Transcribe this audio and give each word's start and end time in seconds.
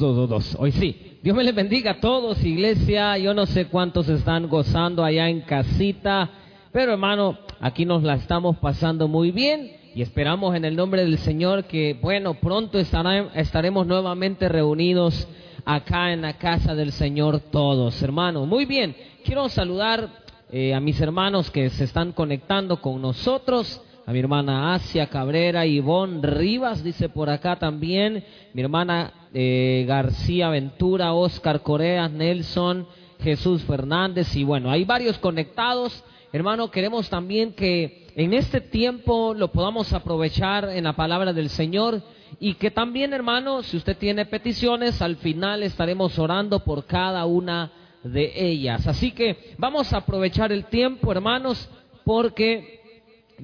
dos, 0.00 0.16
dos, 0.16 0.28
dos. 0.28 0.56
Hoy 0.58 0.72
sí. 0.72 1.18
Dios 1.22 1.36
me 1.36 1.44
les 1.44 1.54
bendiga 1.54 1.92
a 1.92 2.00
todos, 2.00 2.42
iglesia. 2.42 3.18
Yo 3.18 3.34
no 3.34 3.44
sé 3.46 3.66
cuántos 3.66 4.08
están 4.08 4.48
gozando 4.48 5.04
allá 5.04 5.28
en 5.28 5.42
casita, 5.42 6.30
pero 6.72 6.92
hermano, 6.92 7.38
aquí 7.60 7.84
nos 7.84 8.02
la 8.02 8.14
estamos 8.14 8.56
pasando 8.56 9.06
muy 9.06 9.30
bien 9.30 9.70
y 9.94 10.02
esperamos 10.02 10.56
en 10.56 10.64
el 10.64 10.74
nombre 10.74 11.04
del 11.04 11.18
Señor 11.18 11.64
que, 11.64 11.98
bueno, 12.00 12.34
pronto 12.34 12.78
estaremos 12.78 13.86
nuevamente 13.86 14.48
reunidos 14.48 15.28
acá 15.66 16.12
en 16.12 16.22
la 16.22 16.38
casa 16.38 16.74
del 16.74 16.92
Señor 16.92 17.40
todos, 17.40 18.02
hermanos. 18.02 18.48
Muy 18.48 18.64
bien, 18.64 18.96
quiero 19.22 19.48
saludar 19.50 20.08
eh, 20.50 20.74
a 20.74 20.80
mis 20.80 20.98
hermanos 21.00 21.50
que 21.50 21.68
se 21.68 21.84
están 21.84 22.12
conectando 22.12 22.80
con 22.80 23.02
nosotros 23.02 23.82
a 24.10 24.12
mi 24.12 24.18
hermana 24.18 24.74
Asia 24.74 25.06
Cabrera, 25.06 25.64
Ivonne 25.64 26.20
Rivas, 26.20 26.82
dice 26.82 27.08
por 27.08 27.30
acá 27.30 27.60
también, 27.60 28.24
mi 28.52 28.60
hermana 28.60 29.28
eh, 29.32 29.84
García 29.86 30.48
Ventura, 30.48 31.12
Oscar 31.12 31.62
Corea, 31.62 32.08
Nelson, 32.08 32.88
Jesús 33.22 33.62
Fernández, 33.62 34.34
y 34.34 34.42
bueno, 34.42 34.68
hay 34.68 34.82
varios 34.82 35.16
conectados. 35.18 36.02
Hermano, 36.32 36.72
queremos 36.72 37.08
también 37.08 37.52
que 37.52 38.08
en 38.16 38.34
este 38.34 38.60
tiempo 38.60 39.32
lo 39.32 39.52
podamos 39.52 39.92
aprovechar 39.92 40.70
en 40.70 40.82
la 40.82 40.96
palabra 40.96 41.32
del 41.32 41.48
Señor 41.48 42.02
y 42.40 42.54
que 42.54 42.72
también, 42.72 43.12
hermano, 43.12 43.62
si 43.62 43.76
usted 43.76 43.96
tiene 43.96 44.26
peticiones, 44.26 45.00
al 45.02 45.18
final 45.18 45.62
estaremos 45.62 46.18
orando 46.18 46.64
por 46.64 46.84
cada 46.84 47.26
una 47.26 47.70
de 48.02 48.32
ellas. 48.34 48.88
Así 48.88 49.12
que 49.12 49.54
vamos 49.56 49.92
a 49.92 49.98
aprovechar 49.98 50.50
el 50.50 50.64
tiempo, 50.64 51.12
hermanos, 51.12 51.70
porque 52.04 52.79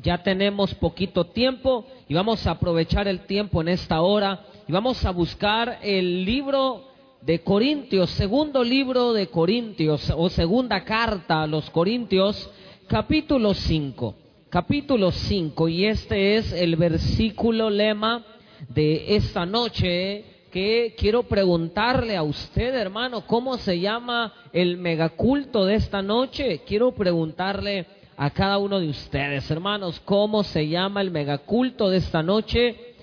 ya 0.03 0.23
tenemos 0.23 0.75
poquito 0.75 1.25
tiempo 1.27 1.87
y 2.09 2.15
vamos 2.15 2.47
a 2.47 2.53
aprovechar 2.53 3.09
el 3.09 3.21
tiempo 3.27 3.61
en 3.61 3.69
esta 3.69 4.01
hora 4.01 4.45
y 4.67 4.73
vamos 4.73 5.05
a 5.05 5.11
buscar 5.11 5.79
el 5.83 6.25
libro 6.25 6.85
de 7.23 7.41
Corintios, 7.41 8.11
segundo 8.11 8.63
libro 8.63 9.13
de 9.13 9.29
Corintios 9.29 10.13
o 10.17 10.29
segunda 10.29 10.85
carta 10.85 11.43
a 11.43 11.47
los 11.47 11.69
Corintios, 11.71 12.51
capítulo 12.87 13.55
5, 13.55 14.15
capítulo 14.49 15.11
5 15.11 15.69
y 15.69 15.87
este 15.87 16.37
es 16.37 16.53
el 16.53 16.77
versículo 16.77 17.71
lema 17.71 18.25
de 18.69 19.17
esta 19.17 19.45
noche 19.45 20.25
que 20.51 20.95
quiero 20.97 21.25
preguntarle 21.25 22.17
a 22.17 22.23
usted, 22.23 22.75
hermano, 22.75 23.27
¿cómo 23.27 23.59
se 23.59 23.79
llama 23.79 24.33
el 24.53 24.79
megaculto 24.79 25.67
de 25.67 25.75
esta 25.75 26.01
noche? 26.01 26.63
Quiero 26.67 26.93
preguntarle 26.93 27.87
a 28.17 28.31
cada 28.31 28.59
uno 28.59 28.81
de 28.81 28.89
ustedes, 28.89 29.51
hermanos, 29.51 30.01
cómo 30.05 30.43
se 30.43 30.69
llama 30.69 31.01
el 31.01 31.11
megaculto 31.11 31.91
de 31.91 31.99
esta 31.99 32.23
noche. 32.23 32.95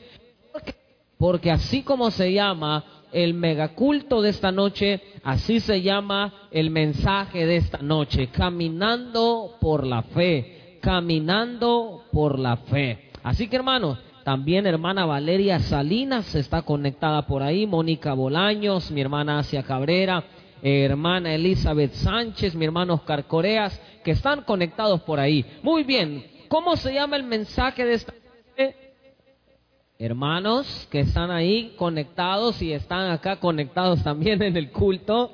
Porque, 1.17 1.51
así 1.51 1.83
como 1.83 2.11
se 2.11 2.33
llama 2.33 2.83
el 3.11 3.33
megaculto 3.33 4.21
de 4.21 4.29
esta 4.29 4.51
noche, 4.51 5.01
así 5.23 5.59
se 5.59 5.81
llama 5.81 6.47
el 6.51 6.71
mensaje 6.71 7.45
de 7.45 7.57
esta 7.57 7.77
noche, 7.77 8.27
caminando 8.27 9.55
por 9.61 9.85
la 9.85 10.01
fe, 10.01 10.79
caminando 10.81 12.03
por 12.11 12.39
la 12.39 12.57
fe. 12.57 13.11
Así 13.23 13.47
que 13.47 13.55
hermanos, 13.55 13.99
también 14.23 14.65
hermana 14.65 15.05
Valeria 15.05 15.59
Salinas 15.59 16.33
está 16.33 16.63
conectada 16.63 17.27
por 17.27 17.43
ahí, 17.43 17.67
Mónica 17.67 18.13
Bolaños, 18.13 18.89
mi 18.89 19.01
hermana 19.01 19.39
Asia 19.39 19.63
Cabrera, 19.63 20.23
hermana 20.63 21.35
Elizabeth 21.35 21.93
Sánchez, 21.93 22.55
mi 22.55 22.65
hermano 22.65 22.95
Oscar 22.95 23.25
Coreas, 23.25 23.79
que 24.03 24.11
están 24.11 24.43
conectados 24.43 25.01
por 25.01 25.19
ahí. 25.19 25.45
Muy 25.61 25.83
bien, 25.83 26.25
¿cómo 26.47 26.75
se 26.77 26.93
llama 26.93 27.17
el 27.17 27.23
mensaje 27.23 27.85
de 27.85 27.93
esta 27.95 28.13
Hermanos 29.99 30.87
que 30.91 31.01
están 31.01 31.31
ahí 31.31 31.75
conectados 31.77 32.61
y 32.61 32.73
están 32.73 33.11
acá 33.11 33.37
conectados 33.37 34.03
también 34.03 34.41
en 34.41 34.57
el 34.57 34.71
culto, 34.71 35.31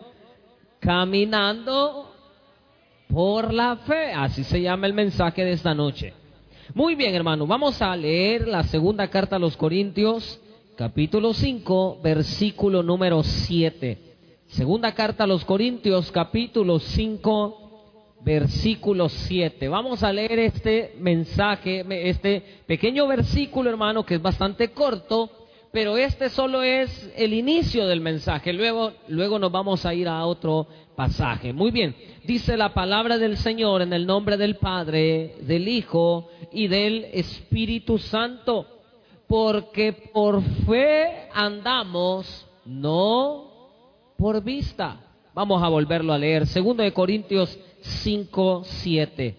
caminando 0.79 2.13
por 3.07 3.53
la 3.53 3.77
fe. 3.77 4.11
Así 4.13 4.43
se 4.43 4.61
llama 4.61 4.85
el 4.85 4.93
mensaje 4.93 5.43
de 5.43 5.53
esta 5.53 5.73
noche. 5.73 6.13
Muy 6.75 6.93
bien, 6.93 7.15
hermano, 7.15 7.47
vamos 7.47 7.81
a 7.81 7.95
leer 7.95 8.47
la 8.47 8.63
segunda 8.63 9.07
carta 9.07 9.37
a 9.37 9.39
los 9.39 9.57
Corintios, 9.57 10.39
capítulo 10.75 11.33
5, 11.33 11.99
versículo 12.03 12.83
número 12.83 13.23
7. 13.23 14.08
Segunda 14.49 14.95
carta 14.95 15.25
a 15.25 15.27
los 15.27 15.45
Corintios, 15.45 16.11
capítulo 16.11 16.79
5, 16.79 18.15
versículo 18.21 19.07
7. 19.07 19.67
Vamos 19.67 20.01
a 20.01 20.11
leer 20.11 20.39
este 20.39 20.95
mensaje, 20.97 21.85
este 22.09 22.43
pequeño 22.65 23.07
versículo, 23.07 23.69
hermano, 23.69 24.03
que 24.03 24.15
es 24.15 24.21
bastante 24.21 24.71
corto, 24.71 25.29
pero 25.71 25.97
este 25.97 26.29
solo 26.29 26.63
es 26.63 27.11
el 27.15 27.35
inicio 27.35 27.85
del 27.85 28.01
mensaje. 28.01 28.51
Luego, 28.51 28.93
luego 29.07 29.37
nos 29.37 29.51
vamos 29.51 29.85
a 29.85 29.93
ir 29.93 30.07
a 30.07 30.25
otro 30.25 30.65
pasaje. 30.95 31.53
Muy 31.53 31.69
bien, 31.69 31.95
dice 32.23 32.57
la 32.57 32.73
palabra 32.73 33.19
del 33.19 33.37
Señor 33.37 33.83
en 33.83 33.93
el 33.93 34.07
nombre 34.07 34.35
del 34.35 34.55
Padre, 34.55 35.35
del 35.41 35.67
Hijo 35.67 36.27
y 36.51 36.67
del 36.67 37.05
Espíritu 37.13 37.99
Santo, 37.99 38.65
porque 39.27 39.93
por 40.11 40.41
fe 40.65 41.29
andamos, 41.35 42.47
no 42.65 43.48
por 44.19 44.43
vista. 44.43 44.97
Vamos 45.33 45.63
a 45.63 45.69
volverlo 45.69 46.11
a 46.11 46.17
leer. 46.17 46.45
Segundo 46.45 46.83
de 46.83 46.91
Corintios 46.91 47.57
5, 47.79 48.63
7. 48.65 49.37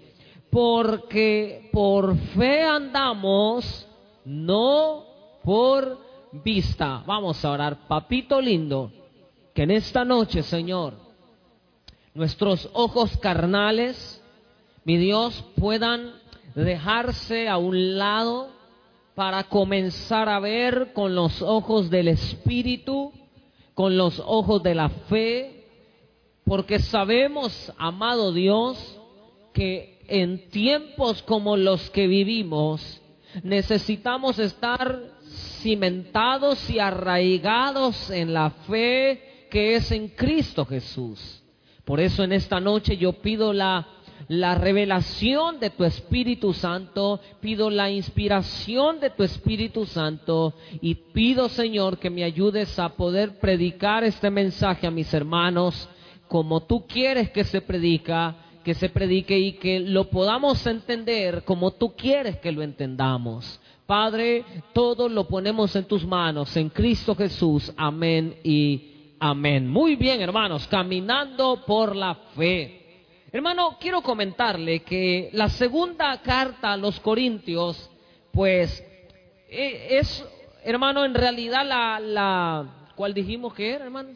Porque 0.50 1.68
por 1.70 2.16
fe 2.16 2.62
andamos, 2.62 3.86
no 4.24 5.04
por 5.44 5.98
vista. 6.32 7.04
Vamos 7.06 7.44
a 7.44 7.50
orar. 7.50 7.86
Papito 7.86 8.40
lindo, 8.40 8.90
que 9.54 9.64
en 9.64 9.72
esta 9.72 10.02
noche, 10.04 10.42
Señor, 10.42 10.94
nuestros 12.14 12.70
ojos 12.72 13.18
carnales, 13.18 14.24
mi 14.84 14.96
Dios, 14.96 15.44
puedan 15.56 16.14
dejarse 16.54 17.48
a 17.48 17.58
un 17.58 17.98
lado 17.98 18.48
para 19.14 19.44
comenzar 19.44 20.30
a 20.30 20.40
ver 20.40 20.94
con 20.94 21.14
los 21.14 21.42
ojos 21.42 21.90
del 21.90 22.08
Espíritu 22.08 23.12
con 23.80 23.96
los 23.96 24.22
ojos 24.26 24.62
de 24.62 24.74
la 24.74 24.90
fe, 24.90 25.64
porque 26.44 26.80
sabemos, 26.80 27.72
amado 27.78 28.30
Dios, 28.30 28.76
que 29.54 30.02
en 30.06 30.50
tiempos 30.50 31.22
como 31.22 31.56
los 31.56 31.88
que 31.88 32.06
vivimos, 32.06 33.00
necesitamos 33.42 34.38
estar 34.38 35.00
cimentados 35.62 36.68
y 36.68 36.78
arraigados 36.78 38.10
en 38.10 38.34
la 38.34 38.50
fe 38.50 39.46
que 39.50 39.76
es 39.76 39.90
en 39.92 40.08
Cristo 40.08 40.66
Jesús. 40.66 41.42
Por 41.86 42.00
eso 42.00 42.22
en 42.22 42.32
esta 42.32 42.60
noche 42.60 42.98
yo 42.98 43.14
pido 43.14 43.54
la 43.54 43.88
la 44.28 44.54
revelación 44.54 45.60
de 45.60 45.70
tu 45.70 45.84
Espíritu 45.84 46.52
Santo, 46.52 47.20
pido 47.40 47.70
la 47.70 47.90
inspiración 47.90 49.00
de 49.00 49.10
tu 49.10 49.22
Espíritu 49.22 49.86
Santo 49.86 50.54
y 50.80 50.94
pido, 50.94 51.48
Señor, 51.48 51.98
que 51.98 52.10
me 52.10 52.24
ayudes 52.24 52.78
a 52.78 52.90
poder 52.90 53.38
predicar 53.38 54.04
este 54.04 54.30
mensaje 54.30 54.86
a 54.86 54.90
mis 54.90 55.12
hermanos 55.12 55.88
como 56.28 56.62
tú 56.62 56.86
quieres 56.86 57.30
que 57.30 57.42
se 57.42 57.60
predica, 57.60 58.36
que 58.62 58.74
se 58.74 58.88
predique 58.88 59.36
y 59.38 59.52
que 59.54 59.80
lo 59.80 60.10
podamos 60.10 60.64
entender 60.66 61.42
como 61.44 61.72
tú 61.72 61.96
quieres 61.96 62.38
que 62.38 62.52
lo 62.52 62.62
entendamos. 62.62 63.60
Padre, 63.84 64.44
todo 64.72 65.08
lo 65.08 65.26
ponemos 65.26 65.74
en 65.74 65.84
tus 65.86 66.06
manos, 66.06 66.56
en 66.56 66.68
Cristo 66.68 67.16
Jesús. 67.16 67.72
Amén 67.76 68.36
y 68.44 69.14
amén. 69.18 69.66
Muy 69.66 69.96
bien, 69.96 70.20
hermanos, 70.20 70.68
caminando 70.68 71.64
por 71.66 71.96
la 71.96 72.14
fe. 72.36 72.79
Hermano, 73.32 73.76
quiero 73.80 74.02
comentarle 74.02 74.80
que 74.80 75.30
la 75.32 75.48
segunda 75.50 76.20
carta 76.20 76.72
a 76.72 76.76
los 76.76 76.98
Corintios, 76.98 77.88
pues, 78.32 78.84
e, 79.48 79.98
es, 79.98 80.24
hermano, 80.64 81.04
en 81.04 81.14
realidad 81.14 81.64
la, 81.64 82.00
la, 82.00 82.88
¿cuál 82.96 83.14
dijimos 83.14 83.54
que 83.54 83.72
era, 83.72 83.84
hermano? 83.84 84.10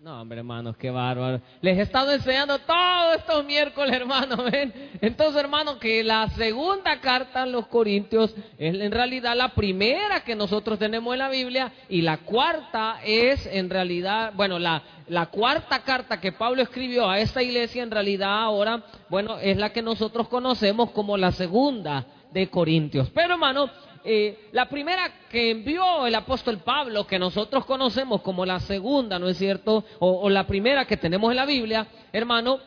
No, 0.00 0.20
hombre, 0.20 0.38
hermanos, 0.38 0.76
qué 0.76 0.90
bárbaro. 0.90 1.40
Les 1.60 1.76
he 1.76 1.82
estado 1.82 2.12
enseñando 2.12 2.56
todos 2.60 3.16
estos 3.16 3.44
miércoles, 3.44 3.92
hermanos. 3.92 4.44
¿ven? 4.52 4.72
Entonces, 5.00 5.42
hermano, 5.42 5.80
que 5.80 6.04
la 6.04 6.28
segunda 6.30 7.00
carta 7.00 7.42
a 7.42 7.46
los 7.46 7.66
Corintios 7.66 8.32
es 8.58 8.80
en 8.80 8.92
realidad 8.92 9.34
la 9.34 9.48
primera 9.56 10.20
que 10.20 10.36
nosotros 10.36 10.78
tenemos 10.78 11.12
en 11.14 11.18
la 11.18 11.28
Biblia 11.28 11.72
y 11.88 12.02
la 12.02 12.18
cuarta 12.18 13.00
es 13.04 13.44
en 13.46 13.70
realidad, 13.70 14.32
bueno, 14.36 14.60
la, 14.60 14.84
la 15.08 15.26
cuarta 15.26 15.80
carta 15.80 16.20
que 16.20 16.30
Pablo 16.30 16.62
escribió 16.62 17.10
a 17.10 17.18
esta 17.18 17.42
iglesia 17.42 17.82
en 17.82 17.90
realidad 17.90 18.40
ahora, 18.40 18.84
bueno, 19.08 19.38
es 19.40 19.56
la 19.56 19.70
que 19.70 19.82
nosotros 19.82 20.28
conocemos 20.28 20.92
como 20.92 21.16
la 21.16 21.32
segunda 21.32 22.06
de 22.30 22.48
Corintios. 22.48 23.10
Pero, 23.10 23.34
hermano, 23.34 23.68
eh, 24.10 24.48
la 24.52 24.70
primera 24.70 25.12
que 25.28 25.50
envió 25.50 26.06
el 26.06 26.14
apóstol 26.14 26.60
Pablo, 26.60 27.06
que 27.06 27.18
nosotros 27.18 27.66
conocemos 27.66 28.22
como 28.22 28.46
la 28.46 28.58
segunda, 28.58 29.18
¿no 29.18 29.28
es 29.28 29.36
cierto? 29.36 29.84
O, 29.98 30.30
la 30.30 30.46
primera 30.46 30.86
que 30.86 30.96
tenemos 30.96 31.30
en 31.30 31.36
la 31.36 31.44
Biblia, 31.44 31.86
hermano, 32.10 32.58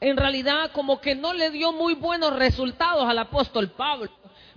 en 0.00 0.16
realidad 0.16 0.70
como 0.70 1.00
que 1.00 1.16
no 1.16 1.34
le 1.34 1.50
dio 1.50 1.72
muy 1.72 1.94
buenos 1.94 2.36
resultados 2.36 3.08
al 3.08 3.18
apóstol 3.18 3.70
Pablo, 3.70 4.08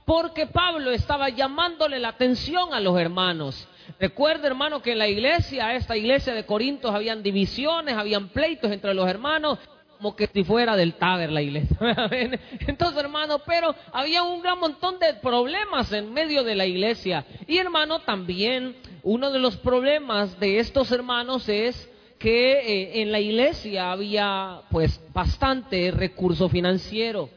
porque 0.06 0.46
Pablo 0.46 0.92
estaba 0.92 1.30
llamándole 1.30 1.98
la 1.98 2.10
atención 2.10 2.72
a 2.76 2.80
los 2.80 2.96
hermanos. 3.00 3.68
Recuerda, 4.00 4.46
hermano, 4.46 4.84
que 4.84 4.92
en 4.92 5.00
la 5.00 5.08
iglesia, 5.08 5.74
esta 5.74 5.98
iglesia 5.98 6.36
de 6.36 6.46
Corintios, 6.46 6.94
habían 6.94 7.24
divisiones, 7.24 7.98
habían 7.98 8.30
pleitos 8.30 8.72
entre 8.72 8.94
los 8.94 9.10
hermanos, 9.10 9.58
como 10.06 10.16
que 10.16 10.28
si 10.28 10.44
fuera 10.44 10.76
del 10.76 10.94
Taber 10.94 11.32
la 11.32 11.42
iglesia. 11.42 11.76
Entonces, 12.68 13.00
hermano, 13.00 13.40
pero 13.40 13.74
había 13.92 14.22
un 14.22 14.40
gran 14.40 14.60
montón 14.60 15.00
de 15.00 15.16
problemas 15.16 15.92
en 15.94 16.14
medio 16.14 16.44
de 16.44 16.54
la 16.54 16.68
iglesia. 16.68 17.26
Y, 17.48 17.58
hermano, 17.58 18.02
también 18.02 18.76
uno 19.02 19.32
de 19.32 19.40
los 19.40 19.58
problemas 19.58 20.40
de 20.40 20.60
estos 20.60 20.92
hermanos 20.92 21.50
es 21.50 21.90
que 22.20 22.52
eh, 22.60 23.02
en 23.02 23.12
la 23.12 23.20
iglesia 23.20 23.92
había 23.92 24.62
pues 24.70 25.02
bastante 25.12 25.90
recurso 25.90 26.50
financiero. 26.50 27.28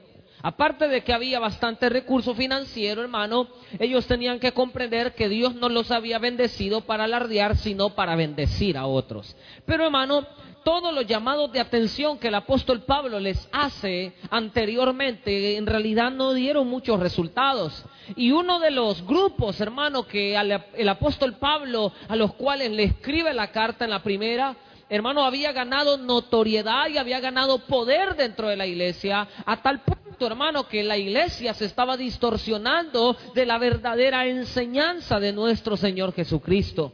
Aparte 0.42 0.88
de 0.88 1.02
que 1.02 1.14
había 1.14 1.40
bastante 1.40 1.88
recurso 1.88 2.34
financiero, 2.34 3.00
hermano, 3.00 3.48
ellos 3.78 4.06
tenían 4.06 4.38
que 4.38 4.52
comprender 4.52 5.14
que 5.14 5.30
Dios 5.30 5.54
no 5.54 5.70
los 5.70 5.90
había 5.90 6.18
bendecido 6.18 6.82
para 6.82 7.04
alardear, 7.04 7.56
sino 7.56 7.94
para 7.94 8.14
bendecir 8.14 8.76
a 8.76 8.86
otros. 8.86 9.34
Pero, 9.64 9.86
hermano, 9.86 10.26
todos 10.68 10.92
los 10.92 11.06
llamados 11.06 11.50
de 11.50 11.60
atención 11.60 12.18
que 12.18 12.28
el 12.28 12.34
apóstol 12.34 12.82
Pablo 12.82 13.18
les 13.18 13.48
hace 13.52 14.12
anteriormente 14.28 15.56
en 15.56 15.64
realidad 15.64 16.10
no 16.10 16.34
dieron 16.34 16.68
muchos 16.68 17.00
resultados. 17.00 17.86
Y 18.16 18.32
uno 18.32 18.60
de 18.60 18.70
los 18.70 19.02
grupos, 19.06 19.62
hermano, 19.62 20.06
que 20.06 20.36
el 20.36 20.88
apóstol 20.90 21.36
Pablo 21.36 21.90
a 22.06 22.16
los 22.16 22.34
cuales 22.34 22.70
le 22.70 22.82
escribe 22.82 23.32
la 23.32 23.50
carta 23.50 23.86
en 23.86 23.92
la 23.92 24.02
primera, 24.02 24.56
hermano, 24.90 25.24
había 25.24 25.52
ganado 25.52 25.96
notoriedad 25.96 26.86
y 26.90 26.98
había 26.98 27.20
ganado 27.20 27.60
poder 27.60 28.14
dentro 28.14 28.48
de 28.48 28.56
la 28.58 28.66
iglesia 28.66 29.26
a 29.46 29.62
tal 29.62 29.80
punto, 29.80 30.26
hermano, 30.26 30.68
que 30.68 30.84
la 30.84 30.98
iglesia 30.98 31.54
se 31.54 31.64
estaba 31.64 31.96
distorsionando 31.96 33.16
de 33.34 33.46
la 33.46 33.56
verdadera 33.56 34.26
enseñanza 34.26 35.18
de 35.18 35.32
nuestro 35.32 35.78
Señor 35.78 36.12
Jesucristo. 36.12 36.92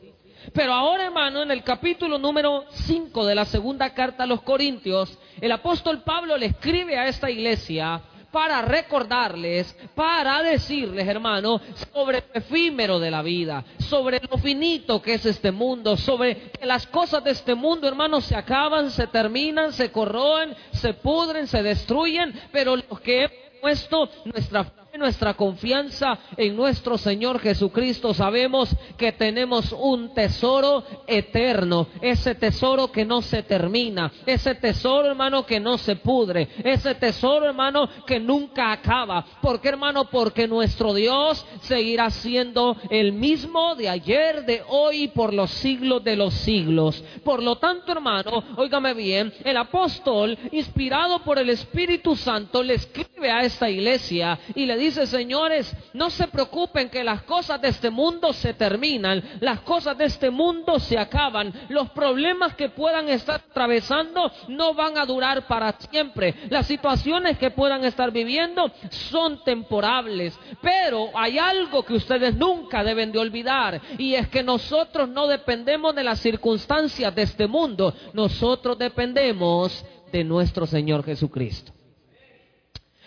Pero 0.52 0.72
ahora, 0.72 1.06
hermano, 1.06 1.42
en 1.42 1.50
el 1.50 1.62
capítulo 1.62 2.18
número 2.18 2.64
5 2.70 3.24
de 3.24 3.34
la 3.34 3.44
segunda 3.44 3.94
carta 3.94 4.24
a 4.24 4.26
los 4.26 4.42
Corintios, 4.42 5.18
el 5.40 5.52
apóstol 5.52 6.02
Pablo 6.02 6.36
le 6.36 6.46
escribe 6.46 6.98
a 6.98 7.08
esta 7.08 7.30
iglesia 7.30 8.00
para 8.30 8.62
recordarles, 8.62 9.76
para 9.94 10.42
decirles, 10.42 11.06
hermano, 11.06 11.60
sobre 11.92 12.18
el 12.18 12.24
efímero 12.34 12.98
de 12.98 13.08
la 13.08 13.22
vida, 13.22 13.64
sobre 13.78 14.20
lo 14.28 14.38
finito 14.38 15.00
que 15.00 15.14
es 15.14 15.24
este 15.24 15.52
mundo, 15.52 15.96
sobre 15.96 16.50
que 16.50 16.66
las 16.66 16.84
cosas 16.88 17.22
de 17.22 17.30
este 17.30 17.54
mundo, 17.54 17.86
hermano, 17.86 18.20
se 18.20 18.34
acaban, 18.34 18.90
se 18.90 19.06
terminan, 19.06 19.72
se 19.72 19.92
corroen, 19.92 20.54
se 20.72 20.94
pudren, 20.94 21.46
se 21.46 21.62
destruyen, 21.62 22.34
pero 22.50 22.74
lo 22.74 22.96
que 22.96 23.22
hemos 23.22 23.60
puesto 23.60 24.10
nuestra 24.24 24.64
nuestra 24.98 25.34
confianza 25.34 26.18
en 26.36 26.56
nuestro 26.56 26.96
Señor 26.96 27.40
Jesucristo, 27.40 28.14
sabemos 28.14 28.74
que 28.96 29.12
tenemos 29.12 29.72
un 29.72 30.14
tesoro 30.14 30.84
eterno, 31.06 31.88
ese 32.00 32.34
tesoro 32.34 32.90
que 32.92 33.04
no 33.04 33.20
se 33.20 33.42
termina, 33.42 34.12
ese 34.24 34.54
tesoro 34.54 35.08
hermano 35.08 35.44
que 35.44 35.58
no 35.58 35.78
se 35.78 35.96
pudre, 35.96 36.48
ese 36.62 36.94
tesoro 36.94 37.46
hermano 37.46 37.88
que 38.06 38.20
nunca 38.20 38.72
acaba. 38.72 39.24
¿Por 39.42 39.60
qué 39.60 39.68
hermano? 39.68 40.04
Porque 40.10 40.46
nuestro 40.46 40.94
Dios 40.94 41.44
seguirá 41.62 42.10
siendo 42.10 42.76
el 42.90 43.12
mismo 43.12 43.74
de 43.74 43.88
ayer, 43.88 44.44
de 44.44 44.62
hoy, 44.68 45.08
por 45.08 45.34
los 45.34 45.50
siglos 45.50 46.04
de 46.04 46.16
los 46.16 46.34
siglos. 46.34 47.02
Por 47.24 47.42
lo 47.42 47.56
tanto 47.56 47.92
hermano, 47.92 48.44
óigame 48.56 48.94
bien, 48.94 49.32
el 49.44 49.56
apóstol, 49.56 50.38
inspirado 50.52 51.20
por 51.20 51.38
el 51.38 51.50
Espíritu 51.50 52.14
Santo, 52.14 52.62
le 52.62 52.74
escribe 52.74 53.30
a 53.30 53.40
esta 53.42 53.68
iglesia 53.68 54.38
y 54.54 54.66
le 54.66 54.76
dice, 54.76 54.83
dice, 54.84 55.06
señores, 55.06 55.74
no 55.92 56.10
se 56.10 56.28
preocupen 56.28 56.90
que 56.90 57.04
las 57.04 57.22
cosas 57.22 57.60
de 57.60 57.68
este 57.68 57.90
mundo 57.90 58.32
se 58.32 58.54
terminan, 58.54 59.22
las 59.40 59.60
cosas 59.60 59.96
de 59.96 60.04
este 60.04 60.30
mundo 60.30 60.78
se 60.78 60.98
acaban, 60.98 61.52
los 61.68 61.90
problemas 61.90 62.54
que 62.54 62.68
puedan 62.68 63.08
estar 63.08 63.42
atravesando 63.50 64.30
no 64.48 64.74
van 64.74 64.98
a 64.98 65.06
durar 65.06 65.46
para 65.46 65.72
siempre, 65.72 66.34
las 66.50 66.66
situaciones 66.66 67.38
que 67.38 67.50
puedan 67.50 67.84
estar 67.84 68.10
viviendo 68.10 68.70
son 68.90 69.42
temporables, 69.44 70.38
pero 70.60 71.10
hay 71.14 71.38
algo 71.38 71.82
que 71.82 71.94
ustedes 71.94 72.34
nunca 72.34 72.84
deben 72.84 73.12
de 73.12 73.18
olvidar 73.18 73.80
y 73.98 74.14
es 74.14 74.28
que 74.28 74.42
nosotros 74.42 75.08
no 75.08 75.26
dependemos 75.26 75.94
de 75.94 76.04
las 76.04 76.20
circunstancias 76.20 77.14
de 77.14 77.22
este 77.22 77.46
mundo, 77.46 77.94
nosotros 78.12 78.78
dependemos 78.78 79.84
de 80.12 80.24
nuestro 80.24 80.66
Señor 80.66 81.04
Jesucristo. 81.04 81.72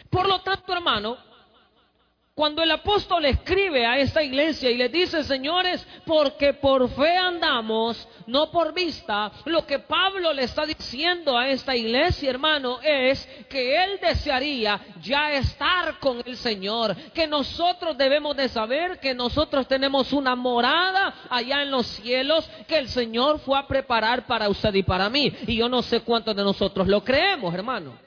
Por 0.09 0.27
lo 0.27 0.39
tanto, 0.41 0.73
hermano, 0.73 1.17
cuando 2.37 2.61
el 2.61 2.69
apóstol 2.69 3.25
escribe 3.25 3.83
a 3.83 3.97
esta 3.97 4.21
iglesia 4.21 4.69
y 4.69 4.77
le 4.77 4.89
dice, 4.89 5.23
señores, 5.23 5.83
porque 6.05 6.53
por 6.53 6.87
fe 6.87 7.17
andamos, 7.17 8.07
no 8.27 8.51
por 8.51 8.75
vista, 8.75 9.31
lo 9.45 9.65
que 9.65 9.79
Pablo 9.79 10.31
le 10.33 10.43
está 10.43 10.63
diciendo 10.63 11.35
a 11.35 11.49
esta 11.49 11.75
iglesia, 11.75 12.29
hermano, 12.29 12.77
es 12.83 13.27
que 13.49 13.83
él 13.83 13.99
desearía 13.99 14.79
ya 15.01 15.31
estar 15.31 15.97
con 15.97 16.21
el 16.23 16.37
Señor, 16.37 16.95
que 17.11 17.25
nosotros 17.25 17.97
debemos 17.97 18.37
de 18.37 18.49
saber 18.49 18.99
que 18.99 19.15
nosotros 19.15 19.67
tenemos 19.67 20.13
una 20.13 20.35
morada 20.35 21.15
allá 21.31 21.63
en 21.63 21.71
los 21.71 21.87
cielos 21.87 22.47
que 22.67 22.77
el 22.77 22.87
Señor 22.87 23.39
fue 23.39 23.57
a 23.57 23.65
preparar 23.65 24.27
para 24.27 24.47
usted 24.47 24.75
y 24.75 24.83
para 24.83 25.09
mí. 25.09 25.33
Y 25.47 25.55
yo 25.55 25.67
no 25.67 25.81
sé 25.81 26.01
cuántos 26.01 26.35
de 26.35 26.43
nosotros 26.43 26.87
lo 26.87 27.03
creemos, 27.03 27.51
hermano. 27.51 28.06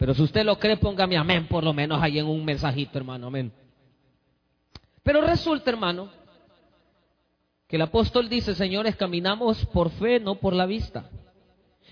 Pero 0.00 0.14
si 0.14 0.22
usted 0.22 0.46
lo 0.46 0.58
cree, 0.58 0.78
póngame 0.78 1.18
amén, 1.18 1.46
por 1.46 1.62
lo 1.62 1.74
menos 1.74 2.02
ahí 2.02 2.18
en 2.18 2.24
un 2.24 2.42
mensajito, 2.42 2.96
hermano, 2.96 3.26
amén. 3.26 3.52
Pero 5.02 5.20
resulta, 5.20 5.68
hermano, 5.68 6.08
que 7.68 7.76
el 7.76 7.82
apóstol 7.82 8.26
dice, 8.30 8.54
señores, 8.54 8.96
caminamos 8.96 9.66
por 9.66 9.90
fe, 9.90 10.18
no 10.18 10.36
por 10.36 10.54
la 10.54 10.64
vista. 10.64 11.04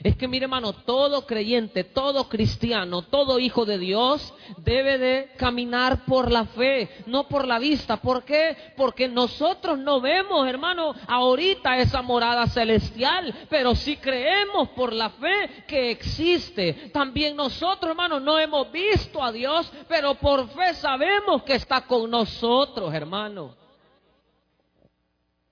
Es 0.02 0.16
que 0.16 0.28
mire 0.28 0.44
hermano, 0.44 0.72
todo 0.72 1.26
creyente, 1.26 1.82
todo 1.82 2.28
cristiano, 2.28 3.02
todo 3.02 3.40
hijo 3.40 3.64
de 3.64 3.78
Dios 3.78 4.32
debe 4.58 4.96
de 4.96 5.32
caminar 5.36 6.04
por 6.04 6.30
la 6.30 6.44
fe, 6.44 6.88
no 7.06 7.26
por 7.26 7.48
la 7.48 7.58
vista. 7.58 7.96
¿Por 7.96 8.22
qué? 8.22 8.56
Porque 8.76 9.08
nosotros 9.08 9.76
no 9.76 10.00
vemos, 10.00 10.46
hermano, 10.46 10.94
ahorita 11.08 11.78
esa 11.78 12.00
morada 12.00 12.46
celestial, 12.46 13.34
pero 13.48 13.74
si 13.74 13.96
creemos 13.96 14.68
por 14.70 14.92
la 14.92 15.10
fe 15.10 15.64
que 15.66 15.90
existe. 15.90 16.90
También 16.92 17.34
nosotros, 17.34 17.90
hermano, 17.90 18.20
no 18.20 18.38
hemos 18.38 18.70
visto 18.70 19.22
a 19.22 19.32
Dios, 19.32 19.72
pero 19.88 20.14
por 20.14 20.48
fe 20.50 20.74
sabemos 20.74 21.42
que 21.42 21.54
está 21.54 21.80
con 21.80 22.08
nosotros, 22.08 22.94
hermano. 22.94 23.56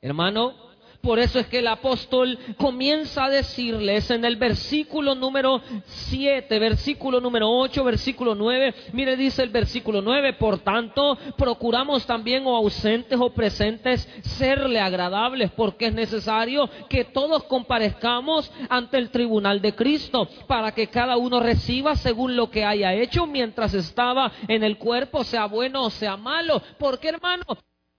Hermano, 0.01 0.66
por 1.07 1.21
eso 1.21 1.39
es 1.39 1.47
que 1.47 1.61
el 1.61 1.69
apóstol 1.69 2.37
comienza 2.57 3.27
a 3.27 3.31
decirles 3.31 4.11
en 4.11 4.25
el 4.25 4.35
versículo 4.35 5.15
número 5.15 5.63
7, 5.85 6.59
versículo 6.59 7.21
número 7.21 7.49
8, 7.49 7.85
versículo 7.85 8.35
9. 8.35 8.75
Mire, 8.93 9.17
dice 9.17 9.45
el 9.45 9.51
versículo 9.51 10.03
9, 10.03 10.33
por 10.33 10.59
tanto, 10.59 11.17
procuramos 11.39 12.05
también 12.07 12.45
o 12.45 12.57
ausentes 12.57 13.17
o 13.21 13.31
presentes 13.31 14.09
serle 14.23 14.81
agradables, 14.81 15.53
porque 15.53 15.87
es 15.87 15.95
necesario 15.95 16.69
que 16.89 17.05
todos 17.05 17.45
comparezcamos 17.45 18.51
ante 18.69 18.99
el 18.99 19.11
tribunal 19.11 19.61
de 19.61 19.77
Cristo, 19.77 20.29
para 20.49 20.73
que 20.73 20.89
cada 20.89 21.17
uno 21.19 21.39
reciba 21.39 21.95
según 21.95 22.35
lo 22.35 22.51
que 22.51 22.65
haya 22.65 22.93
hecho 22.95 23.29
mientras 23.29 23.75
estaba 23.75 24.33
en 24.49 24.65
el 24.65 24.77
cuerpo, 24.77 25.23
sea 25.23 25.47
bueno 25.47 25.85
o 25.85 25.91
sea 25.91 26.17
malo. 26.17 26.61
Porque 26.81 27.11
hermano, 27.11 27.45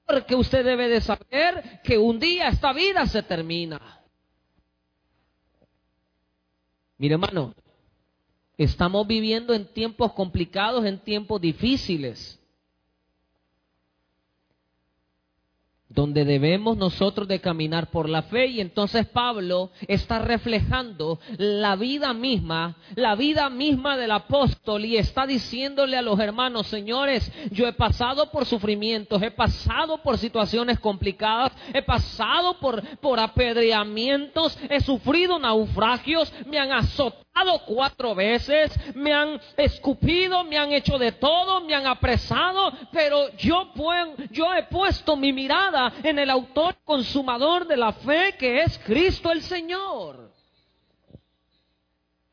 porque 0.07 0.35
usted 0.35 0.63
debe 0.63 0.87
de 0.87 1.01
saber 1.01 1.81
que 1.83 1.97
un 1.97 2.17
día 2.17 2.47
esta 2.47 2.71
vida 2.71 3.05
se 3.07 3.21
termina. 3.23 4.01
Mire 6.97 7.15
hermano, 7.15 7.53
estamos 8.57 9.05
viviendo 9.05 9.53
en 9.53 9.71
tiempos 9.73 10.13
complicados, 10.13 10.85
en 10.85 10.99
tiempos 10.99 11.41
difíciles. 11.41 12.36
Donde 15.97 16.25
debemos 16.25 16.77
nosotros 16.77 17.27
de 17.27 17.41
caminar 17.41 17.89
por 17.89 18.07
la 18.07 18.21
fe. 18.21 18.45
Y 18.45 18.61
entonces 18.61 19.07
Pablo 19.07 19.71
está 19.87 20.19
reflejando 20.19 21.19
la 21.39 21.75
vida 21.75 22.13
misma, 22.13 22.75
la 22.95 23.15
vida 23.15 23.49
misma 23.49 23.97
del 23.97 24.11
apóstol 24.11 24.85
y 24.85 24.97
está 24.97 25.25
diciéndole 25.25 25.97
a 25.97 26.03
los 26.03 26.19
hermanos, 26.19 26.67
señores, 26.67 27.31
yo 27.49 27.67
he 27.67 27.73
pasado 27.73 28.29
por 28.29 28.45
sufrimientos, 28.45 29.23
he 29.23 29.31
pasado 29.31 30.03
por 30.03 30.19
situaciones 30.19 30.79
complicadas, 30.79 31.51
he 31.73 31.81
pasado 31.81 32.59
por, 32.59 32.83
por 32.99 33.19
apedreamientos, 33.19 34.55
he 34.69 34.81
sufrido 34.81 35.39
naufragios, 35.39 36.31
me 36.45 36.59
han 36.59 36.73
azotado 36.73 37.26
cuatro 37.65 38.15
veces, 38.15 38.71
me 38.95 39.13
han 39.13 39.39
escupido, 39.55 40.43
me 40.43 40.57
han 40.57 40.71
hecho 40.71 40.97
de 40.97 41.13
todo, 41.13 41.61
me 41.61 41.75
han 41.75 41.87
apresado, 41.87 42.71
pero 42.91 43.35
yo, 43.37 43.71
yo 44.31 44.53
he 44.53 44.63
puesto 44.63 45.15
mi 45.15 45.33
mirada 45.33 45.93
en 46.03 46.19
el 46.19 46.29
autor 46.29 46.77
consumador 46.83 47.67
de 47.67 47.77
la 47.77 47.93
fe 47.93 48.35
que 48.37 48.61
es 48.61 48.77
Cristo 48.79 49.31
el 49.31 49.41
Señor. 49.41 50.31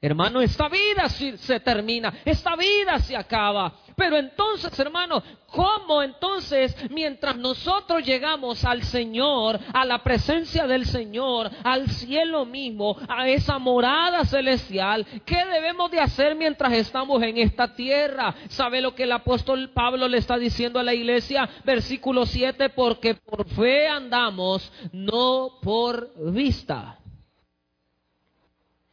Hermano, 0.00 0.42
esta 0.42 0.68
vida 0.68 1.08
se 1.08 1.60
termina, 1.60 2.20
esta 2.26 2.56
vida 2.56 2.98
se 2.98 3.16
acaba. 3.16 3.72
Pero 3.96 4.16
entonces, 4.16 4.76
hermano, 4.78 5.22
¿cómo 5.46 6.02
entonces, 6.02 6.76
mientras 6.90 7.36
nosotros 7.36 8.04
llegamos 8.04 8.64
al 8.64 8.82
Señor, 8.82 9.58
a 9.72 9.84
la 9.84 10.02
presencia 10.02 10.66
del 10.66 10.86
Señor, 10.86 11.50
al 11.62 11.88
cielo 11.88 12.44
mismo, 12.44 12.96
a 13.08 13.28
esa 13.28 13.58
morada 13.58 14.24
celestial, 14.24 15.06
qué 15.24 15.44
debemos 15.46 15.90
de 15.90 16.00
hacer 16.00 16.34
mientras 16.34 16.72
estamos 16.72 17.22
en 17.22 17.38
esta 17.38 17.74
tierra? 17.74 18.34
¿Sabe 18.48 18.80
lo 18.80 18.94
que 18.94 19.04
el 19.04 19.12
apóstol 19.12 19.70
Pablo 19.70 20.08
le 20.08 20.18
está 20.18 20.36
diciendo 20.36 20.78
a 20.78 20.84
la 20.84 20.94
iglesia? 20.94 21.48
Versículo 21.64 22.26
7, 22.26 22.70
porque 22.70 23.14
por 23.14 23.46
fe 23.48 23.86
andamos, 23.86 24.72
no 24.92 25.58
por 25.62 26.10
vista. 26.32 26.98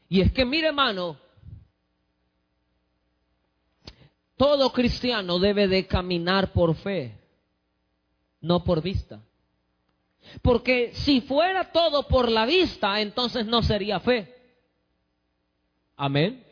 Y 0.09 0.21
es 0.21 0.31
que 0.33 0.43
mire 0.43 0.67
hermano, 0.67 1.17
todo 4.41 4.73
cristiano 4.73 5.37
debe 5.37 5.67
de 5.67 5.85
caminar 5.85 6.51
por 6.51 6.73
fe, 6.73 7.15
no 8.39 8.63
por 8.63 8.81
vista. 8.81 9.19
Porque 10.41 10.95
si 10.95 11.21
fuera 11.21 11.71
todo 11.71 12.07
por 12.07 12.27
la 12.27 12.47
vista, 12.47 12.99
entonces 13.01 13.45
no 13.45 13.61
sería 13.61 13.99
fe. 13.99 14.35
Amén. 15.95 16.43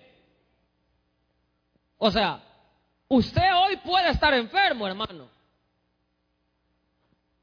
O 1.98 2.12
sea, 2.12 2.43
usted 3.08 3.55
hoy 3.55 3.77
puede 3.77 4.12
estar 4.12 4.36
enfermo, 4.36 4.86
hermano. 4.86 5.27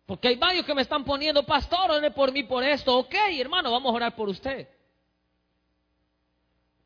Porque 0.06 0.28
hay 0.28 0.36
varios 0.36 0.64
que 0.64 0.76
me 0.76 0.82
están 0.82 1.02
poniendo, 1.04 1.44
pastor, 1.44 1.90
ore 1.90 2.12
por 2.12 2.30
mí 2.30 2.44
por 2.44 2.62
esto. 2.62 2.96
Ok, 2.96 3.16
hermano, 3.36 3.72
vamos 3.72 3.90
a 3.90 3.96
orar 3.96 4.14
por 4.14 4.28
usted. 4.28 4.68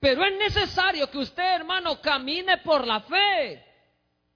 Pero 0.00 0.24
es 0.24 0.38
necesario 0.38 1.10
que 1.10 1.18
usted, 1.18 1.56
hermano, 1.56 2.00
camine 2.00 2.58
por 2.58 2.86
la 2.86 3.00
fe. 3.00 3.64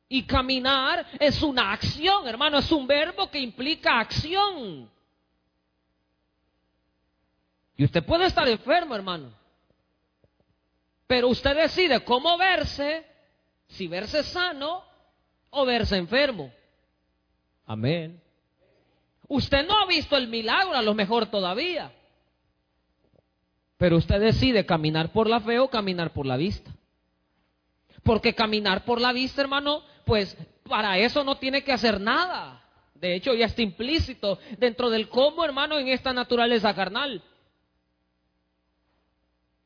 Y 0.09 0.25
caminar 0.25 1.06
es 1.18 1.42
una 1.42 1.73
acción, 1.73 2.28
hermano, 2.28 2.59
es 2.59 2.71
un 2.71 2.87
verbo 2.87 3.30
que 3.30 3.38
implica 3.38 3.99
acción. 3.99 4.90
Y 7.76 7.85
usted 7.85 8.04
puede 8.04 8.26
estar 8.26 8.47
enfermo, 8.47 8.94
hermano. 8.94 9.33
Pero 11.06 11.28
usted 11.28 11.56
decide 11.56 12.04
cómo 12.04 12.37
verse, 12.37 13.06
si 13.66 13.88
verse 13.88 14.23
sano 14.23 14.85
o 15.50 15.64
verse 15.64 15.97
enfermo. 15.97 16.52
Amén. 17.66 18.21
Usted 19.26 19.66
no 19.66 19.78
ha 19.78 19.87
visto 19.87 20.16
el 20.16 20.28
milagro, 20.28 20.75
a 20.76 20.83
lo 20.83 20.94
mejor 20.94 21.26
todavía. 21.26 21.90
Pero 23.85 23.99
usted 23.99 24.19
decide 24.19 24.64
caminar 24.64 25.12
por 25.12 25.29
la 25.29 25.41
fe 25.41 25.59
o 25.59 25.69
caminar 25.69 26.14
por 26.14 26.25
la 26.25 26.38
vista. 26.38 26.71
Porque 28.03 28.35
caminar 28.35 28.87
por 28.87 28.99
la 28.99 29.12
vista, 29.12 29.43
hermano, 29.43 29.83
pues 30.07 30.38
para 30.67 30.97
eso 30.97 31.23
no 31.23 31.37
tiene 31.37 31.62
que 31.62 31.71
hacer 31.71 32.00
nada. 32.00 32.64
De 32.95 33.14
hecho, 33.14 33.35
ya 33.35 33.45
está 33.45 33.61
implícito 33.61 34.38
dentro 34.57 34.88
del 34.88 35.11
cómo, 35.11 35.45
hermano, 35.45 35.79
en 35.79 35.88
esta 35.88 36.14
naturaleza 36.14 36.75
carnal. 36.75 37.23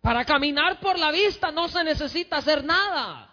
Para 0.01 0.25
caminar 0.25 0.81
por 0.81 0.99
la 0.99 1.13
vista 1.13 1.53
no 1.53 1.69
se 1.69 1.85
necesita 1.85 2.39
hacer 2.39 2.65
nada. 2.65 3.28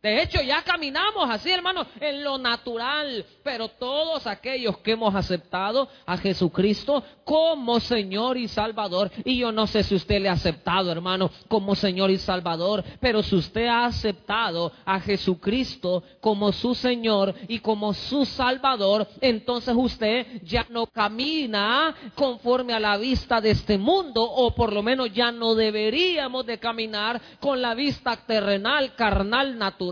De 0.00 0.22
hecho, 0.22 0.40
ya 0.40 0.62
caminamos 0.62 1.28
así, 1.28 1.50
hermano, 1.50 1.84
en 1.98 2.22
lo 2.22 2.38
natural, 2.38 3.26
pero 3.42 3.66
todos 3.66 4.28
aquellos 4.28 4.78
que 4.78 4.92
hemos 4.92 5.12
aceptado 5.12 5.88
a 6.06 6.16
Jesucristo 6.16 7.02
como 7.24 7.80
Señor 7.80 8.36
y 8.36 8.46
Salvador, 8.46 9.10
y 9.24 9.38
yo 9.38 9.50
no 9.50 9.66
sé 9.66 9.82
si 9.82 9.96
usted 9.96 10.20
le 10.20 10.28
ha 10.28 10.34
aceptado, 10.34 10.92
hermano, 10.92 11.32
como 11.48 11.74
Señor 11.74 12.12
y 12.12 12.18
Salvador, 12.18 12.84
pero 13.00 13.24
si 13.24 13.34
usted 13.34 13.66
ha 13.66 13.86
aceptado 13.86 14.70
a 14.84 15.00
Jesucristo 15.00 16.04
como 16.20 16.52
su 16.52 16.76
Señor 16.76 17.34
y 17.48 17.58
como 17.58 17.92
su 17.92 18.24
Salvador, 18.24 19.08
entonces 19.20 19.74
usted 19.76 20.42
ya 20.44 20.64
no 20.70 20.86
camina 20.86 21.92
conforme 22.14 22.72
a 22.72 22.78
la 22.78 22.96
vista 22.98 23.40
de 23.40 23.50
este 23.50 23.76
mundo, 23.76 24.22
o 24.22 24.54
por 24.54 24.72
lo 24.72 24.80
menos 24.80 25.12
ya 25.12 25.32
no 25.32 25.56
deberíamos 25.56 26.46
de 26.46 26.60
caminar 26.60 27.20
con 27.40 27.60
la 27.60 27.74
vista 27.74 28.16
terrenal, 28.16 28.94
carnal, 28.94 29.58
natural 29.58 29.87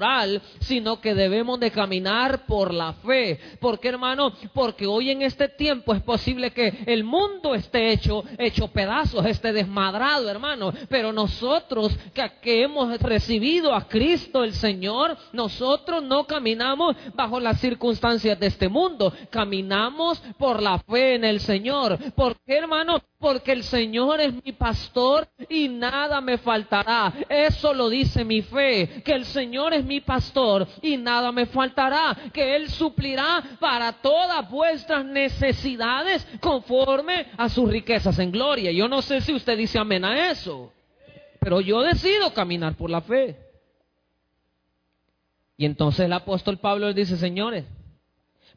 sino 0.60 1.00
que 1.00 1.14
debemos 1.14 1.60
de 1.60 1.70
caminar 1.70 2.46
por 2.46 2.72
la 2.72 2.92
fe. 2.94 3.38
¿Por 3.60 3.78
qué, 3.78 3.88
hermano? 3.88 4.32
Porque 4.52 4.86
hoy 4.86 5.10
en 5.10 5.22
este 5.22 5.48
tiempo 5.48 5.94
es 5.94 6.02
posible 6.02 6.50
que 6.50 6.84
el 6.86 7.04
mundo 7.04 7.54
esté 7.54 7.92
hecho, 7.92 8.24
hecho 8.38 8.68
pedazos, 8.68 9.24
esté 9.26 9.52
desmadrado, 9.52 10.28
hermano. 10.28 10.72
Pero 10.88 11.12
nosotros 11.12 11.96
que, 12.14 12.30
que 12.42 12.62
hemos 12.62 13.00
recibido 13.00 13.74
a 13.74 13.86
Cristo 13.88 14.44
el 14.44 14.54
Señor, 14.54 15.16
nosotros 15.32 16.02
no 16.02 16.24
caminamos 16.24 16.96
bajo 17.14 17.40
las 17.40 17.60
circunstancias 17.60 18.38
de 18.38 18.46
este 18.46 18.68
mundo, 18.68 19.12
caminamos 19.30 20.18
por 20.38 20.62
la 20.62 20.78
fe 20.78 21.14
en 21.14 21.24
el 21.24 21.40
Señor. 21.40 21.98
¿Por 22.14 22.36
qué, 22.44 22.58
hermano? 22.58 23.00
Porque 23.18 23.52
el 23.52 23.62
Señor 23.62 24.20
es 24.20 24.32
mi 24.44 24.52
pastor 24.52 25.28
y 25.48 25.68
nada 25.68 26.20
me 26.20 26.38
faltará. 26.38 27.12
Eso 27.28 27.72
lo 27.72 27.88
dice 27.88 28.24
mi 28.24 28.42
fe, 28.42 29.02
que 29.04 29.12
el 29.12 29.24
Señor 29.24 29.74
es 29.74 29.84
mi 29.84 30.00
pastor 30.00 30.66
y 30.82 30.96
nada 30.96 31.32
me 31.32 31.46
faltará, 31.46 32.16
que 32.32 32.56
Él 32.56 32.68
suplirá 32.68 33.42
para 33.58 33.92
todas 33.92 34.48
vuestras 34.50 35.04
necesidades 35.04 36.26
conforme 36.40 37.26
a 37.36 37.48
sus 37.48 37.68
riquezas 37.70 38.18
en 38.18 38.30
gloria. 38.30 38.70
Yo 38.72 38.88
no 38.88 39.02
sé 39.02 39.20
si 39.20 39.32
usted 39.32 39.56
dice 39.56 39.78
amén 39.78 40.04
a 40.04 40.30
eso, 40.30 40.72
pero 41.40 41.60
yo 41.60 41.82
decido 41.82 42.32
caminar 42.34 42.76
por 42.76 42.90
la 42.90 43.00
fe. 43.00 43.36
Y 45.56 45.64
entonces 45.64 46.04
el 46.04 46.12
apóstol 46.12 46.58
Pablo 46.58 46.92
dice, 46.92 47.16
señores, 47.16 47.64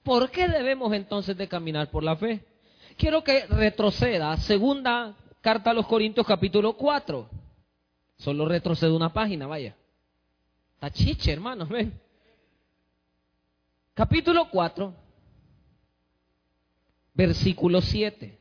¿por 0.04 0.30
qué 0.32 0.50
debemos 0.50 0.92
entonces 0.92 1.38
de 1.38 1.48
caminar 1.48 1.90
por 1.90 2.04
la 2.04 2.18
fe? 2.18 2.44
Quiero 3.00 3.24
que 3.24 3.48
retroceda. 3.48 4.36
Segunda 4.38 5.16
carta 5.42 5.72
a 5.72 5.74
los 5.74 5.88
Corintios 5.88 6.28
capítulo 6.28 6.74
4. 6.74 7.28
Solo 8.18 8.46
retrocede 8.46 8.92
una 8.92 9.12
página, 9.12 9.48
vaya. 9.48 9.76
Está 10.76 10.92
chiche, 10.92 11.32
hermano, 11.32 11.66
ven. 11.66 12.00
Capítulo 13.94 14.50
4, 14.50 14.94
versículo 17.14 17.82
7. 17.82 18.38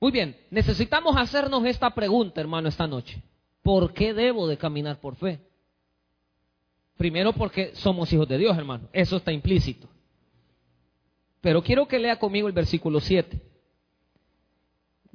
Muy 0.00 0.12
bien, 0.12 0.36
necesitamos 0.50 1.16
hacernos 1.16 1.64
esta 1.64 1.90
pregunta, 1.90 2.40
hermano, 2.40 2.68
esta 2.68 2.86
noche. 2.86 3.22
¿Por 3.62 3.92
qué 3.92 4.12
debo 4.12 4.48
de 4.48 4.58
caminar 4.58 5.00
por 5.00 5.16
fe? 5.16 5.40
Primero 6.96 7.32
porque 7.32 7.74
somos 7.74 8.12
hijos 8.12 8.28
de 8.28 8.38
Dios, 8.38 8.56
hermano. 8.56 8.88
Eso 8.92 9.16
está 9.16 9.32
implícito. 9.32 9.88
Pero 11.42 11.62
quiero 11.62 11.86
que 11.86 11.98
lea 11.98 12.18
conmigo 12.18 12.46
el 12.48 12.54
versículo 12.54 13.00
7. 13.00 13.38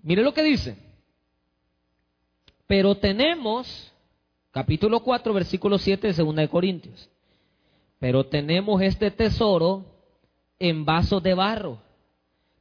Mire 0.04 0.22
lo 0.22 0.34
que 0.34 0.44
dice. 0.44 0.78
Pero 2.68 2.96
tenemos, 2.96 3.94
capítulo 4.52 5.00
4, 5.00 5.34
versículo 5.34 5.78
7 5.78 6.08
de 6.08 6.14
2 6.14 6.36
de 6.36 6.50
Corintios. 6.50 7.10
Pero 7.98 8.26
tenemos 8.26 8.82
este 8.82 9.10
tesoro 9.10 9.86
en 10.60 10.84
vasos 10.84 11.24
de 11.24 11.34
barro, 11.34 11.80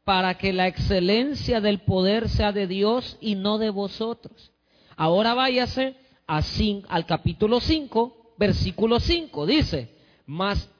para 0.04 0.38
que 0.38 0.52
la 0.52 0.68
excelencia 0.68 1.60
del 1.60 1.80
poder 1.80 2.28
sea 2.28 2.52
de 2.52 2.68
Dios 2.68 3.18
y 3.20 3.34
no 3.34 3.58
de 3.58 3.70
vosotros. 3.70 4.52
Ahora 4.96 5.34
váyase 5.34 5.96
a 6.28 6.40
al 6.88 7.06
capítulo 7.06 7.58
5, 7.58 8.34
versículo 8.38 9.00
5. 9.00 9.46
Dice, 9.46 9.90
mas 10.24 10.70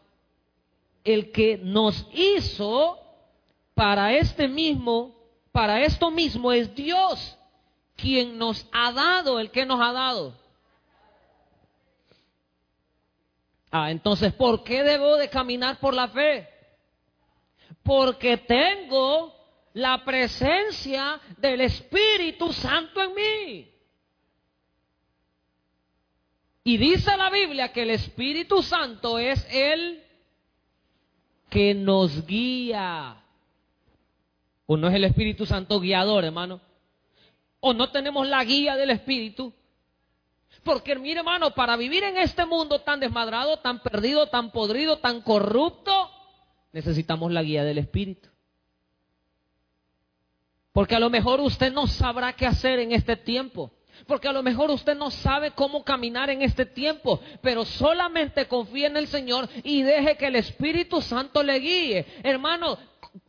el 1.06 1.30
que 1.30 1.56
nos 1.56 2.06
hizo 2.12 2.98
para 3.75 4.12
este 4.14 4.48
mismo, 4.48 5.14
para 5.52 5.82
esto 5.82 6.10
mismo 6.10 6.52
es 6.52 6.75
Dios, 6.75 7.38
quien 7.94 8.36
nos 8.36 8.66
ha 8.72 8.92
dado, 8.92 9.38
el 9.38 9.50
que 9.50 9.64
nos 9.64 9.80
ha 9.80 9.92
dado. 9.92 10.34
Ah, 13.70 13.90
entonces, 13.90 14.32
¿por 14.32 14.64
qué 14.64 14.82
debo 14.82 15.16
de 15.16 15.28
caminar 15.28 15.78
por 15.78 15.94
la 15.94 16.08
fe? 16.08 16.48
Porque 17.84 18.38
tengo 18.38 19.32
la 19.75 20.04
presencia 20.04 21.20
del 21.36 21.60
Espíritu 21.60 22.52
Santo 22.52 23.00
en 23.00 23.14
mí. 23.14 23.72
Y 26.64 26.78
dice 26.78 27.16
la 27.16 27.30
Biblia 27.30 27.72
que 27.72 27.82
el 27.82 27.90
Espíritu 27.90 28.60
Santo 28.60 29.20
es 29.20 29.46
el 29.50 30.05
que 31.49 31.75
nos 31.75 32.26
guía. 32.26 33.17
¿O 34.67 34.76
no 34.76 34.88
es 34.88 34.95
el 34.95 35.05
Espíritu 35.05 35.47
Santo 35.47 35.81
guiador, 35.81 36.25
hermano? 36.25 36.61
¿O 37.61 37.73
no 37.73 37.91
tenemos 37.91 38.26
la 38.26 38.43
guía 38.45 38.76
del 38.76 38.91
Espíritu? 38.91 39.53
Porque, 40.65 40.97
mire, 40.97 41.21
hermano, 41.21 41.55
para 41.55 41.76
vivir 41.76 42.03
en 42.03 42.17
este 42.17 42.45
mundo 42.45 42.81
tan 42.81 42.99
desmadrado, 42.99 43.59
tan 43.59 43.81
perdido, 43.81 44.26
tan 44.26 44.50
podrido, 44.50 44.99
tan 44.99 45.21
corrupto, 45.21 46.11
necesitamos 46.73 47.31
la 47.31 47.43
guía 47.43 47.62
del 47.62 47.79
Espíritu. 47.79 48.29
Porque 50.73 50.97
a 50.97 51.00
lo 51.00 51.09
mejor 51.09 51.41
usted 51.41 51.73
no 51.73 51.87
sabrá 51.87 52.33
qué 52.35 52.47
hacer 52.47 52.81
en 52.81 52.93
este 52.93 53.17
tiempo. 53.17 53.73
Porque 54.07 54.29
a 54.29 54.33
lo 54.33 54.43
mejor 54.43 54.71
usted 54.71 54.97
no 54.97 55.11
sabe 55.11 55.53
cómo 55.53 55.85
caminar 55.85 56.31
en 56.31 56.43
este 56.43 56.67
tiempo, 56.67 57.21
pero 57.41 57.65
solamente 57.65 58.47
confíe 58.47 58.87
en 58.87 58.97
el 58.97 59.09
Señor 59.09 59.49
y 59.65 59.83
deje 59.83 60.17
que 60.17 60.26
el 60.26 60.37
Espíritu 60.37 61.00
Santo 61.00 61.43
le 61.43 61.59
guíe. 61.59 62.07
Hermano, 62.23 62.79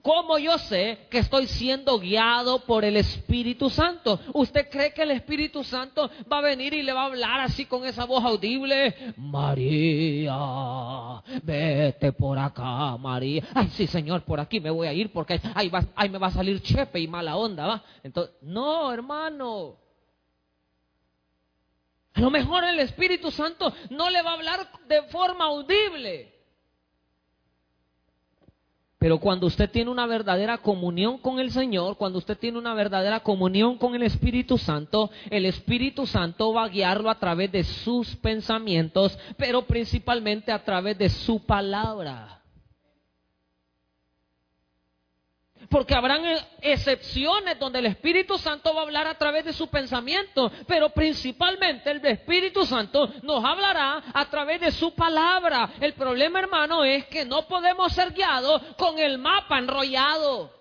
¿Cómo 0.01 0.37
yo 0.37 0.57
sé 0.57 1.07
que 1.09 1.19
estoy 1.19 1.47
siendo 1.47 1.99
guiado 1.99 2.59
por 2.59 2.83
el 2.83 2.97
Espíritu 2.97 3.69
Santo? 3.69 4.19
¿Usted 4.33 4.69
cree 4.69 4.93
que 4.93 5.03
el 5.03 5.11
Espíritu 5.11 5.63
Santo 5.63 6.09
va 6.31 6.39
a 6.39 6.41
venir 6.41 6.73
y 6.73 6.83
le 6.83 6.93
va 6.93 7.03
a 7.03 7.05
hablar 7.05 7.41
así 7.41 7.65
con 7.65 7.85
esa 7.85 8.05
voz 8.05 8.23
audible? 8.23 9.13
María, 9.17 10.37
vete 11.43 12.11
por 12.13 12.37
acá, 12.37 12.97
María. 12.97 13.43
Ay, 13.53 13.69
sí, 13.73 13.87
Señor, 13.87 14.23
por 14.23 14.39
aquí 14.39 14.59
me 14.59 14.69
voy 14.69 14.87
a 14.87 14.93
ir 14.93 15.11
porque 15.11 15.39
ahí, 15.53 15.71
ahí 15.95 16.09
me 16.09 16.17
va 16.17 16.27
a 16.27 16.31
salir 16.31 16.61
chepe 16.61 16.99
y 16.99 17.07
mala 17.07 17.37
onda, 17.37 17.67
¿va? 17.67 17.83
Entonces, 18.03 18.35
no, 18.41 18.91
hermano. 18.91 19.86
A 22.17 22.19
lo 22.19 22.31
mejor 22.31 22.63
el 22.63 22.79
Espíritu 22.79 23.29
Santo 23.29 23.71
no 23.91 24.09
le 24.09 24.23
va 24.23 24.31
a 24.31 24.33
hablar 24.33 24.67
de 24.87 25.03
forma 25.03 25.45
audible. 25.45 26.33
Pero 28.97 29.19
cuando 29.19 29.45
usted 29.45 29.69
tiene 29.69 29.91
una 29.91 30.07
verdadera 30.07 30.57
comunión 30.57 31.19
con 31.19 31.37
el 31.37 31.51
Señor, 31.51 31.95
cuando 31.95 32.17
usted 32.17 32.35
tiene 32.35 32.57
una 32.57 32.73
verdadera 32.73 33.19
comunión 33.19 33.77
con 33.77 33.93
el 33.93 34.01
Espíritu 34.01 34.57
Santo, 34.57 35.11
el 35.29 35.45
Espíritu 35.45 36.07
Santo 36.07 36.51
va 36.53 36.63
a 36.63 36.69
guiarlo 36.69 37.11
a 37.11 37.19
través 37.19 37.51
de 37.51 37.63
sus 37.63 38.15
pensamientos, 38.15 39.15
pero 39.37 39.67
principalmente 39.67 40.51
a 40.51 40.63
través 40.63 40.97
de 40.97 41.09
su 41.09 41.45
palabra. 41.45 42.41
Porque 45.69 45.95
habrán 45.95 46.23
excepciones 46.61 47.59
donde 47.59 47.79
el 47.79 47.87
Espíritu 47.87 48.37
Santo 48.37 48.73
va 48.73 48.81
a 48.81 48.83
hablar 48.83 49.07
a 49.07 49.17
través 49.17 49.43
de 49.45 49.53
su 49.53 49.67
pensamiento, 49.67 50.51
pero 50.65 50.89
principalmente 50.89 51.91
el 51.91 52.05
Espíritu 52.05 52.65
Santo 52.65 53.11
nos 53.23 53.43
hablará 53.43 54.03
a 54.13 54.29
través 54.29 54.61
de 54.61 54.71
su 54.71 54.93
palabra. 54.95 55.73
El 55.81 55.93
problema, 55.93 56.39
hermano, 56.39 56.83
es 56.83 57.05
que 57.07 57.25
no 57.25 57.47
podemos 57.47 57.91
ser 57.91 58.13
guiados 58.13 58.61
con 58.77 58.97
el 58.97 59.17
mapa 59.17 59.59
enrollado. 59.59 60.51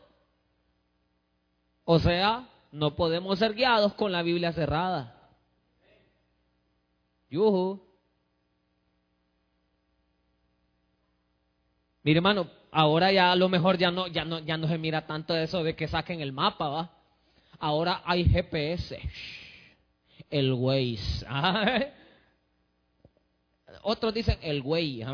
O 1.84 1.98
sea, 2.00 2.48
no 2.72 2.96
podemos 2.96 3.38
ser 3.38 3.54
guiados 3.54 3.94
con 3.94 4.10
la 4.10 4.22
Biblia 4.22 4.52
cerrada. 4.52 5.16
Yuhu. 7.30 7.80
Mire, 12.02 12.18
hermano, 12.18 12.48
Ahora 12.78 13.10
ya 13.10 13.32
a 13.32 13.36
lo 13.36 13.48
mejor 13.48 13.78
ya 13.78 13.90
no, 13.90 14.06
ya 14.06 14.26
no, 14.26 14.40
ya 14.40 14.58
no 14.58 14.68
se 14.68 14.76
mira 14.76 15.06
tanto 15.06 15.34
eso 15.34 15.64
de 15.64 15.74
que 15.74 15.88
saquen 15.88 16.20
el 16.20 16.34
mapa, 16.34 16.68
¿va? 16.68 16.90
Ahora 17.58 18.02
hay 18.04 18.28
GPS, 18.28 19.00
el 20.28 20.52
Waze. 20.52 21.24
Otros 23.82 24.12
dicen 24.12 24.38
el 24.42 24.60
güey. 24.60 25.02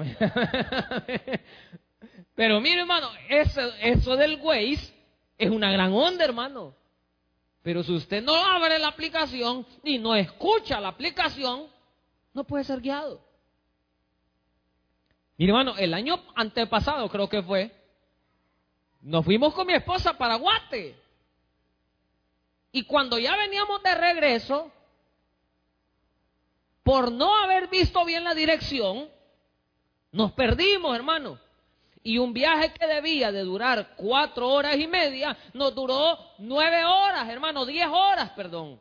Pero 2.34 2.60
mire, 2.60 2.80
hermano, 2.80 3.10
eso, 3.28 3.60
eso 3.80 4.16
del 4.16 4.40
Waze 4.42 4.92
es 5.38 5.48
una 5.48 5.70
gran 5.70 5.92
onda, 5.92 6.24
hermano. 6.24 6.74
Pero 7.62 7.84
si 7.84 7.92
usted 7.92 8.24
no 8.24 8.34
abre 8.34 8.76
la 8.80 8.88
aplicación 8.88 9.64
y 9.84 9.98
no 9.98 10.16
escucha 10.16 10.80
la 10.80 10.88
aplicación, 10.88 11.68
no 12.34 12.42
puede 12.42 12.64
ser 12.64 12.80
guiado. 12.80 13.20
Mi 15.36 15.46
hermano, 15.46 15.76
el 15.76 15.94
año 15.94 16.22
antepasado 16.34 17.08
creo 17.08 17.28
que 17.28 17.42
fue, 17.42 17.70
nos 19.00 19.24
fuimos 19.24 19.54
con 19.54 19.66
mi 19.66 19.74
esposa 19.74 20.16
para 20.16 20.36
Guate. 20.36 20.96
Y 22.70 22.84
cuando 22.84 23.18
ya 23.18 23.36
veníamos 23.36 23.82
de 23.82 23.94
regreso, 23.94 24.70
por 26.82 27.12
no 27.12 27.36
haber 27.38 27.68
visto 27.68 28.04
bien 28.04 28.24
la 28.24 28.34
dirección, 28.34 29.08
nos 30.10 30.32
perdimos, 30.32 30.94
hermano. 30.94 31.38
Y 32.02 32.18
un 32.18 32.32
viaje 32.32 32.72
que 32.72 32.86
debía 32.86 33.30
de 33.30 33.42
durar 33.42 33.94
cuatro 33.96 34.48
horas 34.48 34.76
y 34.76 34.86
media, 34.86 35.36
nos 35.54 35.74
duró 35.74 36.18
nueve 36.38 36.84
horas, 36.84 37.28
hermano, 37.28 37.64
diez 37.64 37.86
horas, 37.86 38.30
perdón. 38.30 38.80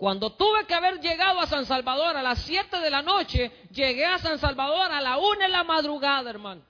Cuando 0.00 0.32
tuve 0.32 0.64
que 0.64 0.72
haber 0.72 0.98
llegado 0.98 1.40
a 1.40 1.46
San 1.46 1.66
Salvador 1.66 2.16
a 2.16 2.22
las 2.22 2.38
7 2.44 2.80
de 2.80 2.88
la 2.88 3.02
noche, 3.02 3.52
llegué 3.70 4.06
a 4.06 4.16
San 4.16 4.38
Salvador 4.38 4.90
a 4.90 4.98
la 4.98 5.18
1 5.18 5.40
de 5.40 5.48
la 5.50 5.62
madrugada, 5.62 6.30
hermano. 6.30 6.62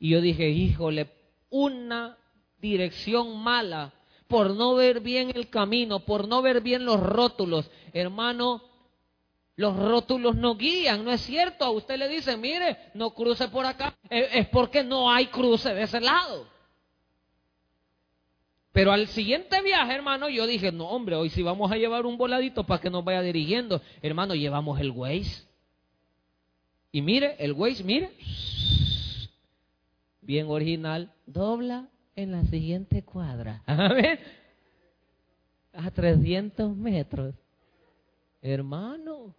Y 0.00 0.10
yo 0.10 0.20
dije, 0.20 0.48
híjole, 0.48 1.12
una 1.48 2.18
dirección 2.58 3.38
mala 3.38 3.92
por 4.26 4.50
no 4.50 4.74
ver 4.74 4.98
bien 4.98 5.30
el 5.32 5.48
camino, 5.48 6.00
por 6.00 6.26
no 6.26 6.42
ver 6.42 6.60
bien 6.60 6.84
los 6.84 6.98
rótulos. 6.98 7.70
Hermano, 7.92 8.64
los 9.54 9.76
rótulos 9.76 10.34
no 10.34 10.56
guían, 10.56 11.04
¿no 11.04 11.12
es 11.12 11.20
cierto? 11.20 11.64
A 11.64 11.70
usted 11.70 11.98
le 11.98 12.08
dicen, 12.08 12.40
mire, 12.40 12.90
no 12.94 13.14
cruce 13.14 13.46
por 13.46 13.64
acá. 13.64 13.96
Es 14.10 14.48
porque 14.48 14.82
no 14.82 15.08
hay 15.08 15.28
cruce 15.28 15.72
de 15.72 15.84
ese 15.84 16.00
lado. 16.00 16.55
Pero 18.76 18.92
al 18.92 19.06
siguiente 19.06 19.62
viaje, 19.62 19.94
hermano, 19.94 20.28
yo 20.28 20.46
dije, 20.46 20.70
no, 20.70 20.90
hombre, 20.90 21.16
hoy 21.16 21.30
sí 21.30 21.42
vamos 21.42 21.72
a 21.72 21.76
llevar 21.76 22.04
un 22.04 22.18
voladito 22.18 22.64
para 22.64 22.78
que 22.78 22.90
nos 22.90 23.02
vaya 23.02 23.22
dirigiendo. 23.22 23.80
Hermano, 24.02 24.34
llevamos 24.34 24.78
el 24.78 24.90
Waze. 24.90 25.46
Y 26.92 27.00
mire, 27.00 27.36
el 27.38 27.54
Waze, 27.54 27.82
mire, 27.82 28.10
bien 30.20 30.48
original, 30.50 31.10
dobla 31.24 31.88
en 32.16 32.32
la 32.32 32.44
siguiente 32.44 33.02
cuadra. 33.02 33.62
A 33.66 33.94
ver, 33.94 34.20
a 35.72 35.90
300 35.90 36.76
metros. 36.76 37.34
Hermano, 38.42 39.34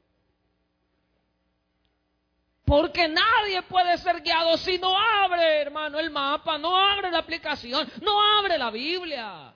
porque 2.67 3.07
nadie 3.07 3.61
puede 3.61 3.97
ser 3.97 4.21
guiado 4.21 4.57
si 4.57 4.77
no 4.77 4.93
abre, 4.97 5.61
hermano, 5.61 5.97
el 5.99 6.11
mapa, 6.11 6.57
no 6.57 6.75
abre 6.75 7.09
la 7.09 7.19
aplicación, 7.19 7.89
no 8.01 8.21
abre 8.21 8.57
la 8.57 8.69
Biblia. 8.69 9.53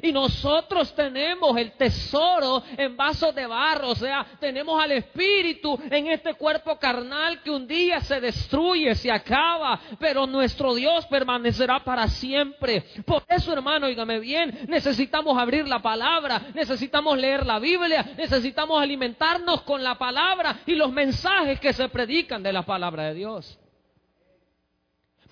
Y 0.00 0.10
nosotros 0.10 0.94
tenemos 0.94 1.54
el 1.58 1.72
tesoro 1.72 2.62
en 2.78 2.96
vasos 2.96 3.34
de 3.34 3.46
barro, 3.46 3.90
o 3.90 3.94
sea, 3.94 4.24
tenemos 4.40 4.82
al 4.82 4.92
Espíritu 4.92 5.78
en 5.90 6.06
este 6.06 6.32
cuerpo 6.32 6.78
carnal 6.78 7.42
que 7.42 7.50
un 7.50 7.66
día 7.66 8.00
se 8.00 8.18
destruye, 8.18 8.94
se 8.94 9.12
acaba, 9.12 9.78
pero 9.98 10.26
nuestro 10.26 10.74
Dios 10.74 11.04
permanecerá 11.06 11.84
para 11.84 12.08
siempre. 12.08 12.84
Por 13.04 13.22
eso, 13.28 13.52
hermano, 13.52 13.86
dígame 13.86 14.18
bien, 14.18 14.60
necesitamos 14.66 15.36
abrir 15.36 15.68
la 15.68 15.82
palabra, 15.82 16.40
necesitamos 16.54 17.18
leer 17.18 17.44
la 17.44 17.58
Biblia, 17.58 18.12
necesitamos 18.16 18.80
alimentarnos 18.80 19.60
con 19.62 19.82
la 19.82 19.98
palabra 19.98 20.60
y 20.64 20.74
los 20.74 20.90
mensajes 20.90 21.60
que 21.60 21.74
se 21.74 21.90
predican 21.90 22.42
de 22.42 22.52
la 22.54 22.62
palabra 22.62 23.04
de 23.04 23.14
Dios. 23.14 23.58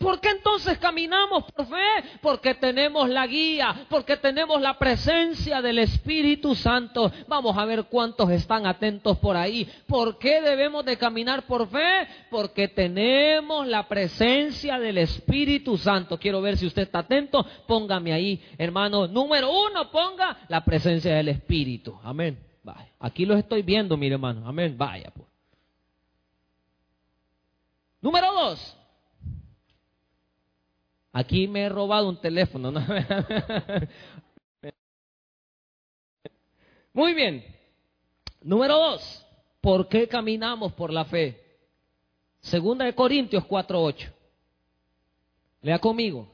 ¿Por 0.00 0.18
qué 0.18 0.30
entonces 0.30 0.78
caminamos 0.78 1.44
por 1.52 1.66
fe? 1.66 2.04
Porque 2.22 2.54
tenemos 2.54 3.06
la 3.10 3.26
guía, 3.26 3.84
porque 3.90 4.16
tenemos 4.16 4.58
la 4.58 4.78
presencia 4.78 5.60
del 5.60 5.78
Espíritu 5.78 6.54
Santo. 6.54 7.12
Vamos 7.28 7.54
a 7.58 7.66
ver 7.66 7.84
cuántos 7.84 8.30
están 8.30 8.66
atentos 8.66 9.18
por 9.18 9.36
ahí. 9.36 9.70
¿Por 9.86 10.16
qué 10.16 10.40
debemos 10.40 10.86
de 10.86 10.96
caminar 10.96 11.42
por 11.46 11.68
fe? 11.68 12.08
Porque 12.30 12.68
tenemos 12.68 13.66
la 13.66 13.86
presencia 13.88 14.78
del 14.78 14.96
Espíritu 14.96 15.76
Santo. 15.76 16.18
Quiero 16.18 16.40
ver 16.40 16.56
si 16.56 16.66
usted 16.66 16.80
está 16.80 17.00
atento. 17.00 17.44
Póngame 17.66 18.14
ahí, 18.14 18.42
hermano. 18.56 19.06
Número 19.06 19.50
uno, 19.50 19.90
ponga 19.90 20.38
la 20.48 20.64
presencia 20.64 21.14
del 21.14 21.28
Espíritu. 21.28 22.00
Amén. 22.02 22.42
Vaya. 22.62 22.88
Aquí 23.00 23.26
los 23.26 23.38
estoy 23.38 23.60
viendo, 23.60 23.98
mi 23.98 24.08
hermano. 24.08 24.48
Amén. 24.48 24.78
Vaya, 24.78 25.10
pues. 25.14 25.28
Número 28.00 28.32
dos, 28.32 28.79
Aquí 31.12 31.48
me 31.48 31.62
he 31.62 31.68
robado 31.68 32.08
un 32.08 32.20
teléfono. 32.20 32.72
Muy 36.92 37.14
bien. 37.14 37.44
Número 38.42 38.76
dos. 38.76 39.26
¿Por 39.60 39.88
qué 39.88 40.06
caminamos 40.06 40.72
por 40.72 40.92
la 40.92 41.04
fe? 41.04 41.44
Segunda 42.40 42.84
de 42.84 42.94
Corintios 42.94 43.44
4.8. 43.44 44.12
Lea 45.62 45.78
conmigo. 45.78 46.30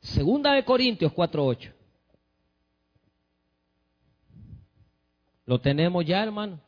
Segunda 0.00 0.52
de 0.52 0.64
Corintios 0.64 1.12
4.8. 1.12 1.72
Lo 5.46 5.60
tenemos 5.60 6.04
ya, 6.04 6.22
hermano. 6.22 6.58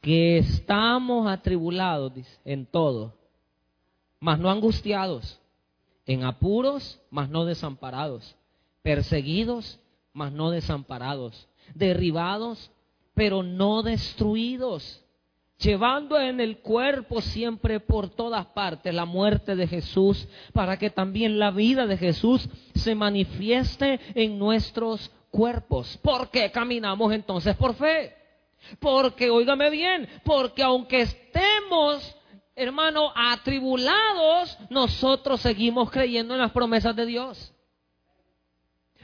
Que 0.00 0.38
estamos 0.38 1.26
atribulados, 1.26 2.12
en 2.44 2.66
todo 2.66 3.23
mas 4.24 4.38
no 4.38 4.48
angustiados, 4.48 5.38
en 6.06 6.24
apuros, 6.24 6.98
mas 7.10 7.28
no 7.28 7.44
desamparados, 7.44 8.34
perseguidos, 8.80 9.78
mas 10.14 10.32
no 10.32 10.50
desamparados, 10.50 11.46
derribados, 11.74 12.70
pero 13.12 13.42
no 13.42 13.82
destruidos, 13.82 15.04
llevando 15.58 16.18
en 16.18 16.40
el 16.40 16.56
cuerpo 16.60 17.20
siempre 17.20 17.80
por 17.80 18.08
todas 18.08 18.46
partes 18.46 18.94
la 18.94 19.04
muerte 19.04 19.56
de 19.56 19.66
Jesús, 19.66 20.26
para 20.54 20.78
que 20.78 20.88
también 20.88 21.38
la 21.38 21.50
vida 21.50 21.86
de 21.86 21.98
Jesús 21.98 22.48
se 22.74 22.94
manifieste 22.94 24.00
en 24.14 24.38
nuestros 24.38 25.12
cuerpos. 25.30 25.98
¿Por 25.98 26.30
qué 26.30 26.50
caminamos 26.50 27.12
entonces 27.12 27.54
por 27.56 27.74
fe? 27.74 28.16
Porque, 28.80 29.28
óigame 29.28 29.68
bien, 29.68 30.08
porque 30.24 30.62
aunque 30.62 31.02
estemos, 31.02 32.16
hermano, 32.56 33.12
atribulados, 33.14 34.56
nosotros 34.70 35.40
seguimos 35.40 35.90
creyendo 35.90 36.34
en 36.34 36.40
las 36.40 36.52
promesas 36.52 36.94
de 36.94 37.06
Dios. 37.06 37.54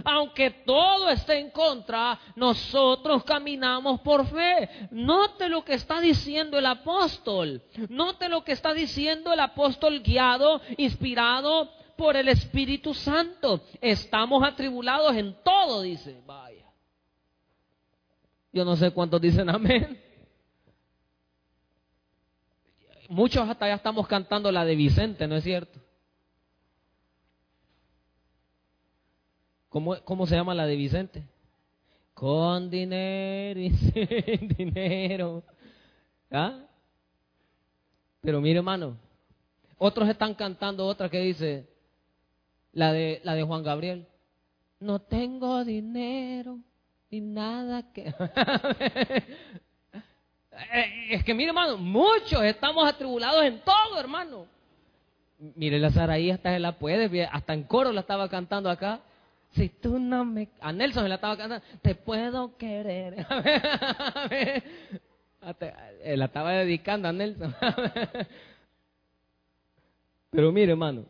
Aunque 0.05 0.51
todo 0.51 1.11
esté 1.11 1.39
en 1.39 1.51
contra, 1.51 2.19
nosotros 2.37 3.25
caminamos 3.25 4.01
por 4.01 4.27
fe. 4.27 4.89
Note 4.91 5.49
lo 5.49 5.65
que 5.65 5.75
está 5.75 6.01
diciendo 6.01 6.59
el 6.59 6.67
apóstol. 6.67 7.63
Note 7.89 8.29
lo 8.29 8.43
que 8.43 8.53
está 8.53 8.73
diciendo 8.73 9.33
el 9.33 9.41
apóstol 9.41 10.01
guiado, 10.01 10.61
inspirado 10.79 11.71
por 11.97 12.17
el 12.17 12.29
Espíritu 12.29 12.95
Santo. 12.95 13.63
Estamos 13.81 14.43
atribulados 14.43 15.15
en 15.17 15.37
todo, 15.45 15.83
dice. 15.83 16.23
Vaya. 16.25 16.67
Yo 18.53 18.65
no 18.65 18.77
sé 18.77 18.91
cuántos 18.91 19.21
dicen 19.21 19.51
amén. 19.51 20.10
Muchos 23.11 23.49
hasta 23.49 23.67
ya 23.67 23.75
estamos 23.75 24.07
cantando 24.07 24.53
la 24.53 24.65
de 24.65 24.77
Vicente, 24.77 25.27
¿no 25.27 25.35
es 25.35 25.43
cierto? 25.43 25.81
¿Cómo, 29.69 30.27
se 30.29 30.37
llama 30.37 30.55
la 30.55 30.65
de 30.65 30.77
Vicente? 30.77 31.25
Con 32.15 32.71
dinero 32.71 33.59
y 33.59 33.71
sin 33.77 34.49
dinero. 34.57 35.43
¿Ah? 36.31 36.61
Pero 38.21 38.41
mire, 38.41 38.59
hermano, 38.59 38.97
otros 39.77 40.09
están 40.09 40.35
cantando 40.35 40.87
otra 40.87 41.09
que 41.09 41.19
dice, 41.19 41.69
la 42.73 42.93
de, 42.93 43.21
la 43.25 43.35
de 43.35 43.43
Juan 43.43 43.65
Gabriel. 43.65 44.07
No 44.79 45.01
tengo 45.01 45.65
dinero 45.65 46.61
y 47.11 47.21
nada 47.21 47.93
que... 47.93 48.15
Eh, 50.73 51.09
es 51.11 51.25
que 51.25 51.35
mire, 51.35 51.51
hermano, 51.51 51.77
muchos 51.77 52.43
estamos 52.45 52.89
atribulados 52.89 53.45
en 53.45 53.61
todo, 53.61 53.99
hermano. 53.99 54.47
Mire, 55.39 55.79
la 55.79 55.91
Saraí 55.91 56.31
hasta 56.31 56.53
se 56.53 56.59
la 56.59 56.79
puede, 56.79 57.25
hasta 57.25 57.55
en 57.55 57.65
coro 57.65 57.93
la 57.93 58.03
estaba 58.03 58.29
cantando 58.29 58.69
acá. 58.69 59.01
Si 59.53 59.69
tú 59.69 59.99
no 59.99 60.25
me... 60.25 60.49
A 60.61 60.73
Nelson 60.73 61.03
se 61.03 61.09
la 61.09 61.17
estaba 61.17 61.37
cantando. 61.37 61.67
Te 61.83 61.95
puedo 61.95 62.57
querer. 62.57 63.27
Eh, 66.03 66.19
la 66.19 66.27
estaba 66.27 66.53
dedicando 66.53 67.09
a 67.09 67.15
Nelson. 67.15 67.55
Pero 70.31 70.53
mire, 70.53 70.73
hermano. 70.73 71.07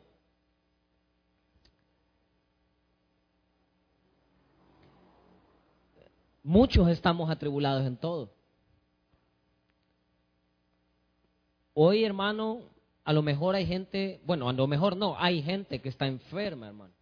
Muchos 6.45 6.89
estamos 6.89 7.29
atribulados 7.29 7.85
en 7.87 7.97
todo. 7.97 8.31
Hoy, 11.75 12.05
hermano, 12.05 12.61
a 13.05 13.13
lo 13.13 13.23
mejor 13.23 13.55
hay 13.55 13.67
gente, 13.67 14.21
bueno, 14.25 14.49
a 14.49 14.53
lo 14.53 14.67
mejor 14.67 14.97
no, 14.97 15.17
hay 15.19 15.43
gente 15.43 15.81
que 15.81 15.89
está 15.89 16.07
enferma, 16.07 16.69
hermano. 16.69 16.93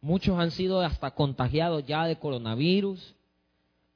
Muchos 0.00 0.38
han 0.38 0.50
sido 0.50 0.80
hasta 0.80 1.12
contagiados 1.12 1.86
ya 1.86 2.06
de 2.06 2.16
coronavirus, 2.16 3.14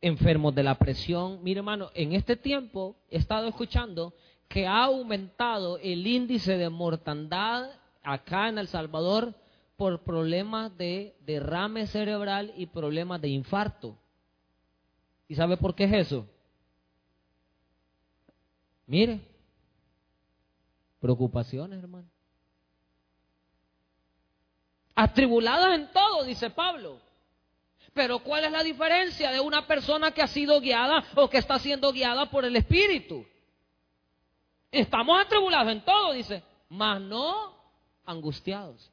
enfermos 0.01 0.55
de 0.55 0.62
la 0.62 0.77
presión. 0.77 1.43
Mire, 1.43 1.59
hermano, 1.59 1.91
en 1.95 2.12
este 2.12 2.37
tiempo 2.37 2.97
he 3.11 3.17
estado 3.17 3.49
escuchando 3.49 4.15
que 4.49 4.67
ha 4.67 4.85
aumentado 4.85 5.79
el 5.79 6.07
índice 6.07 6.57
de 6.57 6.71
mortandad 6.71 7.71
acá 8.03 8.49
en 8.49 8.59
El 8.59 8.69
Salvador 8.69 9.35
por 9.77 10.05
problemas 10.05 10.77
de 10.79 11.17
derrame 11.27 11.87
cerebral 11.87 12.53
y 12.57 12.67
problemas 12.67 13.21
de 13.21 13.29
infarto. 13.29 13.97
¿Y 15.29 15.35
sabe 15.35 15.57
por 15.57 15.75
qué 15.75 15.85
es 15.85 15.93
eso? 15.93 16.27
Mire, 18.87 19.20
preocupaciones, 21.01 21.83
hermano 21.83 22.09
atribuladas 24.96 25.75
en 25.79 25.92
todo, 25.92 26.25
dice 26.25 26.51
Pablo. 26.51 26.99
Pero 27.92 28.18
¿cuál 28.18 28.44
es 28.44 28.53
la 28.53 28.62
diferencia 28.62 29.31
de 29.31 29.40
una 29.40 29.66
persona 29.66 30.11
que 30.11 30.22
ha 30.22 30.27
sido 30.27 30.61
guiada 30.61 31.05
o 31.14 31.31
que 31.31 31.38
está 31.38 31.59
siendo 31.59 31.92
guiada 31.92 32.29
por 32.31 32.44
el 32.44 32.57
Espíritu? 32.57 33.25
Estamos 34.72 35.18
atribulados 35.20 35.72
en 35.72 35.85
todo, 35.85 36.12
dice, 36.12 36.42
mas 36.68 37.01
no 37.01 37.55
angustiados. 38.05 38.90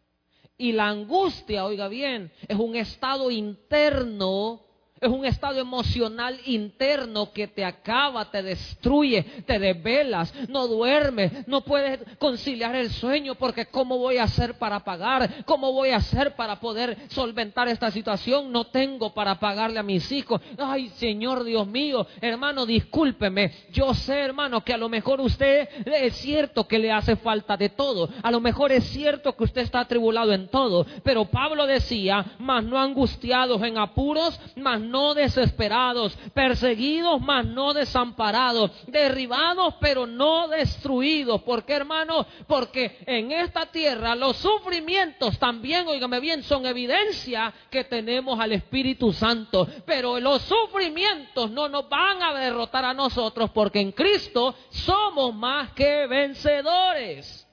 Y 0.57 0.71
la 0.73 0.87
angustia, 0.87 1.65
oiga 1.65 1.87
bien, 1.87 2.31
es 2.47 2.57
un 2.57 2.75
estado 2.75 3.31
interno 3.31 4.61
es 5.03 5.09
un 5.09 5.25
estado 5.25 5.59
emocional 5.59 6.39
interno 6.45 7.31
que 7.33 7.47
te 7.47 7.65
acaba, 7.65 8.31
te 8.31 8.41
destruye, 8.41 9.23
te 9.45 9.59
desvelas, 9.59 10.33
no 10.47 10.67
duermes, 10.67 11.45
no 11.47 11.61
puedes 11.61 11.99
conciliar 12.17 12.75
el 12.75 12.89
sueño 12.89 13.35
porque 13.35 13.65
¿cómo 13.65 13.97
voy 13.97 14.17
a 14.17 14.23
hacer 14.23 14.57
para 14.57 14.79
pagar? 14.79 15.43
¿Cómo 15.45 15.73
voy 15.73 15.89
a 15.89 15.97
hacer 15.97 16.35
para 16.35 16.59
poder 16.59 16.97
solventar 17.09 17.67
esta 17.67 17.91
situación? 17.91 18.51
No 18.51 18.67
tengo 18.67 19.13
para 19.13 19.39
pagarle 19.39 19.79
a 19.79 19.83
mis 19.83 20.09
hijos. 20.11 20.39
Ay, 20.57 20.89
Señor 20.95 21.43
Dios 21.43 21.67
mío, 21.67 22.07
hermano, 22.21 22.65
discúlpeme. 22.65 23.51
Yo 23.71 23.93
sé, 23.93 24.19
hermano, 24.19 24.63
que 24.63 24.73
a 24.73 24.77
lo 24.77 24.87
mejor 24.87 25.19
usted 25.19 25.67
es 25.85 26.15
cierto 26.15 26.65
que 26.65 26.79
le 26.79 26.91
hace 26.91 27.17
falta 27.17 27.57
de 27.57 27.69
todo. 27.69 28.09
A 28.21 28.31
lo 28.31 28.39
mejor 28.39 28.71
es 28.71 28.85
cierto 28.85 29.35
que 29.35 29.43
usted 29.43 29.61
está 29.63 29.81
atribulado 29.81 30.31
en 30.31 30.47
todo. 30.47 30.85
Pero 31.03 31.25
Pablo 31.25 31.67
decía, 31.67 32.37
más 32.39 32.63
no 32.63 32.79
angustiados 32.79 33.61
en 33.63 33.77
apuros, 33.77 34.39
más 34.55 34.79
no 34.79 34.92
no 34.93 35.15
desesperados, 35.15 36.15
perseguidos, 36.35 37.19
mas 37.19 37.47
no 37.47 37.73
desamparados, 37.73 38.69
derribados, 38.85 39.73
pero 39.81 40.05
no 40.05 40.47
destruidos. 40.47 41.41
¿Por 41.41 41.65
qué, 41.65 41.73
hermano? 41.73 42.27
Porque 42.47 42.99
en 43.07 43.31
esta 43.31 43.65
tierra 43.65 44.15
los 44.15 44.37
sufrimientos 44.37 45.39
también, 45.39 45.87
oígame 45.87 46.19
bien, 46.19 46.43
son 46.43 46.67
evidencia 46.67 47.51
que 47.71 47.85
tenemos 47.85 48.39
al 48.39 48.51
Espíritu 48.51 49.11
Santo. 49.11 49.67
Pero 49.83 50.19
los 50.19 50.43
sufrimientos 50.43 51.49
no 51.49 51.67
nos 51.67 51.89
van 51.89 52.21
a 52.21 52.39
derrotar 52.39 52.85
a 52.85 52.93
nosotros 52.93 53.49
porque 53.49 53.79
en 53.79 53.93
Cristo 53.93 54.53
somos 54.69 55.33
más 55.33 55.71
que 55.71 56.05
vencedores. 56.05 57.47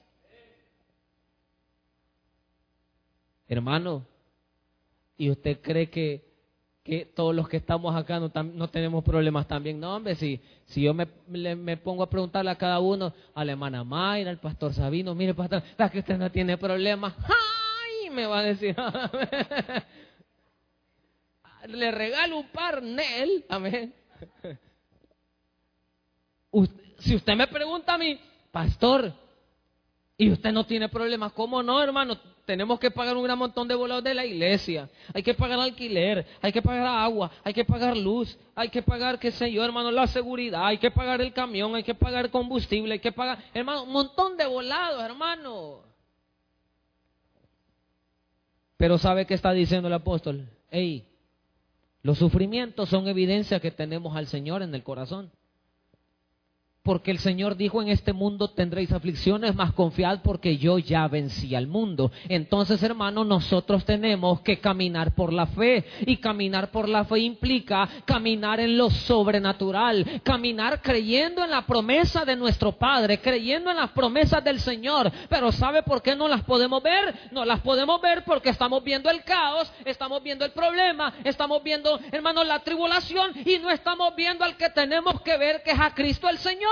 Hermano, 3.47 4.05
¿y 5.17 5.31
usted 5.31 5.59
cree 5.59 5.89
que 5.89 6.30
que 6.91 7.05
todos 7.05 7.33
los 7.33 7.47
que 7.47 7.55
estamos 7.55 7.95
acá 7.95 8.19
no, 8.19 8.29
no 8.43 8.67
tenemos 8.67 9.01
problemas 9.01 9.47
también. 9.47 9.79
No, 9.79 9.95
hombre, 9.95 10.13
si, 10.15 10.41
si 10.65 10.81
yo 10.81 10.93
me, 10.93 11.07
me 11.55 11.77
pongo 11.77 12.03
a 12.03 12.09
preguntarle 12.09 12.51
a 12.51 12.57
cada 12.57 12.81
uno, 12.81 13.13
a 13.33 13.45
la 13.45 13.53
hermana 13.53 13.85
Mayra, 13.85 14.29
al 14.29 14.39
pastor 14.39 14.73
Sabino, 14.73 15.15
mire, 15.15 15.33
pastor, 15.33 15.63
¿verdad 15.77 15.89
que 15.89 15.99
usted 15.99 16.17
no 16.17 16.29
tiene 16.29 16.57
problemas? 16.57 17.13
¡Ay! 17.23 18.09
Me 18.09 18.25
va 18.25 18.39
a 18.39 18.43
decir. 18.43 18.75
Le 21.69 21.91
regalo 21.91 22.39
un 22.39 22.49
par, 22.49 22.83
Nel. 22.83 23.45
Amén. 23.47 23.93
si 26.99 27.15
usted 27.15 27.35
me 27.35 27.47
pregunta 27.47 27.93
a 27.93 27.97
mí, 27.97 28.19
pastor, 28.51 29.13
y 30.17 30.29
usted 30.29 30.51
no 30.51 30.65
tiene 30.65 30.89
problemas, 30.89 31.31
¿cómo 31.31 31.63
no, 31.63 31.81
hermano? 31.81 32.19
Tenemos 32.51 32.81
que 32.81 32.91
pagar 32.91 33.15
un 33.15 33.23
gran 33.23 33.37
montón 33.37 33.65
de 33.65 33.75
boletos 33.75 34.03
de 34.03 34.13
la 34.13 34.25
iglesia, 34.25 34.89
hay 35.13 35.23
que 35.23 35.33
pagar 35.33 35.57
alquiler, 35.57 36.25
hay 36.41 36.51
que 36.51 36.61
pagar 36.61 36.85
agua, 36.85 37.31
hay 37.45 37.53
que 37.53 37.63
pagar 37.63 37.95
luz, 37.95 38.37
hay 38.53 38.67
que 38.67 38.81
pagar, 38.81 39.19
qué 39.19 39.31
sé 39.31 39.49
yo, 39.49 39.63
hermano, 39.63 39.89
la 39.89 40.05
seguridad, 40.07 40.65
hay 40.65 40.77
que 40.77 40.91
pagar 40.91 41.21
el 41.21 41.31
camión, 41.31 41.73
hay 41.75 41.83
que 41.83 41.95
pagar 41.95 42.29
combustible, 42.29 42.91
hay 42.91 42.99
que 42.99 43.13
pagar, 43.13 43.37
hermano, 43.53 43.83
un 43.83 43.93
montón 43.93 44.35
de 44.35 44.45
volados, 44.45 45.01
hermano. 45.01 45.79
Pero 48.75 48.97
¿sabe 48.97 49.25
qué 49.25 49.33
está 49.33 49.53
diciendo 49.53 49.87
el 49.87 49.93
apóstol? 49.93 50.49
Ey, 50.69 51.07
los 52.01 52.17
sufrimientos 52.17 52.89
son 52.89 53.07
evidencia 53.07 53.61
que 53.61 53.71
tenemos 53.71 54.13
al 54.17 54.27
Señor 54.27 54.61
en 54.61 54.75
el 54.75 54.83
corazón. 54.83 55.31
Porque 56.83 57.11
el 57.11 57.19
Señor 57.19 57.57
dijo, 57.57 57.79
en 57.79 57.89
este 57.89 58.11
mundo 58.11 58.47
tendréis 58.47 58.91
aflicciones, 58.91 59.53
más 59.53 59.71
confiad 59.73 60.21
porque 60.23 60.57
yo 60.57 60.79
ya 60.79 61.07
vencí 61.07 61.53
al 61.53 61.67
mundo. 61.67 62.11
Entonces, 62.27 62.81
hermanos, 62.81 63.27
nosotros 63.27 63.85
tenemos 63.85 64.41
que 64.41 64.59
caminar 64.59 65.13
por 65.13 65.31
la 65.31 65.45
fe. 65.45 65.85
Y 66.07 66.17
caminar 66.17 66.71
por 66.71 66.89
la 66.89 67.05
fe 67.05 67.19
implica 67.19 67.87
caminar 68.03 68.59
en 68.59 68.79
lo 68.79 68.89
sobrenatural, 68.89 70.21
caminar 70.23 70.81
creyendo 70.81 71.43
en 71.43 71.51
la 71.51 71.67
promesa 71.67 72.25
de 72.25 72.35
nuestro 72.35 72.71
Padre, 72.71 73.19
creyendo 73.19 73.69
en 73.69 73.77
las 73.77 73.91
promesas 73.91 74.43
del 74.43 74.59
Señor. 74.59 75.11
Pero 75.29 75.51
¿sabe 75.51 75.83
por 75.83 76.01
qué 76.01 76.15
no 76.15 76.27
las 76.27 76.41
podemos 76.45 76.81
ver? 76.81 77.13
No 77.31 77.45
las 77.45 77.59
podemos 77.59 78.01
ver 78.01 78.23
porque 78.23 78.49
estamos 78.49 78.83
viendo 78.83 79.07
el 79.11 79.23
caos, 79.23 79.71
estamos 79.85 80.23
viendo 80.23 80.45
el 80.45 80.51
problema, 80.51 81.13
estamos 81.23 81.61
viendo, 81.61 81.99
hermanos, 82.11 82.47
la 82.47 82.57
tribulación 82.63 83.33
y 83.45 83.59
no 83.59 83.69
estamos 83.69 84.15
viendo 84.15 84.43
al 84.43 84.57
que 84.57 84.71
tenemos 84.71 85.21
que 85.21 85.37
ver, 85.37 85.61
que 85.61 85.69
es 85.69 85.79
a 85.79 85.93
Cristo 85.93 86.27
el 86.27 86.39
Señor. 86.39 86.70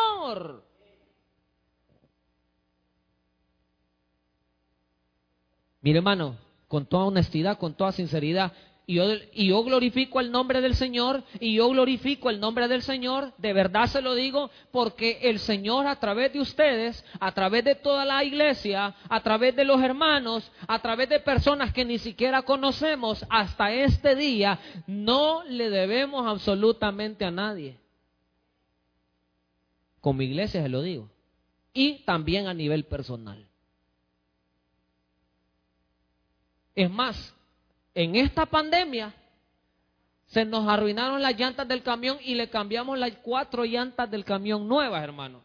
Mire 5.82 6.00
hermano, 6.00 6.36
con 6.68 6.86
toda 6.86 7.06
honestidad, 7.06 7.58
con 7.58 7.74
toda 7.74 7.92
sinceridad, 7.92 8.52
y 8.86 8.96
yo, 8.96 9.04
y 9.34 9.50
yo, 9.50 9.64
glorifico 9.64 10.20
el 10.20 10.32
nombre 10.32 10.62
del 10.62 10.74
Señor, 10.74 11.24
y 11.40 11.54
yo 11.54 11.70
glorifico 11.70 12.32
el 12.32 12.40
nombre 12.40 12.68
del 12.68 12.82
Señor, 12.82 13.34
de 13.38 13.54
verdad 13.54 13.86
se 13.86 14.02
lo 14.02 14.16
digo, 14.16 14.50
porque 14.72 15.20
el 15.22 15.38
Señor 15.38 15.86
a 15.86 16.00
través 16.00 16.34
de 16.34 16.40
ustedes, 16.40 17.06
a 17.20 17.32
través 17.32 17.64
de 17.66 17.76
toda 17.76 18.04
la 18.04 18.24
iglesia, 18.24 18.96
a 19.08 19.22
través 19.22 19.56
de 19.56 19.64
los 19.64 19.80
hermanos, 19.82 20.52
a 20.68 20.80
través 20.80 21.08
de 21.08 21.20
personas 21.20 21.72
que 21.72 21.86
ni 21.86 22.00
siquiera 22.00 22.42
conocemos, 22.42 23.24
hasta 23.30 23.72
este 23.72 24.16
día, 24.16 24.60
no 24.88 25.44
le 25.44 25.70
debemos 25.70 26.26
absolutamente 26.26 27.26
a 27.26 27.32
nadie. 27.32 27.78
Como 30.02 30.22
iglesia 30.22 30.62
se 30.62 30.70
lo 30.70 30.82
digo. 30.82 31.10
Y 31.74 32.04
también 32.06 32.48
a 32.48 32.54
nivel 32.54 32.86
personal. 32.86 33.46
Es 36.76 36.90
más, 36.90 37.36
en 37.94 38.16
esta 38.16 38.46
pandemia 38.46 39.14
se 40.28 40.46
nos 40.46 40.68
arruinaron 40.68 41.22
las 41.22 41.38
llantas 41.38 41.68
del 41.68 41.84
camión 41.84 42.18
y 42.24 42.36
le 42.36 42.50
cambiamos 42.50 42.98
las 42.98 43.12
cuatro 43.24 43.66
llantas 43.66 44.10
del 44.10 44.24
camión 44.24 44.68
nuevas, 44.68 45.04
hermano. 45.04 45.42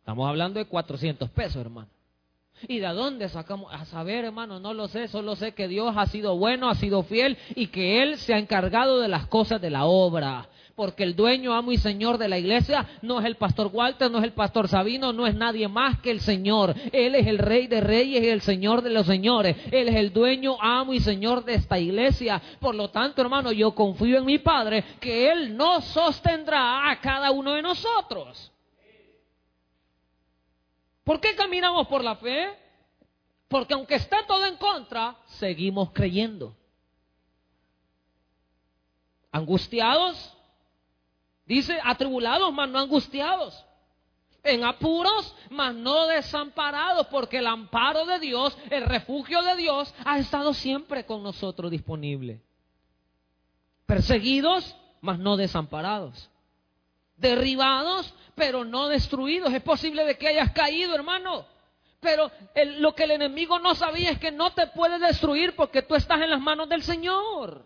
Estamos 0.00 0.28
hablando 0.28 0.58
de 0.58 0.66
400 0.66 1.30
pesos, 1.30 1.56
hermano. 1.56 1.91
¿Y 2.68 2.78
de 2.78 2.88
dónde 2.88 3.28
sacamos? 3.28 3.72
A 3.72 3.84
saber, 3.84 4.24
hermano, 4.24 4.60
no 4.60 4.74
lo 4.74 4.88
sé, 4.88 5.08
solo 5.08 5.36
sé 5.36 5.52
que 5.52 5.68
Dios 5.68 5.94
ha 5.96 6.06
sido 6.06 6.36
bueno, 6.36 6.68
ha 6.68 6.74
sido 6.74 7.02
fiel 7.02 7.36
y 7.54 7.68
que 7.68 8.02
Él 8.02 8.18
se 8.18 8.34
ha 8.34 8.38
encargado 8.38 9.00
de 9.00 9.08
las 9.08 9.26
cosas 9.26 9.60
de 9.60 9.70
la 9.70 9.84
obra. 9.84 10.48
Porque 10.74 11.02
el 11.02 11.14
dueño, 11.14 11.52
amo 11.52 11.72
y 11.72 11.76
señor 11.76 12.18
de 12.18 12.28
la 12.28 12.38
iglesia 12.38 12.86
no 13.02 13.20
es 13.20 13.26
el 13.26 13.36
pastor 13.36 13.70
Walter, 13.72 14.10
no 14.10 14.18
es 14.18 14.24
el 14.24 14.32
pastor 14.32 14.68
Sabino, 14.68 15.12
no 15.12 15.26
es 15.26 15.34
nadie 15.34 15.68
más 15.68 16.00
que 16.00 16.10
el 16.10 16.20
Señor. 16.20 16.74
Él 16.92 17.14
es 17.14 17.26
el 17.26 17.38
rey 17.38 17.66
de 17.66 17.80
reyes 17.80 18.22
y 18.22 18.28
el 18.28 18.40
señor 18.40 18.82
de 18.82 18.90
los 18.90 19.06
señores. 19.06 19.56
Él 19.70 19.88
es 19.88 19.96
el 19.96 20.12
dueño, 20.12 20.56
amo 20.60 20.94
y 20.94 21.00
señor 21.00 21.44
de 21.44 21.54
esta 21.54 21.78
iglesia. 21.78 22.40
Por 22.58 22.74
lo 22.74 22.88
tanto, 22.88 23.20
hermano, 23.20 23.52
yo 23.52 23.74
confío 23.74 24.18
en 24.18 24.24
mi 24.24 24.38
Padre 24.38 24.84
que 25.00 25.30
Él 25.30 25.56
nos 25.56 25.84
sostendrá 25.84 26.90
a 26.90 27.00
cada 27.00 27.30
uno 27.30 27.52
de 27.52 27.62
nosotros. 27.62 28.51
¿Por 31.04 31.20
qué 31.20 31.34
caminamos 31.34 31.86
por 31.88 32.04
la 32.04 32.16
fe? 32.16 32.56
Porque 33.48 33.74
aunque 33.74 33.96
está 33.96 34.24
todo 34.26 34.44
en 34.46 34.56
contra, 34.56 35.16
seguimos 35.26 35.90
creyendo. 35.92 36.56
Angustiados, 39.30 40.36
dice, 41.44 41.78
atribulados, 41.82 42.52
mas 42.52 42.68
no 42.68 42.78
angustiados. 42.78 43.64
En 44.44 44.64
apuros, 44.64 45.34
mas 45.50 45.74
no 45.74 46.06
desamparados, 46.06 47.06
porque 47.08 47.38
el 47.38 47.46
amparo 47.46 48.06
de 48.06 48.18
Dios, 48.18 48.56
el 48.70 48.84
refugio 48.84 49.42
de 49.42 49.56
Dios, 49.56 49.94
ha 50.04 50.18
estado 50.18 50.52
siempre 50.54 51.06
con 51.06 51.22
nosotros 51.22 51.70
disponible. 51.70 52.42
Perseguidos, 53.86 54.76
mas 55.00 55.18
no 55.18 55.36
desamparados 55.36 56.30
derribados, 57.22 58.12
pero 58.34 58.64
no 58.64 58.88
destruidos. 58.88 59.52
Es 59.52 59.62
posible 59.62 60.04
de 60.04 60.16
que 60.16 60.28
hayas 60.28 60.52
caído, 60.52 60.94
hermano. 60.94 61.46
Pero 62.00 62.30
lo 62.78 62.94
que 62.94 63.04
el 63.04 63.12
enemigo 63.12 63.58
no 63.58 63.74
sabía 63.74 64.10
es 64.10 64.18
que 64.18 64.32
no 64.32 64.52
te 64.52 64.66
puede 64.68 64.98
destruir 64.98 65.54
porque 65.54 65.82
tú 65.82 65.94
estás 65.94 66.20
en 66.20 66.30
las 66.30 66.40
manos 66.40 66.68
del 66.68 66.82
Señor. 66.82 67.64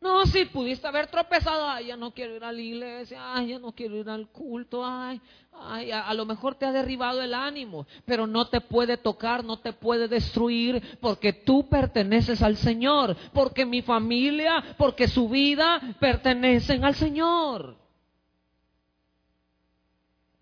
No, 0.00 0.24
si 0.24 0.46
pudiste 0.46 0.86
haber 0.86 1.08
tropezado, 1.08 1.68
ay, 1.68 1.88
ya 1.88 1.96
no 1.96 2.14
quiero 2.14 2.34
ir 2.34 2.42
a 2.42 2.52
la 2.52 2.60
iglesia, 2.60 3.34
ay, 3.34 3.48
ya 3.48 3.58
no 3.58 3.72
quiero 3.72 3.96
ir 3.96 4.08
al 4.08 4.28
culto, 4.28 4.82
ay, 4.82 5.20
ay, 5.52 5.90
a, 5.90 6.14
lo 6.14 6.24
mejor 6.24 6.54
te 6.54 6.64
ha 6.64 6.72
derribado 6.72 7.20
el 7.20 7.34
ánimo, 7.34 7.86
pero 8.06 8.26
no 8.26 8.48
te 8.48 8.62
puede 8.62 8.96
tocar, 8.96 9.44
no 9.44 9.58
te 9.58 9.74
puede 9.74 10.08
destruir, 10.08 10.98
porque 11.02 11.34
tú 11.34 11.68
perteneces 11.68 12.40
al 12.40 12.56
Señor, 12.56 13.14
porque 13.34 13.66
mi 13.66 13.82
familia, 13.82 14.74
porque 14.78 15.06
su 15.06 15.28
vida 15.28 15.78
pertenecen 16.00 16.82
al 16.82 16.94
Señor. 16.94 17.76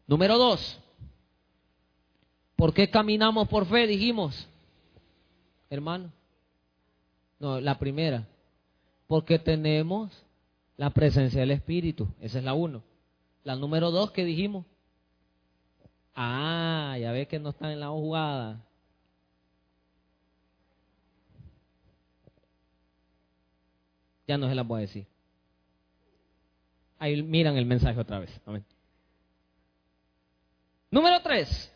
Número 0.07 0.39
dos, 0.39 0.79
¿por 2.55 2.73
qué 2.73 2.89
caminamos 2.89 3.49
por 3.49 3.67
fe? 3.67 3.89
Dijimos, 3.89 4.49
hermano. 5.69 6.13
No, 7.41 7.61
la 7.61 7.79
primera 7.79 8.27
porque 9.09 9.39
tenemos 9.39 10.13
la 10.77 10.91
presencia 10.91 11.41
del 11.41 11.51
Espíritu. 11.51 12.07
Esa 12.21 12.39
es 12.39 12.45
la 12.45 12.55
uno. 12.55 12.85
La 13.43 13.57
número 13.57 13.91
dos 13.91 14.13
que 14.13 14.25
dijimos. 14.25 14.65
Ah, 16.15 16.97
ya 17.01 17.11
ve 17.11 17.27
que 17.27 17.39
no 17.39 17.51
está 17.51 17.73
en 17.73 17.81
la 17.81 17.89
jugada. 17.89 18.63
Ya 24.27 24.37
no 24.37 24.47
se 24.47 24.55
las 24.55 24.67
voy 24.67 24.79
a 24.79 24.81
decir. 24.83 25.07
Ahí 26.99 27.23
miran 27.23 27.57
el 27.57 27.65
mensaje 27.65 27.99
otra 27.99 28.19
vez. 28.19 28.41
Número 30.91 31.23
tres. 31.23 31.73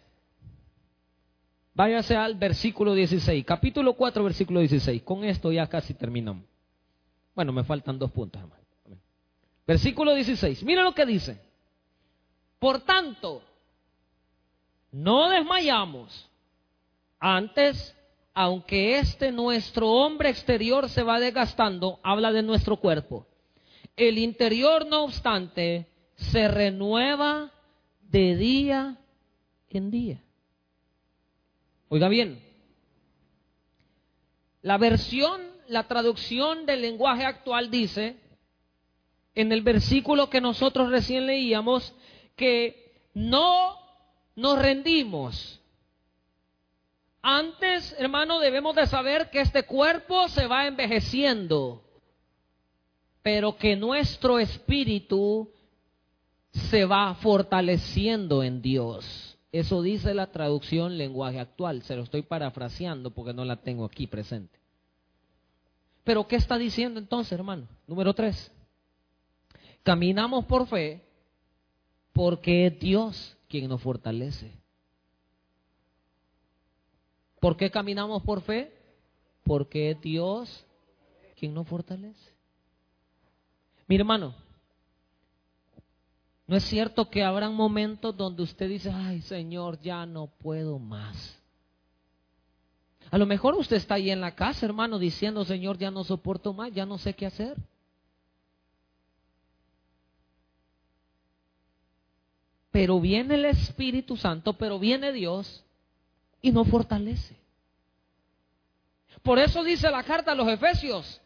Váyase 1.73 2.15
al 2.15 2.35
versículo 2.35 2.93
16. 2.93 3.43
Capítulo 3.47 3.95
4, 3.95 4.23
versículo 4.23 4.61
16. 4.61 5.01
Con 5.03 5.25
esto 5.25 5.51
ya 5.51 5.67
casi 5.69 5.95
terminamos. 5.95 6.52
Bueno, 7.35 7.53
me 7.53 7.65
faltan 7.65 7.99
dos 7.99 8.11
puntos. 8.11 8.43
Versículo 9.67 10.15
16. 10.15 10.63
Mira 10.65 10.83
lo 10.83 10.95
que 10.95 11.07
dice. 11.07 11.41
Por 12.59 12.81
tanto, 12.81 13.43
no 14.91 15.29
desmayamos. 15.29 16.29
Antes, 17.19 17.97
aunque 18.35 18.99
este 18.99 19.33
nuestro 19.33 19.89
hombre 19.91 20.29
exterior 20.29 20.89
se 20.89 21.03
va 21.03 21.21
desgastando, 21.21 22.01
habla 22.03 22.33
de 22.33 22.43
nuestro 22.43 22.77
cuerpo. 22.77 23.27
El 23.97 24.19
interior, 24.19 24.87
no 24.87 25.05
obstante, 25.05 25.87
se 26.17 26.49
renueva 26.49 27.51
de 28.03 28.37
día 28.37 28.99
en 29.71 29.91
día. 29.91 30.23
Oiga 31.89 32.09
bien, 32.09 32.43
la 34.63 34.79
versión 34.79 35.52
la 35.73 35.89
traducción 35.89 36.67
del 36.67 36.83
lenguaje 36.83 37.25
actual 37.25 37.71
dice, 37.71 38.17
en 39.35 39.53
el 39.53 39.63
versículo 39.63 40.29
que 40.29 40.43
nosotros 40.43 40.91
recién 40.91 41.27
leíamos, 41.27 41.95
que 42.37 43.09
no 43.15 43.79
nos 44.37 44.59
rendimos. 44.59 45.61
Antes, 47.23 47.97
hermano, 47.99 48.39
debemos 48.39 48.77
de 48.77 48.87
saber 48.87 49.31
que 49.31 49.41
este 49.41 49.63
cuerpo 49.63 50.29
se 50.29 50.47
va 50.47 50.67
envejeciendo, 50.67 51.83
pero 53.23 53.57
que 53.57 53.75
nuestro 53.75 54.39
espíritu 54.39 55.51
se 56.51 56.85
va 56.85 57.15
fortaleciendo 57.15 58.43
en 58.43 58.61
Dios. 58.61 59.39
Eso 59.53 59.81
dice 59.81 60.13
la 60.13 60.33
traducción 60.33 60.99
lenguaje 60.99 61.41
actual. 61.41 61.83
Se 61.83 61.97
lo 61.97 62.03
estoy 62.03 62.23
parafraseando 62.23 63.11
porque 63.11 63.33
no 63.33 63.47
la 63.47 63.57
tengo 63.57 63.87
aquí 63.87 64.07
presente. 64.07 64.62
Pero 66.05 66.27
¿qué 66.27 66.37
está 66.37 66.59
diciendo 66.59 66.99
entonces, 66.99 67.33
hermano? 67.33 67.69
Número 67.87 68.13
tres. 68.15 68.51
Caminamos 69.83 70.45
por 70.47 70.67
fe 70.67 71.03
porque 72.13 72.67
es 72.67 72.79
Dios 72.79 73.37
quien 73.49 73.69
nos 73.69 73.83
fortalece. 73.83 74.53
¿Por 77.41 77.57
qué 77.57 77.71
caminamos 77.71 78.23
por 78.23 78.43
fe? 78.43 78.73
Porque 79.45 79.91
es 79.91 80.01
Dios 80.01 80.65
quien 81.37 81.55
nos 81.55 81.67
fortalece. 81.67 82.33
Mi 83.89 83.97
hermano, 83.97 84.35
¿no 86.47 86.57
es 86.57 86.63
cierto 86.65 87.11
que 87.11 87.25
habrán 87.25 87.55
momentos 87.55 88.17
donde 88.17 88.45
usted 88.45 88.69
dice, 88.69 88.91
ay 88.91 89.23
Señor, 89.23 89.81
ya 89.81 90.07
no 90.07 90.29
puedo 90.29 90.79
más? 90.79 91.42
A 93.13 93.19
lo 93.19 93.27
mejor 93.27 93.55
usted 93.57 93.77
está 93.77 93.97
ahí 93.97 94.11
en 94.11 94.23
la 94.23 94.35
casa, 94.35 94.65
hermano, 94.65 94.99
diciendo, 94.99 95.45
Señor, 95.45 95.77
ya 95.77 95.91
no 95.91 96.03
soporto 96.03 96.55
más, 96.55 96.73
ya 96.73 96.87
no 96.87 96.97
sé 96.97 97.13
qué 97.13 97.27
hacer. 97.27 97.59
Pero 102.71 102.99
viene 103.01 103.35
el 103.35 103.45
Espíritu 103.45 104.17
Santo, 104.17 104.55
pero 104.55 104.79
viene 104.79 105.13
Dios 105.13 105.63
y 106.41 106.53
no 106.53 106.65
fortalece. 106.65 107.37
Por 109.23 109.39
eso 109.39 109.63
dice 109.63 109.91
la 109.91 110.05
carta 110.05 110.33
a 110.33 110.35
los 110.35 110.49
Efesios, 110.49 111.21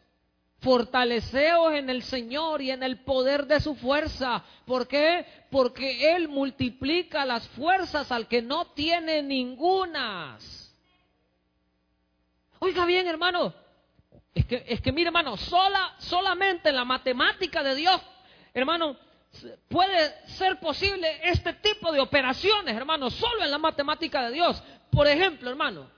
fortaleceos 0.59 1.73
en 1.73 1.89
el 1.89 2.03
Señor 2.03 2.61
y 2.61 2.69
en 2.69 2.83
el 2.83 2.99
poder 2.99 3.47
de 3.47 3.61
su 3.61 3.75
fuerza. 3.75 4.43
¿Por 4.65 4.89
qué? 4.89 5.25
Porque 5.49 6.13
Él 6.17 6.27
multiplica 6.27 7.23
las 7.23 7.47
fuerzas 7.47 8.11
al 8.11 8.27
que 8.27 8.41
no 8.41 8.65
tiene 8.65 9.23
ningunas. 9.23 10.56
Oiga 12.59 12.85
bien, 12.85 13.07
hermano. 13.07 13.53
Es 14.33 14.45
que, 14.45 14.63
es 14.67 14.81
que 14.81 14.91
mire, 14.91 15.07
hermano, 15.07 15.35
sola, 15.37 15.95
solamente 15.97 16.69
en 16.69 16.75
la 16.75 16.85
matemática 16.85 17.63
de 17.63 17.75
Dios, 17.75 18.01
hermano, 18.53 18.97
puede 19.67 20.27
ser 20.27 20.59
posible 20.59 21.07
este 21.23 21.53
tipo 21.53 21.91
de 21.91 21.99
operaciones, 21.99 22.75
hermano, 22.75 23.09
solo 23.09 23.43
en 23.43 23.51
la 23.51 23.57
matemática 23.57 24.27
de 24.27 24.33
Dios. 24.33 24.61
Por 24.91 25.07
ejemplo, 25.07 25.49
hermano, 25.49 25.89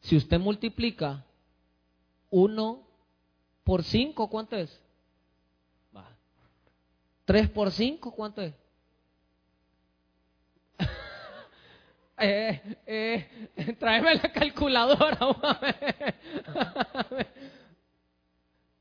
si 0.00 0.16
usted 0.16 0.38
multiplica 0.38 1.24
1 2.30 2.82
por 3.64 3.82
5, 3.82 4.28
¿cuánto 4.28 4.56
es? 4.56 4.80
3 7.24 7.50
por 7.50 7.70
5, 7.70 8.12
¿cuánto 8.12 8.42
es? 8.42 8.52
Eh, 12.22 12.76
eh, 12.86 13.76
tráeme 13.78 14.14
la 14.14 14.32
calculadora. 14.32 15.18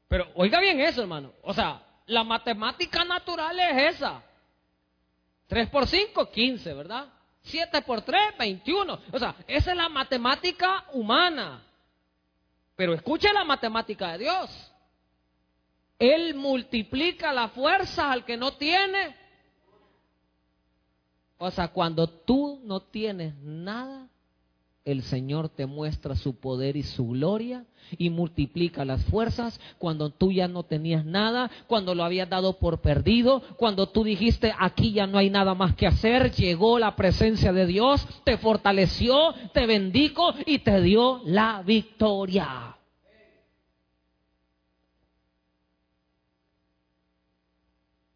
Pero 0.08 0.32
oiga 0.36 0.60
bien 0.60 0.80
eso, 0.82 1.02
hermano. 1.02 1.34
O 1.44 1.54
sea, 1.54 1.82
la 2.08 2.24
matemática 2.24 3.04
natural 3.04 3.60
es 3.60 3.96
esa. 3.96 4.22
3 5.48 5.70
por 5.70 5.88
5, 5.88 6.30
15, 6.32 6.74
¿verdad? 6.74 7.08
7 7.42 7.82
por 7.82 8.02
3, 8.02 8.38
21. 8.38 9.00
O 9.12 9.20
sea, 9.20 9.36
esa 9.48 9.72
es 9.72 9.78
la 9.78 9.90
matemática 9.90 10.86
humana. 10.94 11.64
Pero 12.76 12.94
escuche 12.94 13.32
la 13.34 13.44
matemática 13.44 14.12
de 14.14 14.20
Dios. 14.20 14.72
Él 15.98 16.36
multiplica 16.36 17.32
la 17.32 17.50
fuerza 17.50 18.12
al 18.12 18.26
que 18.26 18.38
no 18.38 18.54
tiene. 18.54 19.16
O 21.44 21.50
sea, 21.50 21.70
cuando 21.70 22.06
tú 22.06 22.62
no 22.66 22.82
tienes 22.82 23.34
nada, 23.42 24.08
el 24.86 25.02
Señor 25.02 25.50
te 25.50 25.66
muestra 25.66 26.16
su 26.16 26.40
poder 26.40 26.78
y 26.78 26.84
su 26.84 27.08
gloria 27.08 27.66
y 27.98 28.12
multiplica 28.12 28.86
las 28.86 29.04
fuerzas 29.06 29.60
cuando 29.80 30.12
tú 30.12 30.32
ya 30.32 30.48
no 30.48 30.62
tenías 30.62 31.04
nada, 31.04 31.50
cuando 31.66 31.96
lo 31.96 32.04
habías 32.04 32.30
dado 32.30 32.60
por 32.60 32.82
perdido, 32.82 33.42
cuando 33.58 33.90
tú 33.90 34.04
dijiste 34.04 34.54
aquí 34.60 34.92
ya 34.92 35.08
no 35.08 35.18
hay 35.18 35.32
nada 35.32 35.56
más 35.56 35.74
que 35.74 35.88
hacer, 35.88 36.32
llegó 36.32 36.78
la 36.78 36.96
presencia 36.96 37.52
de 37.52 37.66
Dios, 37.66 38.08
te 38.24 38.38
fortaleció, 38.38 39.34
te 39.52 39.66
bendijo 39.66 40.36
y 40.46 40.60
te 40.60 40.80
dio 40.80 41.22
la 41.26 41.64
victoria. 41.64 42.78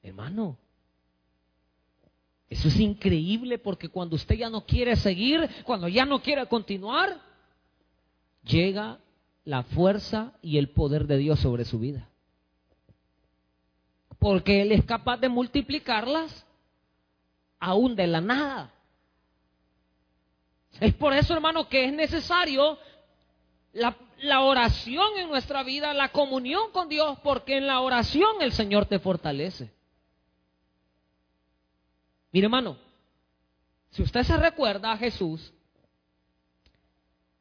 Hermano, 0.03 0.59
eso 2.55 2.69
es 2.69 2.79
increíble 2.79 3.57
porque 3.57 3.89
cuando 3.89 4.15
usted 4.15 4.35
ya 4.35 4.49
no 4.49 4.65
quiere 4.65 4.95
seguir, 4.95 5.49
cuando 5.65 5.89
ya 5.89 6.05
no 6.05 6.21
quiere 6.21 6.45
continuar, 6.45 7.19
llega 8.43 8.97
la 9.43 9.63
fuerza 9.63 10.31
y 10.41 10.57
el 10.57 10.69
poder 10.69 11.05
de 11.05 11.17
Dios 11.17 11.41
sobre 11.41 11.65
su 11.65 11.79
vida. 11.79 12.07
Porque 14.19 14.61
Él 14.61 14.71
es 14.71 14.85
capaz 14.85 15.17
de 15.17 15.27
multiplicarlas 15.27 16.45
aún 17.59 17.93
de 17.93 18.07
la 18.07 18.21
nada. 18.21 18.71
Es 20.79 20.93
por 20.93 21.11
eso, 21.11 21.33
hermano, 21.33 21.67
que 21.67 21.83
es 21.83 21.93
necesario 21.93 22.77
la, 23.73 23.97
la, 24.21 24.43
oración 24.43 25.17
en 25.17 25.27
nuestra 25.27 25.61
vida, 25.63 25.93
la 25.93 26.13
comunión 26.13 26.71
con 26.71 26.87
Dios, 26.87 27.19
porque 27.21 27.57
en 27.57 27.67
la 27.67 27.81
oración 27.81 28.41
el 28.41 28.53
Señor 28.53 28.85
te 28.85 28.99
fortalece. 28.99 29.74
Mire, 32.35 32.47
hermano, 32.47 32.75
si 33.91 34.03
usted 34.03 34.23
se 34.23 34.35
recuerda 34.35 34.91
a 34.91 34.97
Jesús, 34.97 35.53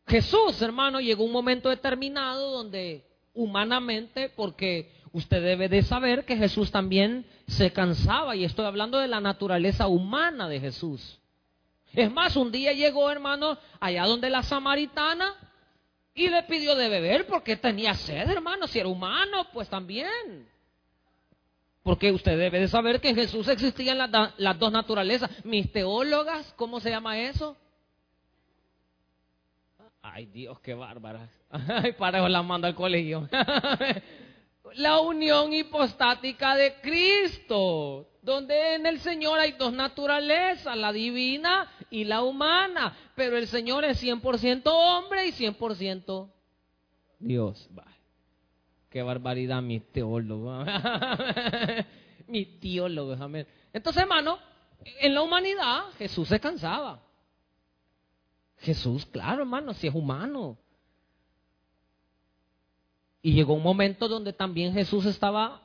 Jesús, 0.06 0.62
hermano, 0.62 1.00
llegó 1.00 1.24
un 1.24 1.32
momento 1.32 1.68
determinado 1.68 2.52
donde 2.52 3.04
humanamente, 3.32 4.28
porque 4.28 4.92
usted 5.10 5.42
debe 5.42 5.68
de 5.68 5.82
saber 5.82 6.24
que 6.24 6.36
Jesús 6.36 6.70
también 6.70 7.26
se 7.48 7.72
cansaba, 7.72 8.36
y 8.36 8.44
estoy 8.44 8.66
hablando 8.66 8.98
de 8.98 9.08
la 9.08 9.20
naturaleza 9.20 9.88
humana 9.88 10.48
de 10.48 10.60
Jesús. 10.60 11.18
Es 11.92 12.12
más, 12.12 12.36
un 12.36 12.52
día 12.52 12.72
llegó, 12.72 13.10
hermano, 13.10 13.58
allá 13.80 14.06
donde 14.06 14.30
la 14.30 14.44
samaritana, 14.44 15.34
y 16.14 16.28
le 16.28 16.44
pidió 16.44 16.76
de 16.76 16.88
beber 16.88 17.26
porque 17.26 17.56
tenía 17.56 17.94
sed, 17.94 18.30
hermano, 18.30 18.68
si 18.68 18.78
era 18.78 18.88
humano, 18.88 19.48
pues 19.52 19.68
también. 19.68 20.53
Porque 21.84 22.10
usted 22.10 22.38
debe 22.38 22.60
de 22.60 22.68
saber 22.68 22.98
que 22.98 23.10
en 23.10 23.14
Jesús 23.14 23.46
existían 23.46 23.98
las, 23.98 24.58
dos 24.58 24.72
naturalezas. 24.72 25.30
Mis 25.44 25.70
teólogas, 25.70 26.50
¿cómo 26.56 26.80
se 26.80 26.88
llama 26.88 27.20
eso? 27.20 27.58
Ay, 30.00 30.24
Dios, 30.24 30.58
qué 30.60 30.72
bárbara. 30.72 31.28
Ay, 31.50 31.92
para 31.92 32.26
la 32.26 32.42
mando 32.42 32.66
al 32.66 32.74
colegio. 32.74 33.28
la 34.76 35.00
unión 35.00 35.52
hipostática 35.52 36.56
de 36.56 36.74
Cristo, 36.80 38.08
donde 38.22 38.76
en 38.76 38.86
el 38.86 38.98
Señor 39.00 39.38
hay 39.38 39.52
dos 39.52 39.74
naturalezas, 39.74 40.74
la 40.78 40.90
divina 40.90 41.70
y 41.90 42.04
la 42.04 42.22
humana, 42.22 42.96
pero 43.14 43.36
el 43.36 43.46
Señor 43.46 43.84
es 43.84 44.02
100% 44.02 44.62
hombre 44.64 45.26
y 45.26 45.32
100% 45.32 46.30
Dios. 47.18 47.68
Qué 48.94 49.02
barbaridad, 49.02 49.60
mi 49.60 49.80
teólogo. 49.80 50.64
mi 52.28 52.46
teólogo, 52.60 53.14
amén. 53.14 53.44
Entonces, 53.72 54.04
hermano, 54.04 54.38
en 55.00 55.12
la 55.12 55.22
humanidad 55.22 55.86
Jesús 55.98 56.28
se 56.28 56.38
cansaba. 56.38 57.02
Jesús, 58.58 59.04
claro, 59.06 59.42
hermano, 59.42 59.74
si 59.74 59.88
es 59.88 59.94
humano. 59.96 60.56
Y 63.20 63.32
llegó 63.32 63.54
un 63.54 63.64
momento 63.64 64.06
donde 64.06 64.32
también 64.32 64.72
Jesús 64.72 65.06
estaba 65.06 65.60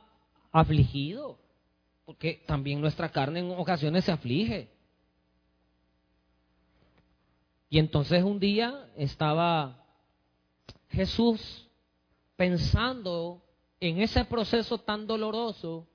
afligido, 0.52 1.38
porque 2.06 2.44
también 2.48 2.82
nuestra 2.82 3.10
carne 3.10 3.42
en 3.42 3.52
ocasiones 3.52 4.06
se 4.06 4.12
aflige. 4.12 4.72
Y 7.70 7.78
entonces 7.78 8.24
un 8.24 8.40
día 8.40 8.90
estaba 8.96 9.86
Jesús 10.90 11.69
pensando 12.40 13.44
en 13.82 14.00
ese 14.00 14.24
proceso 14.24 14.78
tan 14.78 15.06
doloroso 15.06 15.86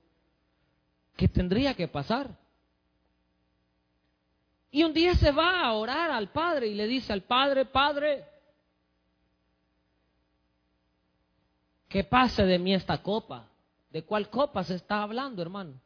que 1.17 1.27
tendría 1.27 1.73
que 1.73 1.87
pasar. 1.87 2.37
Y 4.69 4.83
un 4.83 4.93
día 4.93 5.15
se 5.15 5.31
va 5.31 5.61
a 5.61 5.73
orar 5.73 6.11
al 6.11 6.31
Padre 6.31 6.67
y 6.67 6.75
le 6.75 6.85
dice 6.85 7.11
al 7.11 7.23
Padre, 7.23 7.65
Padre, 7.65 8.25
que 11.89 12.03
pase 12.03 12.43
de 12.43 12.59
mí 12.59 12.75
esta 12.75 13.01
copa. 13.01 13.49
¿De 13.89 14.03
cuál 14.03 14.29
copa 14.29 14.63
se 14.63 14.75
está 14.75 15.01
hablando, 15.01 15.41
hermano? 15.41 15.81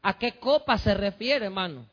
¿A 0.00 0.16
qué 0.16 0.38
copa 0.38 0.78
se 0.78 0.94
refiere, 0.94 1.46
hermano? 1.46 1.88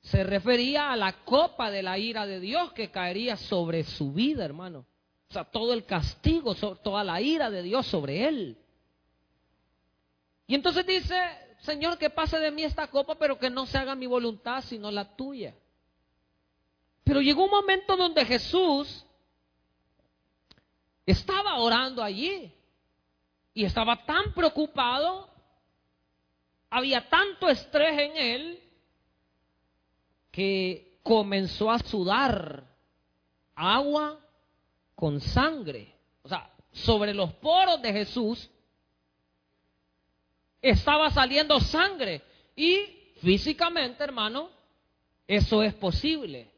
Se 0.00 0.24
refería 0.24 0.92
a 0.92 0.96
la 0.96 1.12
copa 1.24 1.70
de 1.70 1.82
la 1.82 1.98
ira 1.98 2.24
de 2.24 2.40
Dios 2.40 2.72
que 2.72 2.90
caería 2.90 3.36
sobre 3.36 3.84
su 3.84 4.14
vida, 4.14 4.46
hermano. 4.46 4.86
O 5.32 5.34
sea, 5.34 5.44
todo 5.44 5.72
el 5.72 5.86
castigo, 5.86 6.54
toda 6.54 7.02
la 7.02 7.18
ira 7.22 7.48
de 7.48 7.62
Dios 7.62 7.86
sobre 7.86 8.28
él. 8.28 8.58
Y 10.46 10.54
entonces 10.54 10.86
dice, 10.86 11.18
Señor, 11.60 11.96
que 11.96 12.10
pase 12.10 12.38
de 12.38 12.50
mí 12.50 12.64
esta 12.64 12.88
copa, 12.88 13.14
pero 13.14 13.38
que 13.38 13.48
no 13.48 13.64
se 13.64 13.78
haga 13.78 13.94
mi 13.94 14.04
voluntad, 14.04 14.62
sino 14.62 14.90
la 14.90 15.16
tuya. 15.16 15.54
Pero 17.02 17.22
llegó 17.22 17.44
un 17.44 17.50
momento 17.50 17.96
donde 17.96 18.26
Jesús 18.26 19.06
estaba 21.06 21.58
orando 21.60 22.02
allí 22.02 22.52
y 23.54 23.64
estaba 23.64 24.04
tan 24.04 24.34
preocupado, 24.34 25.30
había 26.68 27.08
tanto 27.08 27.48
estrés 27.48 27.98
en 27.98 28.16
él, 28.18 28.62
que 30.30 30.98
comenzó 31.02 31.70
a 31.70 31.78
sudar 31.78 32.64
agua 33.54 34.21
con 35.02 35.20
sangre. 35.20 35.92
O 36.22 36.28
sea, 36.28 36.48
sobre 36.70 37.12
los 37.12 37.32
poros 37.32 37.82
de 37.82 37.92
Jesús 37.92 38.48
estaba 40.60 41.10
saliendo 41.10 41.58
sangre. 41.58 42.22
Y 42.54 42.84
físicamente, 43.20 44.04
hermano, 44.04 44.48
eso 45.26 45.60
es 45.64 45.74
posible. 45.74 46.48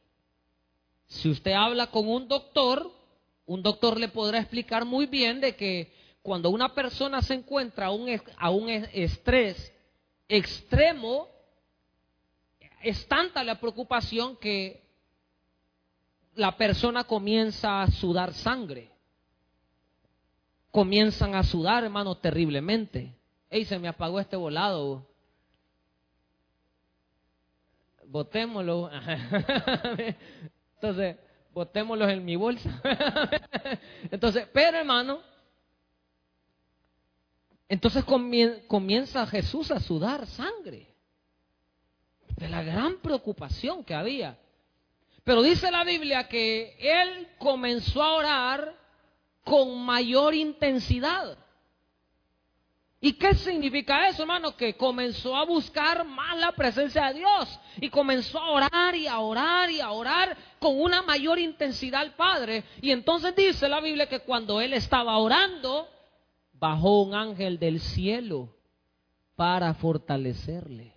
Si 1.07 1.30
usted 1.30 1.53
habla 1.53 1.86
con 1.86 2.07
un 2.07 2.28
doctor, 2.28 2.92
un 3.47 3.62
doctor 3.62 3.99
le 3.99 4.09
podrá 4.09 4.40
explicar 4.40 4.84
muy 4.84 5.07
bien 5.07 5.40
de 5.40 5.57
que 5.57 5.90
cuando 6.20 6.51
una 6.51 6.74
persona 6.74 7.22
se 7.22 7.32
encuentra 7.32 7.86
a 7.86 7.92
un, 7.92 8.20
a 8.36 8.51
un 8.51 8.68
estrés 8.68 9.72
extremo, 10.28 11.30
es 12.82 13.09
tanta 13.09 13.42
la 13.42 13.59
preocupación 13.59 14.36
que 14.36 14.84
la 16.37 16.57
persona 16.57 17.05
comienza 17.05 17.82
a 17.82 17.91
sudar 17.91 18.32
sangre. 18.35 18.91
Comienzan 20.70 21.35
a 21.35 21.43
sudar, 21.43 21.85
hermano, 21.85 22.16
terriblemente. 22.16 23.14
Ey, 23.49 23.64
se 23.64 23.78
me 23.78 23.89
apagó 23.89 24.18
este 24.18 24.37
volado. 24.37 25.07
Botémoslo. 28.07 28.91
Entonces, 30.74 31.16
botémoslo 31.53 32.09
en 32.09 32.24
mi 32.24 32.37
bolsa. 32.37 32.82
Entonces, 34.11 34.49
pero 34.53 34.78
hermano, 34.78 35.20
entonces 37.68 38.05
comienza 38.05 39.26
Jesús 39.26 39.70
a 39.70 39.80
sudar 39.80 40.26
sangre 40.26 40.95
de 42.37 42.49
la 42.49 42.62
gran 42.62 43.01
preocupación 43.01 43.85
que 43.85 43.95
había. 43.95 44.39
Pero 45.25 45.43
dice 45.43 45.70
la 45.70 45.85
Biblia 45.85 46.29
que 46.29 46.77
él 46.79 47.29
comenzó 47.39 48.03
a 48.03 48.14
orar 48.14 48.79
con 49.43 49.83
mayor 49.85 50.35
intensidad. 50.35 51.39
¿Y 53.01 53.14
qué 53.14 53.35
significa 53.35 54.09
eso, 54.09 54.22
hermano? 54.22 54.57
Que 54.57 54.77
comenzó 54.77 55.37
a 55.37 55.45
buscar 55.45 56.07
más 56.07 56.39
la 56.39 56.53
presencia 56.53 57.09
de 57.09 57.18
Dios 57.18 57.61
y 57.79 57.91
comenzó 57.91 58.39
a 58.39 58.51
orar 58.51 58.95
y 58.95 59.07
a 59.07 59.18
orar 59.18 59.70
y 59.70 59.81
a 59.81 59.91
orar 59.91 60.37
con 60.59 60.81
una 60.81 61.03
mayor 61.03 61.39
intensidad 61.39 62.01
al 62.01 62.14
Padre. 62.14 62.64
Y 62.81 62.91
entonces 62.91 63.37
dice 63.37 63.68
la 63.68 63.81
Biblia 63.81 64.09
que 64.09 64.20
cuando 64.20 64.59
él 64.61 64.72
estaba 64.72 65.18
orando, 65.18 65.87
bajó 66.55 67.03
un 67.03 67.14
ángel 67.14 67.59
del 67.59 67.81
cielo 67.81 68.57
para 69.37 69.75
fortalecerle. 69.75 70.95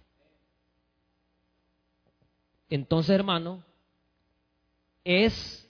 Entonces, 2.69 3.15
hermano, 3.15 3.63
es 5.07 5.65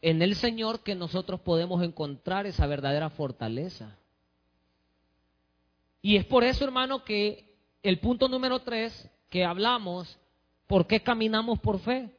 en 0.00 0.22
el 0.22 0.36
Señor 0.36 0.84
que 0.84 0.94
nosotros 0.94 1.40
podemos 1.40 1.82
encontrar 1.82 2.46
esa 2.46 2.68
verdadera 2.68 3.10
fortaleza. 3.10 3.98
Y 6.00 6.16
es 6.16 6.24
por 6.24 6.44
eso, 6.44 6.64
hermano, 6.64 7.02
que 7.02 7.56
el 7.82 7.98
punto 7.98 8.28
número 8.28 8.60
tres 8.60 9.10
que 9.28 9.44
hablamos, 9.44 10.16
¿por 10.68 10.86
qué 10.86 11.02
caminamos 11.02 11.58
por 11.58 11.80
fe? 11.80 12.10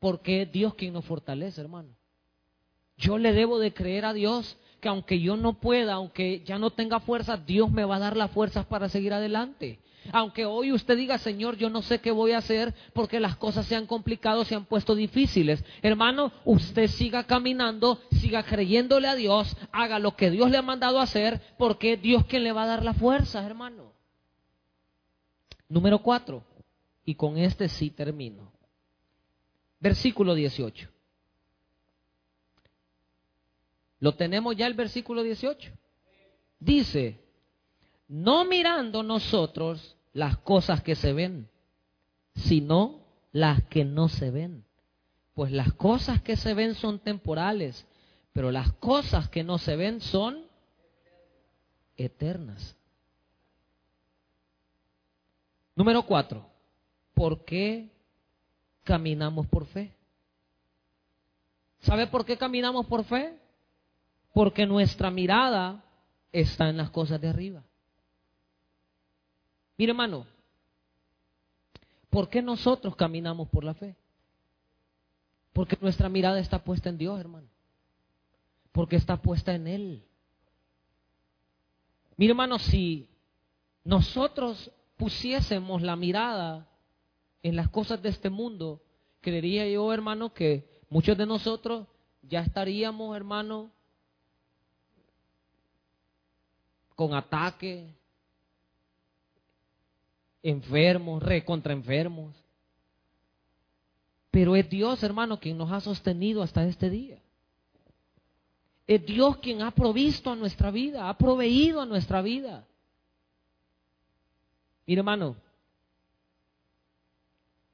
Porque 0.00 0.42
es 0.42 0.52
Dios 0.52 0.74
quien 0.74 0.92
nos 0.92 1.06
fortalece, 1.06 1.62
hermano. 1.62 1.88
Yo 2.98 3.16
le 3.16 3.32
debo 3.32 3.58
de 3.58 3.72
creer 3.72 4.04
a 4.04 4.12
Dios 4.12 4.58
que 4.82 4.88
aunque 4.88 5.18
yo 5.18 5.38
no 5.38 5.60
pueda, 5.60 5.94
aunque 5.94 6.42
ya 6.44 6.58
no 6.58 6.72
tenga 6.72 7.00
fuerza, 7.00 7.38
Dios 7.38 7.70
me 7.70 7.86
va 7.86 7.96
a 7.96 8.00
dar 8.00 8.18
las 8.18 8.30
fuerzas 8.32 8.66
para 8.66 8.90
seguir 8.90 9.14
adelante. 9.14 9.78
Aunque 10.12 10.44
hoy 10.44 10.72
usted 10.72 10.96
diga, 10.96 11.18
Señor, 11.18 11.56
yo 11.56 11.70
no 11.70 11.82
sé 11.82 12.00
qué 12.00 12.10
voy 12.10 12.32
a 12.32 12.38
hacer 12.38 12.74
porque 12.92 13.20
las 13.20 13.36
cosas 13.36 13.66
se 13.66 13.76
han 13.76 13.86
complicado, 13.86 14.44
se 14.44 14.54
han 14.54 14.64
puesto 14.64 14.94
difíciles. 14.94 15.64
Hermano, 15.82 16.32
usted 16.44 16.88
siga 16.88 17.24
caminando, 17.24 18.00
siga 18.10 18.42
creyéndole 18.42 19.08
a 19.08 19.14
Dios, 19.14 19.56
haga 19.72 19.98
lo 19.98 20.16
que 20.16 20.30
Dios 20.30 20.50
le 20.50 20.58
ha 20.58 20.62
mandado 20.62 21.00
hacer, 21.00 21.40
porque 21.58 21.96
Dios 21.96 22.24
quien 22.26 22.44
le 22.44 22.52
va 22.52 22.64
a 22.64 22.68
dar 22.68 22.84
la 22.84 22.94
fuerza, 22.94 23.44
hermano. 23.44 23.92
Número 25.68 25.98
cuatro, 26.00 26.44
y 27.04 27.14
con 27.14 27.38
este 27.38 27.68
sí 27.68 27.90
termino. 27.90 28.52
Versículo 29.80 30.34
18. 30.34 30.88
¿Lo 34.00 34.14
tenemos 34.14 34.54
ya 34.56 34.66
el 34.66 34.74
versículo 34.74 35.22
18? 35.22 35.72
Dice, 36.58 37.24
no 38.08 38.44
mirando 38.44 39.02
nosotros 39.02 39.93
las 40.14 40.38
cosas 40.38 40.82
que 40.82 40.94
se 40.94 41.12
ven, 41.12 41.48
sino 42.34 43.00
las 43.32 43.64
que 43.64 43.84
no 43.84 44.08
se 44.08 44.30
ven. 44.30 44.64
Pues 45.34 45.52
las 45.52 45.72
cosas 45.74 46.22
que 46.22 46.36
se 46.36 46.54
ven 46.54 46.74
son 46.76 47.00
temporales, 47.00 47.84
pero 48.32 48.50
las 48.50 48.72
cosas 48.74 49.28
que 49.28 49.44
no 49.44 49.58
se 49.58 49.76
ven 49.76 50.00
son 50.00 50.46
eternas. 51.96 52.76
Número 55.74 56.04
cuatro, 56.04 56.46
¿por 57.14 57.44
qué 57.44 57.90
caminamos 58.84 59.48
por 59.48 59.66
fe? 59.66 59.92
¿Sabe 61.80 62.06
por 62.06 62.24
qué 62.24 62.38
caminamos 62.38 62.86
por 62.86 63.04
fe? 63.04 63.36
Porque 64.32 64.64
nuestra 64.64 65.10
mirada 65.10 65.84
está 66.30 66.68
en 66.68 66.76
las 66.76 66.90
cosas 66.90 67.20
de 67.20 67.28
arriba. 67.28 67.64
Mire, 69.76 69.90
hermano, 69.90 70.26
¿por 72.10 72.28
qué 72.28 72.42
nosotros 72.42 72.94
caminamos 72.96 73.48
por 73.48 73.64
la 73.64 73.74
fe? 73.74 73.96
Porque 75.52 75.76
nuestra 75.80 76.08
mirada 76.08 76.38
está 76.38 76.62
puesta 76.62 76.88
en 76.88 76.98
Dios, 76.98 77.18
hermano. 77.18 77.48
Porque 78.72 78.96
está 78.96 79.20
puesta 79.20 79.54
en 79.54 79.66
Él. 79.66 80.04
Mire, 82.16 82.32
hermano, 82.32 82.58
si 82.58 83.08
nosotros 83.82 84.70
pusiésemos 84.96 85.82
la 85.82 85.96
mirada 85.96 86.68
en 87.42 87.56
las 87.56 87.68
cosas 87.68 88.00
de 88.02 88.08
este 88.08 88.30
mundo, 88.30 88.82
creería 89.20 89.68
yo, 89.68 89.92
hermano, 89.92 90.32
que 90.32 90.68
muchos 90.88 91.16
de 91.18 91.26
nosotros 91.26 91.86
ya 92.22 92.40
estaríamos, 92.40 93.14
hermano, 93.16 93.70
con 96.94 97.14
ataque, 97.14 97.94
enfermos, 100.44 101.22
recontra 101.22 101.72
enfermos. 101.72 102.36
Pero 104.30 104.54
es 104.54 104.68
Dios, 104.68 105.02
hermano, 105.02 105.40
quien 105.40 105.56
nos 105.56 105.72
ha 105.72 105.80
sostenido 105.80 106.42
hasta 106.42 106.64
este 106.64 106.90
día. 106.90 107.18
Es 108.86 109.04
Dios 109.06 109.38
quien 109.38 109.62
ha 109.62 109.70
provisto 109.70 110.30
a 110.30 110.36
nuestra 110.36 110.70
vida, 110.70 111.08
ha 111.08 111.16
proveído 111.16 111.80
a 111.80 111.86
nuestra 111.86 112.20
vida. 112.20 112.66
Mira, 114.86 115.00
hermano, 115.00 115.36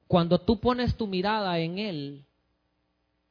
cuando 0.06 0.38
tú 0.38 0.60
pones 0.60 0.96
tu 0.96 1.08
mirada 1.08 1.58
en 1.58 1.78
Él 1.78 2.24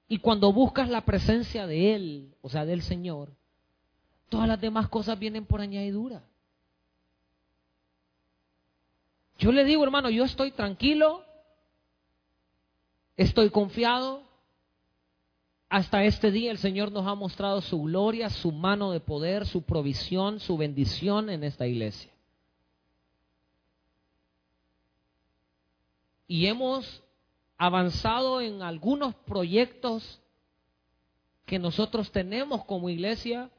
y 0.10 0.20
cuando 0.20 0.52
buscas 0.52 0.90
la 0.90 1.06
presencia 1.06 1.66
de 1.66 1.96
Él, 1.96 2.36
o 2.42 2.50
sea, 2.50 2.66
del 2.66 2.82
Señor, 2.82 3.30
todas 4.28 4.50
las 4.50 4.60
demás 4.60 4.90
cosas 4.90 5.18
vienen 5.18 5.46
por 5.46 5.62
añadidura. 5.62 6.24
Yo 9.40 9.54
le 9.54 9.64
digo, 9.64 9.84
hermano, 9.84 10.10
yo 10.10 10.26
estoy 10.26 10.52
tranquilo, 10.52 11.24
estoy 13.16 13.50
confiado. 13.50 14.22
Hasta 15.70 16.04
este 16.04 16.30
día 16.32 16.52
el 16.52 16.58
Señor 16.58 16.92
nos 16.92 17.08
ha 17.08 17.16
mostrado 17.16 17.62
su 17.62 17.82
gloria, 17.84 18.30
su 18.30 18.52
mano 18.52 18.92
de 18.92 19.00
poder, 19.00 19.46
su 19.46 19.62
provisión, 19.62 20.42
su 20.42 20.58
bendición 20.58 21.30
en 21.30 21.46
esta 21.46 21.68
iglesia. 21.68 22.12
Y 26.28 26.48
hemos 26.48 27.02
avanzado 27.58 28.42
en 28.42 28.62
algunos 28.62 29.16
proyectos 29.16 30.22
que 31.46 31.60
nosotros 31.60 32.12
tenemos 32.12 32.66
como 32.66 32.90
iglesia, 32.90 33.50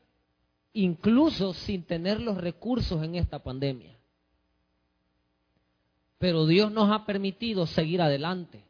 incluso 0.72 1.54
sin 1.54 1.84
tener 1.84 2.20
los 2.20 2.36
recursos 2.36 3.02
en 3.02 3.14
esta 3.14 3.42
pandemia. 3.42 3.99
Pero 6.20 6.44
Dios 6.44 6.70
nos 6.70 6.90
ha 6.90 7.06
permitido 7.06 7.66
seguir 7.66 8.02
adelante. 8.02 8.62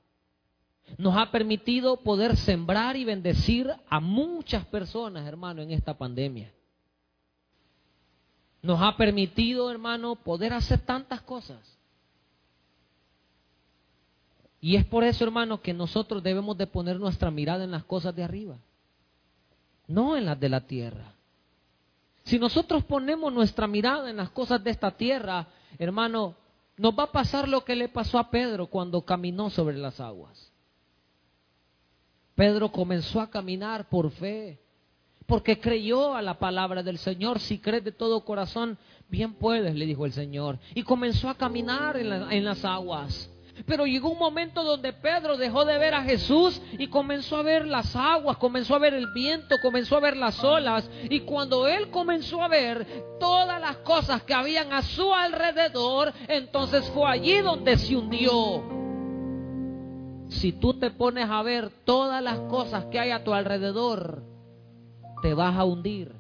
Nos 0.99 1.17
ha 1.17 1.33
permitido 1.33 1.97
poder 1.97 2.37
sembrar 2.37 2.95
y 2.95 3.05
bendecir 3.05 3.75
a 3.89 3.99
muchas 3.99 4.65
personas, 4.67 5.27
hermano, 5.27 5.61
en 5.61 5.73
esta 5.73 5.99
pandemia. 5.99 6.53
Nos 8.63 8.81
ha 8.81 8.97
permitido, 8.97 9.69
hermano, 9.69 10.15
poder 10.15 10.53
hacer 10.53 10.79
tantas 10.79 11.23
cosas. 11.23 11.59
Y 14.61 14.77
es 14.77 14.85
por 14.85 15.03
eso, 15.03 15.25
hermano, 15.25 15.61
que 15.61 15.75
nosotros 15.75 16.23
debemos 16.23 16.57
de 16.57 16.69
poner 16.69 17.01
nuestra 17.01 17.33
mirada 17.33 17.65
en 17.65 17.73
las 17.73 17.83
cosas 17.83 18.15
de 18.15 18.23
arriba, 18.23 18.59
no 19.89 20.17
en 20.17 20.25
las 20.25 20.39
de 20.39 20.49
la 20.51 20.61
tierra. 20.61 21.15
Si 22.23 22.39
nosotros 22.39 22.85
ponemos 22.85 23.33
nuestra 23.33 23.67
mirada 23.67 24.09
en 24.09 24.19
las 24.19 24.31
cosas 24.31 24.63
de 24.63 24.71
esta 24.71 24.93
tierra, 24.93 25.49
hermano, 25.81 26.37
nos 26.81 26.99
va 26.99 27.03
a 27.03 27.13
pasar 27.13 27.47
lo 27.47 27.63
que 27.63 27.77
le 27.77 27.89
pasó 27.91 28.19
a 28.19 28.31
Pedro 28.31 28.67
cuando 28.69 29.03
caminó 29.03 29.51
sobre 29.51 29.77
las 29.77 30.01
aguas. 30.01 30.51
Pedro 32.35 32.73
comenzó 32.73 33.21
a 33.21 33.29
caminar 33.29 33.91
por 33.91 34.11
fe, 34.11 34.59
porque 35.27 35.61
creyó 35.61 36.15
a 36.15 36.23
la 36.23 36.39
palabra 36.39 36.83
del 36.83 36.97
Señor. 36.97 37.39
Si 37.39 37.59
crees 37.59 37.85
de 37.85 37.93
todo 37.93 38.25
corazón, 38.25 38.79
bien 39.11 39.35
puedes, 39.35 39.75
le 39.75 39.85
dijo 39.85 40.07
el 40.07 40.15
Señor. 40.15 40.59
Y 40.75 40.83
comenzó 40.83 41.29
a 41.29 41.35
caminar 41.35 41.99
en, 41.99 42.11
en 42.11 42.45
las 42.47 42.65
aguas. 42.65 43.31
Pero 43.67 43.87
llegó 43.87 44.11
un 44.11 44.19
momento 44.19 44.65
donde 44.65 44.93
Pedro 44.93 45.37
dejó 45.37 45.65
de 45.65 45.79
ver 45.79 45.95
a 45.95 46.03
Jesús 46.03 46.61
y 46.73 46.89
comenzó 46.89 47.37
a 47.37 47.43
ver 47.43 47.67
las 47.67 47.95
aguas, 47.95 48.37
comenzó 48.39 48.75
a 48.75 48.79
ver 48.79 48.95
el 48.95 49.13
viento, 49.13 49.57
comenzó 49.63 49.97
a 49.97 50.01
ver 50.01 50.17
las 50.17 50.43
olas. 50.43 50.89
Y 51.09 51.21
cuando 51.21 51.67
él 51.67 51.91
comenzó 51.91 52.43
a 52.43 52.49
ver 52.49 52.87
todas 53.19 53.61
las 53.61 53.79
cosas 53.79 54.23
que 54.23 54.35
habían 54.35 54.73
a 54.73 54.83
su 54.83 55.13
alrededor, 55.13 56.13
entonces 56.29 56.89
fue 56.91 57.09
allí 57.09 57.39
donde 57.41 57.77
se 57.77 57.97
hundió. 57.97 58.63
Si 60.29 60.53
tú 60.53 60.75
te 60.75 60.91
pones 60.91 61.29
a 61.29 61.43
ver 61.43 61.71
todas 61.85 62.23
las 62.23 62.39
cosas 62.41 62.85
que 62.87 63.01
hay 63.01 63.11
a 63.11 63.25
tu 63.25 63.35
alrededor, 63.35 64.23
te 65.23 65.35
vas 65.35 65.57
a 65.57 65.65
hundir. 65.65 66.15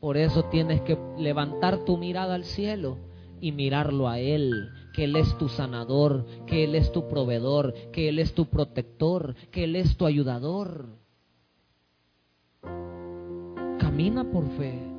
Por 0.00 0.16
eso 0.16 0.44
tienes 0.46 0.80
que 0.80 0.98
levantar 1.18 1.84
tu 1.84 1.96
mirada 1.96 2.34
al 2.34 2.44
cielo 2.44 2.98
y 3.40 3.52
mirarlo 3.52 4.08
a 4.08 4.18
Él, 4.18 4.70
que 4.92 5.04
Él 5.04 5.16
es 5.16 5.36
tu 5.38 5.48
sanador, 5.48 6.24
que 6.46 6.64
Él 6.64 6.74
es 6.74 6.92
tu 6.92 7.08
proveedor, 7.08 7.72
que 7.92 8.08
Él 8.08 8.18
es 8.18 8.34
tu 8.34 8.46
protector, 8.46 9.34
que 9.50 9.64
Él 9.64 9.76
es 9.76 9.96
tu 9.96 10.06
ayudador. 10.06 10.86
Camina 13.78 14.24
por 14.30 14.46
fe. 14.56 14.92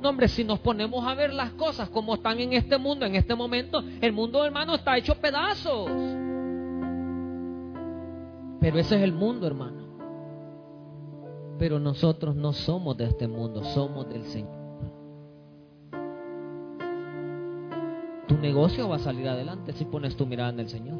No, 0.00 0.10
hombre, 0.10 0.28
si 0.28 0.44
nos 0.44 0.58
ponemos 0.58 1.06
a 1.06 1.14
ver 1.14 1.32
las 1.32 1.52
cosas 1.52 1.88
como 1.88 2.14
están 2.14 2.38
en 2.40 2.52
este 2.52 2.76
mundo, 2.76 3.06
en 3.06 3.14
este 3.14 3.34
momento, 3.34 3.82
el 4.00 4.12
mundo, 4.12 4.44
hermano, 4.44 4.74
está 4.74 4.96
hecho 4.98 5.14
pedazos. 5.16 5.90
Pero 8.60 8.78
ese 8.78 8.96
es 8.96 9.02
el 9.02 9.12
mundo, 9.12 9.46
hermano. 9.46 9.86
Pero 11.58 11.78
nosotros 11.78 12.36
no 12.36 12.52
somos 12.52 12.96
de 12.96 13.04
este 13.04 13.26
mundo, 13.26 13.64
somos 13.64 14.08
del 14.08 14.24
Señor. 14.24 14.65
Tu 18.28 18.36
negocio 18.36 18.88
va 18.88 18.96
a 18.96 19.00
salir 19.00 19.28
adelante 19.28 19.72
si 19.72 19.84
pones 19.84 20.16
tu 20.16 20.26
mirada 20.26 20.50
en 20.50 20.60
el 20.60 20.68
Señor. 20.68 20.98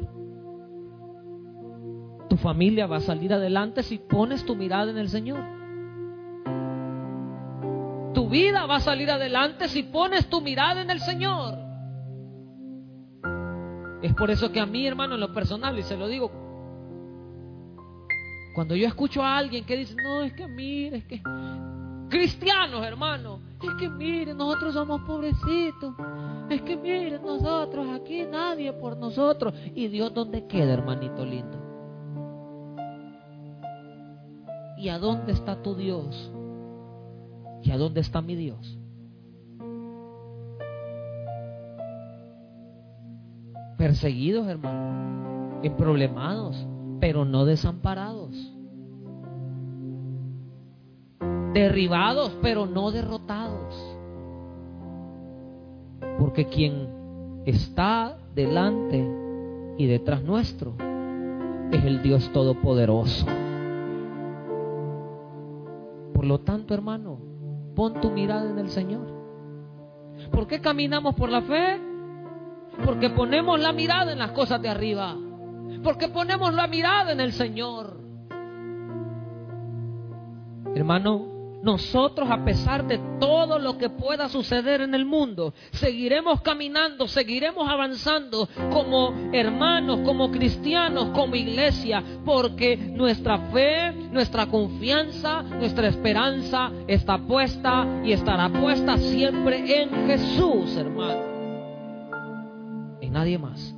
Tu 2.29 2.37
familia 2.37 2.87
va 2.87 2.97
a 2.97 3.01
salir 3.01 3.33
adelante 3.33 3.83
si 3.83 3.97
pones 3.97 4.45
tu 4.45 4.55
mirada 4.55 4.91
en 4.91 4.97
el 4.97 5.09
Señor. 5.09 5.39
Tu 8.13 8.29
vida 8.29 8.65
va 8.65 8.77
a 8.77 8.79
salir 8.79 9.11
adelante 9.11 9.67
si 9.67 9.83
pones 9.83 10.29
tu 10.29 10.41
mirada 10.41 10.81
en 10.81 10.89
el 10.89 10.99
Señor. 10.99 11.55
Es 14.01 14.13
por 14.13 14.29
eso 14.29 14.51
que 14.51 14.59
a 14.59 14.65
mí, 14.65 14.85
hermano, 14.85 15.15
en 15.15 15.21
lo 15.21 15.33
personal, 15.33 15.77
y 15.77 15.83
se 15.83 15.97
lo 15.97 16.07
digo, 16.07 16.31
cuando 18.55 18.75
yo 18.75 18.87
escucho 18.87 19.23
a 19.23 19.37
alguien 19.37 19.65
que 19.65 19.77
dice, 19.77 19.95
no, 19.95 20.23
es 20.23 20.33
que 20.33 20.47
mire, 20.47 20.97
es 20.97 21.05
que 21.05 21.21
cristianos, 22.09 22.85
hermano, 22.85 23.39
es 23.61 23.73
que 23.79 23.89
mire, 23.89 24.33
nosotros 24.33 24.73
somos 24.73 25.01
pobrecitos, 25.01 25.95
es 26.49 26.61
que 26.61 26.77
mire, 26.77 27.19
nosotros 27.19 27.87
aquí 27.89 28.25
nadie 28.25 28.73
por 28.73 28.97
nosotros. 28.97 29.53
¿Y 29.73 29.87
Dios 29.87 30.13
dónde 30.13 30.45
queda, 30.47 30.73
hermanito 30.73 31.25
lindo? 31.25 31.57
¿Y 34.77 34.89
a 34.89 34.99
dónde 34.99 35.33
está 35.33 35.61
tu 35.61 35.75
Dios? 35.75 36.31
¿Y 37.63 37.71
a 37.71 37.77
dónde 37.77 38.01
está 38.01 38.21
mi 38.21 38.35
Dios? 38.35 38.77
Perseguidos, 43.77 44.47
hermano, 44.47 45.59
emproblemados 45.63 46.67
pero 46.99 47.25
no 47.25 47.45
desamparados. 47.45 48.31
Derribados, 51.53 52.35
pero 52.41 52.65
no 52.65 52.91
derrotados. 52.91 53.86
Porque 56.19 56.45
quien 56.45 57.43
está 57.45 58.17
delante 58.33 59.05
y 59.77 59.85
detrás 59.85 60.23
nuestro 60.23 60.73
es 61.71 61.83
el 61.83 62.01
Dios 62.01 62.31
Todopoderoso. 62.31 63.25
Por 66.13 66.25
lo 66.25 66.39
tanto, 66.39 66.73
hermano, 66.73 67.19
pon 67.75 68.01
tu 68.01 68.09
mirada 68.09 68.49
en 68.49 68.59
el 68.59 68.69
Señor. 68.69 69.07
¿Por 70.31 70.47
qué 70.47 70.59
caminamos 70.59 71.15
por 71.15 71.29
la 71.29 71.41
fe? 71.41 71.79
Porque 72.83 73.09
ponemos 73.11 73.59
la 73.59 73.71
mirada 73.71 74.11
en 74.11 74.19
las 74.19 74.31
cosas 74.31 74.61
de 74.61 74.69
arriba 74.69 75.15
porque 75.83 76.09
ponemos 76.09 76.53
la 76.53 76.67
mirada 76.67 77.11
en 77.11 77.19
el 77.19 77.33
Señor. 77.33 77.97
Hermano, 80.75 81.36
nosotros 81.61 82.29
a 82.29 82.43
pesar 82.43 82.85
de 82.85 82.99
todo 83.19 83.59
lo 83.59 83.77
que 83.77 83.89
pueda 83.89 84.29
suceder 84.29 84.81
en 84.81 84.93
el 84.93 85.05
mundo, 85.05 85.53
seguiremos 85.71 86.41
caminando, 86.41 87.07
seguiremos 87.07 87.67
avanzando 87.67 88.47
como 88.71 89.13
hermanos, 89.33 89.99
como 90.05 90.31
cristianos, 90.31 91.09
como 91.09 91.35
iglesia, 91.35 92.03
porque 92.25 92.77
nuestra 92.77 93.37
fe, 93.51 93.91
nuestra 94.11 94.47
confianza, 94.47 95.41
nuestra 95.43 95.87
esperanza 95.87 96.71
está 96.87 97.17
puesta 97.17 98.01
y 98.03 98.11
estará 98.11 98.49
puesta 98.49 98.97
siempre 98.97 99.81
en 99.81 100.07
Jesús, 100.07 100.75
hermano. 100.77 101.21
En 103.01 103.13
nadie 103.13 103.37
más. 103.37 103.75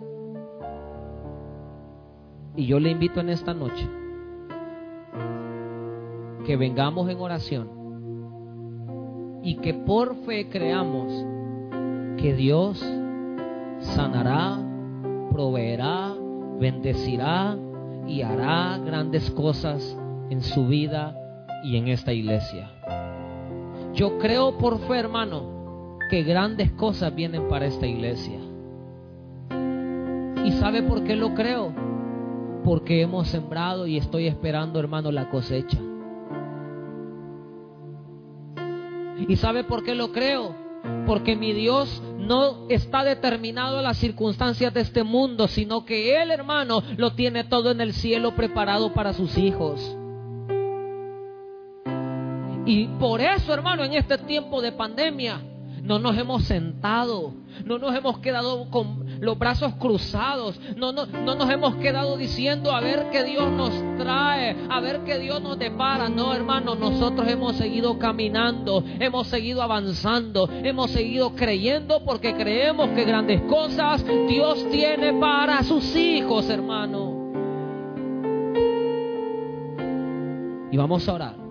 Y 2.55 2.65
yo 2.65 2.79
le 2.79 2.89
invito 2.89 3.21
en 3.21 3.29
esta 3.29 3.53
noche 3.53 3.98
que 6.49 6.57
vengamos 6.57 7.07
en 7.07 7.19
oración 7.19 7.69
y 9.43 9.57
que 9.57 9.75
por 9.75 10.15
fe 10.25 10.49
creamos 10.49 11.13
que 12.17 12.33
Dios 12.33 12.83
sanará, 13.81 14.57
proveerá, 15.31 16.11
bendecirá 16.59 17.55
y 18.07 18.23
hará 18.23 18.79
grandes 18.79 19.29
cosas 19.29 19.95
en 20.31 20.41
su 20.41 20.65
vida 20.65 21.15
y 21.63 21.77
en 21.77 21.87
esta 21.87 22.13
iglesia. 22.13 22.71
Yo 23.93 24.17
creo 24.17 24.57
por 24.57 24.79
fe, 24.87 24.97
hermano, 24.97 25.99
que 26.09 26.23
grandes 26.23 26.71
cosas 26.71 27.13
vienen 27.13 27.47
para 27.47 27.67
esta 27.67 27.85
iglesia. 27.85 28.39
¿Y 30.43 30.51
sabe 30.53 30.81
por 30.81 31.03
qué 31.03 31.15
lo 31.15 31.35
creo? 31.35 31.71
porque 32.63 33.01
hemos 33.01 33.29
sembrado 33.29 33.87
y 33.87 33.97
estoy 33.97 34.27
esperando, 34.27 34.79
hermano, 34.79 35.11
la 35.11 35.29
cosecha. 35.29 35.79
¿Y 39.27 39.35
sabe 39.35 39.63
por 39.63 39.83
qué 39.83 39.95
lo 39.95 40.11
creo? 40.11 40.55
Porque 41.05 41.35
mi 41.35 41.53
Dios 41.53 42.01
no 42.17 42.67
está 42.69 43.03
determinado 43.03 43.79
a 43.79 43.81
las 43.81 43.97
circunstancias 43.97 44.73
de 44.73 44.81
este 44.81 45.03
mundo, 45.03 45.47
sino 45.47 45.83
que 45.85 46.21
Él, 46.21 46.31
hermano, 46.31 46.83
lo 46.97 47.13
tiene 47.13 47.43
todo 47.43 47.71
en 47.71 47.81
el 47.81 47.93
cielo 47.93 48.35
preparado 48.35 48.93
para 48.93 49.13
sus 49.13 49.37
hijos. 49.37 49.95
Y 52.65 52.85
por 52.99 53.19
eso, 53.19 53.53
hermano, 53.53 53.83
en 53.83 53.93
este 53.93 54.17
tiempo 54.19 54.61
de 54.61 54.71
pandemia, 54.71 55.41
no 55.81 55.97
nos 55.97 56.15
hemos 56.17 56.43
sentado, 56.43 57.33
no 57.65 57.79
nos 57.79 57.95
hemos 57.95 58.19
quedado 58.19 58.69
con 58.69 59.07
los 59.19 59.37
brazos 59.37 59.73
cruzados. 59.75 60.59
No, 60.75 60.91
no, 60.91 61.05
no 61.05 61.35
nos 61.35 61.49
hemos 61.49 61.75
quedado 61.75 62.17
diciendo 62.17 62.71
a 62.71 62.81
ver 62.81 63.09
qué 63.11 63.23
Dios 63.23 63.51
nos 63.51 63.71
trae, 63.97 64.55
a 64.69 64.79
ver 64.79 65.01
qué 65.03 65.19
Dios 65.19 65.41
nos 65.41 65.57
depara. 65.57 66.09
No, 66.09 66.33
hermano, 66.33 66.75
nosotros 66.75 67.27
hemos 67.27 67.55
seguido 67.55 67.97
caminando, 67.99 68.83
hemos 68.99 69.27
seguido 69.27 69.61
avanzando, 69.61 70.49
hemos 70.51 70.91
seguido 70.91 71.35
creyendo 71.35 72.03
porque 72.05 72.35
creemos 72.35 72.89
que 72.89 73.03
grandes 73.03 73.41
cosas 73.43 74.03
Dios 74.27 74.65
tiene 74.71 75.13
para 75.13 75.63
sus 75.63 75.95
hijos, 75.95 76.49
hermano. 76.49 77.17
Y 80.71 80.77
vamos 80.77 81.07
a 81.09 81.13
orar. 81.13 81.48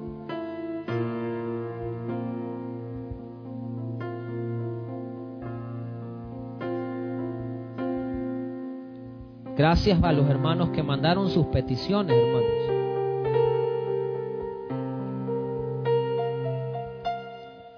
Gracias 9.58 10.00
a 10.04 10.12
los 10.12 10.30
hermanos 10.30 10.70
que 10.70 10.84
mandaron 10.84 11.30
sus 11.30 11.46
peticiones, 11.46 12.16
hermanos. 12.16 12.48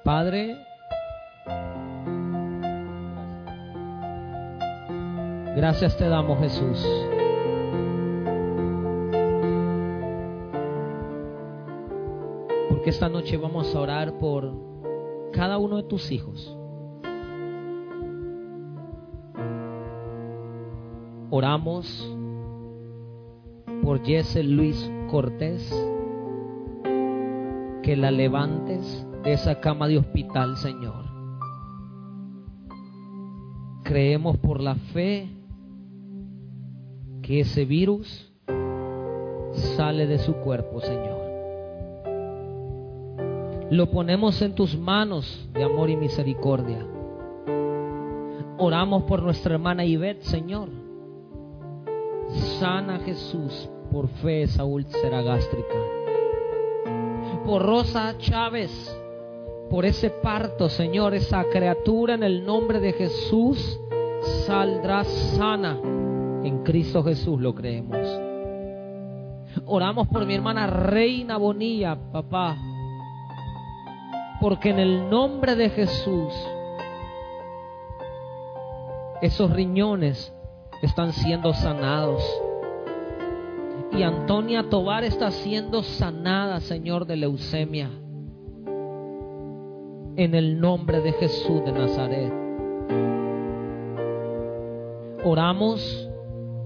Padre, 0.05 0.59
gracias 5.57 5.97
te 5.97 6.07
damos 6.07 6.39
Jesús. 6.41 6.87
Porque 12.69 12.91
esta 12.91 13.09
noche 13.09 13.39
vamos 13.39 13.75
a 13.75 13.81
orar 13.81 14.19
por 14.19 14.53
cada 15.33 15.57
uno 15.57 15.79
de 15.79 15.85
tus 15.85 16.13
hijos. 16.13 16.60
Oramos 21.33 21.87
por 23.85 24.05
Jesse 24.05 24.45
Luis 24.45 24.91
Cortés, 25.09 25.63
que 27.85 27.97
la 27.97 28.11
levantes 28.11 29.07
de 29.23 29.35
esa 29.35 29.61
cama 29.61 29.87
de 29.87 29.99
hospital, 29.99 30.57
Señor. 30.57 31.05
Creemos 33.85 34.39
por 34.39 34.61
la 34.61 34.75
fe 34.75 35.29
que 37.23 37.41
ese 37.41 37.65
virus 37.65 38.33
sale 39.77 40.09
de 40.09 40.19
su 40.19 40.35
cuerpo, 40.35 40.81
Señor. 40.81 41.21
Lo 43.71 43.89
ponemos 43.93 44.43
en 44.43 44.57
tus 44.57 44.77
manos 44.77 45.49
de 45.53 45.63
amor 45.63 45.91
y 45.91 45.97
misericordia. 45.97 46.85
Oramos 48.59 49.05
por 49.05 49.23
nuestra 49.23 49.55
hermana 49.55 49.85
Ivette, 49.85 50.25
Señor. 50.25 50.80
Sana 52.61 52.99
Jesús 52.99 53.71
por 53.91 54.07
fe 54.07 54.43
esa 54.43 54.65
úlcera 54.65 55.23
gástrica. 55.23 55.79
Por 57.47 57.63
Rosa 57.63 58.19
Chávez, 58.19 58.71
por 59.71 59.87
ese 59.87 60.11
parto, 60.11 60.69
Señor, 60.69 61.15
esa 61.15 61.43
criatura 61.45 62.13
en 62.13 62.23
el 62.23 62.45
nombre 62.45 62.79
de 62.79 62.93
Jesús 62.93 63.81
saldrá 64.47 65.05
sana. 65.05 65.81
En 66.45 66.63
Cristo 66.63 67.03
Jesús 67.03 67.41
lo 67.41 67.55
creemos. 67.55 68.07
Oramos 69.65 70.09
por 70.09 70.27
mi 70.27 70.35
hermana 70.35 70.67
Reina 70.67 71.39
Bonilla, 71.39 71.97
papá. 72.13 72.59
Porque 74.39 74.69
en 74.69 74.81
el 74.81 75.09
nombre 75.09 75.57
de 75.57 75.71
Jesús, 75.71 76.35
esos 79.23 79.51
riñones 79.51 80.31
están 80.83 81.15
siendo 81.15 81.55
sanados. 81.55 82.23
Y 83.93 84.03
Antonia 84.03 84.69
Tobar 84.71 85.05
está 85.05 85.31
siendo 85.31 85.83
sanada, 85.83 86.61
Señor, 86.61 87.07
de 87.07 87.17
leucemia. 87.17 87.91
En 90.17 90.35
el 90.35 90.61
nombre 90.61 91.01
de 91.01 91.13
Jesús 91.13 91.65
de 91.65 91.73
Nazaret. 91.73 92.33
Oramos, 95.25 96.09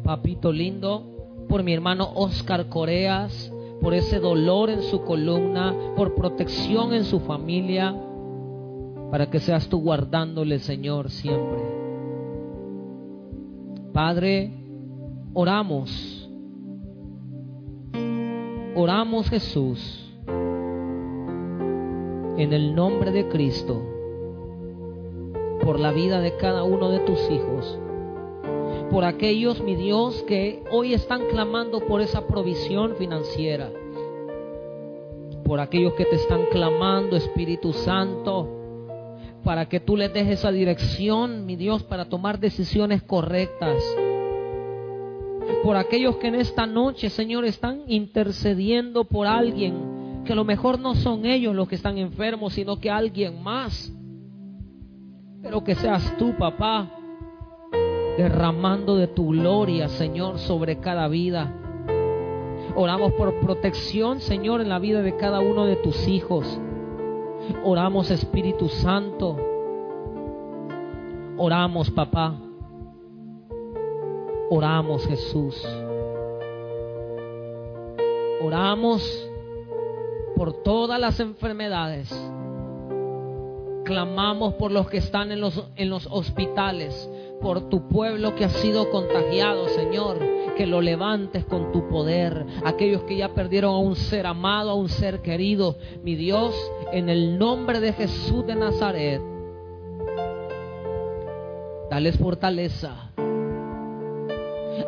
papito 0.05 0.53
lindo, 0.53 1.47
por 1.49 1.63
mi 1.63 1.73
hermano 1.73 2.11
Oscar 2.15 2.69
Coreas, 2.69 3.53
por 3.81 3.95
ese 3.95 4.21
dolor 4.21 4.71
en 4.71 4.83
su 4.83 5.03
columna, 5.03 5.75
por 5.97 6.15
protección 6.15 6.95
en 6.95 7.05
su 7.05 7.21
familia, 7.21 7.95
para 9.11 9.31
que 9.31 9.41
seas 9.41 9.69
tú 9.69 9.81
guardándole, 9.81 10.59
Señor, 10.59 11.11
siempre. 11.11 11.59
Padre, 13.93 14.53
oramos, 15.35 16.24
oramos 18.75 19.29
Jesús, 19.31 20.13
en 22.37 22.53
el 22.53 22.75
nombre 22.75 23.13
de 23.13 23.29
Cristo, 23.29 23.83
por 25.63 25.79
la 25.81 25.93
vida 25.93 26.21
de 26.21 26.37
cada 26.37 26.65
uno 26.65 26.91
de 26.91 27.01
tus 27.01 27.31
hijos 27.31 27.79
por 28.95 29.05
aquellos, 29.05 29.61
mi 29.61 29.75
Dios, 29.75 30.23
que 30.23 30.63
hoy 30.71 30.95
están 30.95 31.27
clamando 31.27 31.81
por 31.81 32.01
esa 32.01 32.29
provisión 32.29 32.95
financiera. 32.97 33.71
Por 35.45 35.59
aquellos 35.59 35.95
que 35.95 36.05
te 36.05 36.15
están 36.15 36.47
clamando, 36.51 37.17
Espíritu 37.17 37.73
Santo, 37.73 38.49
para 39.43 39.69
que 39.69 39.81
tú 39.81 39.97
les 39.97 40.13
dejes 40.13 40.39
esa 40.39 40.53
dirección, 40.53 41.45
mi 41.45 41.57
Dios, 41.57 41.83
para 41.83 42.05
tomar 42.05 42.39
decisiones 42.39 43.03
correctas. 43.03 43.83
Por 45.63 45.77
aquellos 45.77 46.17
que 46.17 46.29
en 46.29 46.35
esta 46.37 46.67
noche, 46.67 47.09
Señor, 47.11 47.45
están 47.45 47.83
intercediendo 47.87 49.05
por 49.05 49.27
alguien, 49.27 50.23
que 50.25 50.33
a 50.33 50.37
lo 50.37 50.45
mejor 50.45 50.79
no 50.79 50.95
son 50.95 51.27
ellos 51.27 51.55
los 51.55 51.69
que 51.69 51.75
están 51.75 51.99
enfermos, 51.99 52.55
sino 52.55 52.79
que 52.81 52.91
alguien 52.91 53.43
más. 53.43 53.93
Pero 55.43 55.63
que 55.65 55.75
seas 55.75 56.17
tú, 56.19 56.35
papá, 56.39 56.91
derramando 58.17 58.97
de 58.97 59.09
tu 59.09 59.29
gloria, 59.29 59.89
Señor, 59.89 60.39
sobre 60.39 60.79
cada 60.79 61.09
vida. 61.09 61.53
Oramos 62.77 63.13
por 63.13 63.39
protección, 63.41 64.21
Señor, 64.21 64.61
en 64.61 64.69
la 64.69 64.79
vida 64.79 65.03
de 65.03 65.17
cada 65.17 65.41
uno 65.41 65.67
de 65.67 65.77
tus 65.77 66.09
hijos. 66.09 66.59
Oramos, 67.63 68.11
Espíritu 68.11 68.69
Santo. 68.69 69.37
Oramos, 71.37 71.91
papá. 71.91 72.37
Oramos, 74.51 75.07
Jesús. 75.07 75.57
Oramos 78.43 79.31
por 80.37 80.63
todas 80.63 81.01
las 81.01 81.19
enfermedades. 81.21 82.11
Clamamos 83.85 84.55
por 84.55 84.71
los 84.71 84.89
que 84.89 84.99
están 84.99 85.33
en 85.33 85.41
los, 85.41 85.63
en 85.77 85.91
los 85.91 86.07
hospitales 86.11 87.09
por 87.41 87.69
tu 87.69 87.89
pueblo 87.89 88.35
que 88.35 88.47
ha 88.47 88.49
sido 88.49 88.91
contagiado, 88.91 89.69
Señor, 89.69 90.19
que 90.57 90.67
lo 90.67 90.81
levantes 90.81 91.45
con 91.45 91.73
tu 91.73 91.89
poder. 91.89 92.47
Aquellos 92.65 93.03
que 93.03 93.17
ya 93.17 93.35
perdieron 93.35 93.75
a 93.75 93.79
un 93.79 93.97
ser 93.97 94.27
amado, 94.27 94.71
a 94.71 94.75
un 94.75 94.89
ser 94.89 95.21
querido, 95.21 95.77
mi 96.03 96.15
Dios, 96.15 96.55
en 96.93 97.11
el 97.11 97.39
nombre 97.39 97.81
de 97.81 97.93
Jesús 97.93 98.47
de 98.47 98.55
Nazaret, 98.55 99.21
dales 101.91 102.17
fortaleza. 102.17 103.11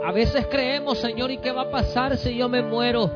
A 0.04 0.12
veces 0.12 0.46
creemos, 0.50 0.98
Señor, 0.98 1.30
¿y 1.30 1.38
qué 1.38 1.52
va 1.52 1.62
a 1.62 1.70
pasar 1.70 2.16
si 2.16 2.36
yo 2.36 2.48
me 2.48 2.62
muero? 2.62 3.10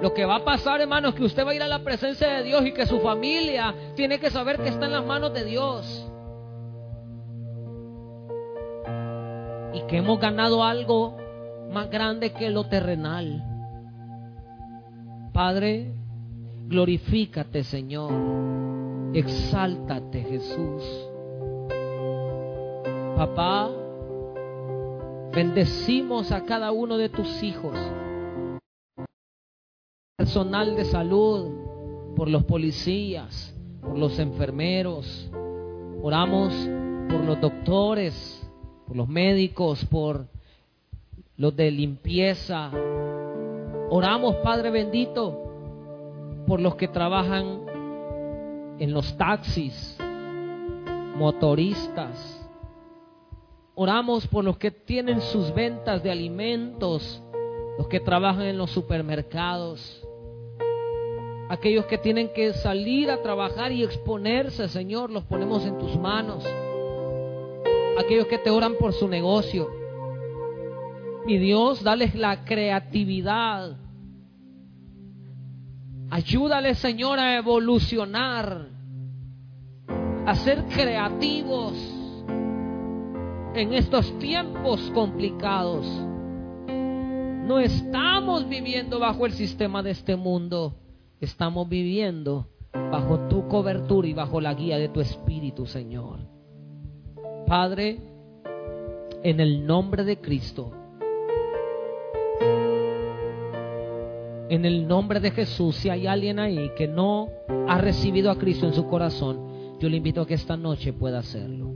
Lo 0.00 0.12
que 0.12 0.24
va 0.24 0.36
a 0.36 0.44
pasar, 0.44 0.80
hermano, 0.80 1.08
es 1.08 1.14
que 1.14 1.24
usted 1.24 1.46
va 1.46 1.52
a 1.52 1.54
ir 1.54 1.62
a 1.62 1.68
la 1.68 1.78
presencia 1.80 2.28
de 2.28 2.42
Dios 2.42 2.66
y 2.66 2.72
que 2.72 2.86
su 2.86 3.00
familia 3.00 3.74
tiene 3.94 4.18
que 4.18 4.30
saber 4.30 4.58
que 4.58 4.68
está 4.68 4.86
en 4.86 4.92
las 4.92 5.04
manos 5.04 5.32
de 5.32 5.44
Dios. 5.44 6.10
y 9.74 9.82
que 9.88 9.98
hemos 9.98 10.20
ganado 10.20 10.62
algo 10.62 11.16
más 11.72 11.90
grande 11.90 12.32
que 12.32 12.48
lo 12.48 12.64
terrenal. 12.64 13.42
Padre, 15.32 15.92
glorifícate 16.68 17.64
Señor, 17.64 18.12
exáltate 19.12 20.22
Jesús. 20.22 20.84
Papá, 23.16 23.70
bendecimos 25.34 26.30
a 26.30 26.44
cada 26.44 26.70
uno 26.70 26.96
de 26.96 27.08
tus 27.08 27.42
hijos, 27.42 27.76
personal 30.16 30.76
de 30.76 30.84
salud, 30.84 31.50
por 32.14 32.28
los 32.28 32.44
policías, 32.44 33.54
por 33.80 33.98
los 33.98 34.18
enfermeros, 34.18 35.28
oramos 36.02 36.52
por 37.08 37.24
los 37.24 37.40
doctores, 37.40 38.48
por 38.86 38.96
los 38.96 39.08
médicos, 39.08 39.84
por 39.86 40.26
los 41.36 41.56
de 41.56 41.70
limpieza. 41.70 42.70
Oramos, 43.90 44.36
Padre 44.36 44.70
bendito, 44.70 45.36
por 46.46 46.60
los 46.60 46.76
que 46.76 46.88
trabajan 46.88 47.60
en 48.78 48.92
los 48.92 49.16
taxis, 49.16 49.98
motoristas. 51.16 52.43
Oramos 53.74 54.26
por 54.28 54.44
los 54.44 54.56
que 54.58 54.70
tienen 54.70 55.20
sus 55.20 55.52
ventas 55.52 56.02
de 56.02 56.10
alimentos, 56.10 57.22
los 57.78 57.88
que 57.88 58.00
trabajan 58.00 58.42
en 58.42 58.58
los 58.58 58.70
supermercados, 58.70 60.06
aquellos 61.48 61.86
que 61.86 61.98
tienen 61.98 62.32
que 62.32 62.52
salir 62.52 63.10
a 63.10 63.22
trabajar 63.22 63.72
y 63.72 63.82
exponerse, 63.82 64.68
Señor, 64.68 65.10
los 65.10 65.24
ponemos 65.24 65.66
en 65.66 65.78
tus 65.78 65.96
manos 65.98 66.44
aquellos 67.98 68.26
que 68.26 68.38
te 68.38 68.50
oran 68.50 68.74
por 68.78 68.92
su 68.92 69.08
negocio. 69.08 69.68
Mi 71.26 71.38
Dios, 71.38 71.82
dales 71.82 72.14
la 72.14 72.44
creatividad. 72.44 73.76
Ayúdales, 76.10 76.78
Señor, 76.78 77.18
a 77.18 77.36
evolucionar, 77.36 78.68
a 80.26 80.34
ser 80.36 80.64
creativos 80.66 81.93
en 83.54 83.72
estos 83.72 84.18
tiempos 84.18 84.80
complicados. 84.94 85.86
No 86.66 87.58
estamos 87.58 88.48
viviendo 88.48 88.98
bajo 88.98 89.26
el 89.26 89.32
sistema 89.32 89.82
de 89.82 89.90
este 89.90 90.16
mundo, 90.16 90.74
estamos 91.20 91.68
viviendo 91.68 92.48
bajo 92.72 93.28
tu 93.28 93.46
cobertura 93.48 94.08
y 94.08 94.14
bajo 94.14 94.40
la 94.40 94.54
guía 94.54 94.78
de 94.78 94.88
tu 94.88 95.00
Espíritu, 95.00 95.66
Señor. 95.66 96.20
Padre, 97.46 98.00
en 99.22 99.40
el 99.40 99.66
nombre 99.66 100.04
de 100.04 100.18
Cristo, 100.20 100.72
en 104.48 104.64
el 104.64 104.88
nombre 104.88 105.20
de 105.20 105.30
Jesús, 105.30 105.76
si 105.76 105.90
hay 105.90 106.06
alguien 106.06 106.38
ahí 106.38 106.70
que 106.76 106.88
no 106.88 107.28
ha 107.68 107.78
recibido 107.78 108.30
a 108.30 108.38
Cristo 108.38 108.66
en 108.66 108.74
su 108.74 108.86
corazón, 108.88 109.78
yo 109.78 109.88
le 109.88 109.98
invito 109.98 110.22
a 110.22 110.26
que 110.26 110.34
esta 110.34 110.56
noche 110.56 110.92
pueda 110.92 111.18
hacerlo. 111.18 111.73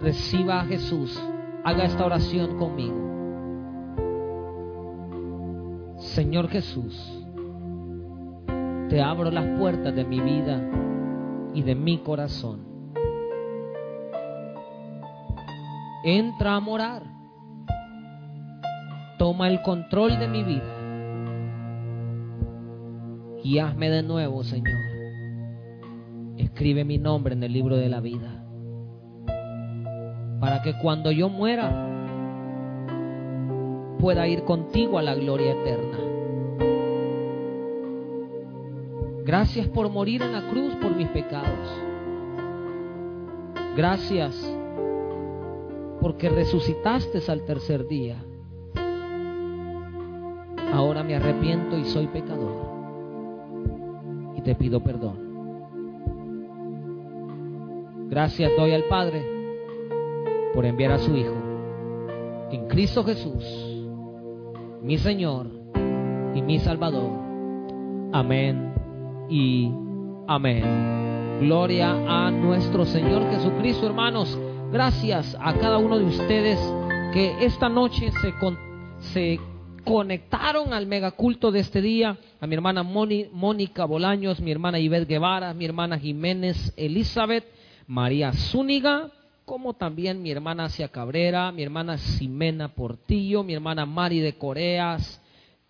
Reciba 0.00 0.60
a 0.60 0.64
Jesús, 0.64 1.20
haga 1.62 1.84
esta 1.84 2.06
oración 2.06 2.56
conmigo. 2.56 3.10
Señor 5.98 6.48
Jesús, 6.48 7.22
te 8.88 9.02
abro 9.02 9.30
las 9.30 9.58
puertas 9.58 9.94
de 9.94 10.04
mi 10.04 10.20
vida 10.20 10.58
y 11.52 11.62
de 11.62 11.74
mi 11.74 11.98
corazón. 11.98 12.60
Entra 16.02 16.56
a 16.56 16.60
morar. 16.60 17.02
Toma 19.18 19.48
el 19.48 19.60
control 19.60 20.18
de 20.18 20.28
mi 20.28 20.42
vida. 20.42 20.76
Y 23.44 23.58
hazme 23.58 23.90
de 23.90 24.02
nuevo, 24.02 24.42
Señor. 24.44 24.78
Escribe 26.38 26.84
mi 26.84 26.96
nombre 26.96 27.34
en 27.34 27.42
el 27.42 27.52
libro 27.52 27.76
de 27.76 27.90
la 27.90 28.00
vida. 28.00 28.39
Para 30.40 30.62
que 30.62 30.76
cuando 30.78 31.12
yo 31.12 31.28
muera 31.28 31.70
pueda 34.00 34.26
ir 34.26 34.44
contigo 34.44 34.98
a 34.98 35.02
la 35.02 35.14
gloria 35.14 35.52
eterna. 35.52 35.98
Gracias 39.24 39.68
por 39.68 39.90
morir 39.90 40.22
en 40.22 40.32
la 40.32 40.48
cruz 40.48 40.74
por 40.76 40.96
mis 40.96 41.08
pecados. 41.08 41.68
Gracias 43.76 44.56
porque 46.00 46.30
resucitaste 46.30 47.20
al 47.30 47.44
tercer 47.44 47.86
día. 47.86 48.24
Ahora 50.72 51.02
me 51.02 51.16
arrepiento 51.16 51.76
y 51.76 51.84
soy 51.84 52.06
pecador. 52.06 52.70
Y 54.36 54.40
te 54.40 54.54
pido 54.54 54.82
perdón. 54.82 55.28
Gracias 58.08 58.50
doy 58.56 58.72
al 58.72 58.84
Padre 58.84 59.39
por 60.60 60.66
enviar 60.66 60.92
a 60.92 60.98
su 60.98 61.16
Hijo 61.16 61.32
en 62.52 62.68
Cristo 62.68 63.02
Jesús, 63.02 63.42
mi 64.82 64.98
Señor 64.98 65.46
y 66.34 66.42
mi 66.42 66.58
Salvador. 66.58 67.12
Amén 68.12 68.74
y 69.30 69.70
amén. 70.28 71.38
Gloria 71.40 71.92
a 72.06 72.30
nuestro 72.30 72.84
Señor 72.84 73.30
Jesucristo, 73.30 73.86
hermanos. 73.86 74.38
Gracias 74.70 75.34
a 75.40 75.54
cada 75.54 75.78
uno 75.78 75.98
de 75.98 76.04
ustedes 76.04 76.58
que 77.14 77.42
esta 77.42 77.70
noche 77.70 78.12
se, 78.20 78.34
se 79.14 79.40
conectaron 79.82 80.74
al 80.74 80.86
megaculto 80.86 81.50
de 81.50 81.60
este 81.60 81.80
día. 81.80 82.18
A 82.38 82.46
mi 82.46 82.54
hermana 82.54 82.82
Mónica 82.82 83.86
Bolaños, 83.86 84.40
mi 84.40 84.52
hermana 84.52 84.78
Ivette 84.78 85.08
Guevara, 85.08 85.54
mi 85.54 85.64
hermana 85.64 85.98
Jiménez 85.98 86.74
Elizabeth, 86.76 87.46
María 87.86 88.34
Zúñiga, 88.34 89.10
como 89.50 89.74
también 89.74 90.22
mi 90.22 90.30
hermana 90.30 90.66
Asia 90.66 90.86
Cabrera, 90.90 91.50
mi 91.50 91.64
hermana 91.64 91.98
Ximena 91.98 92.68
Portillo, 92.68 93.42
mi 93.42 93.52
hermana 93.52 93.84
Mari 93.84 94.20
de 94.20 94.38
Coreas, 94.38 95.20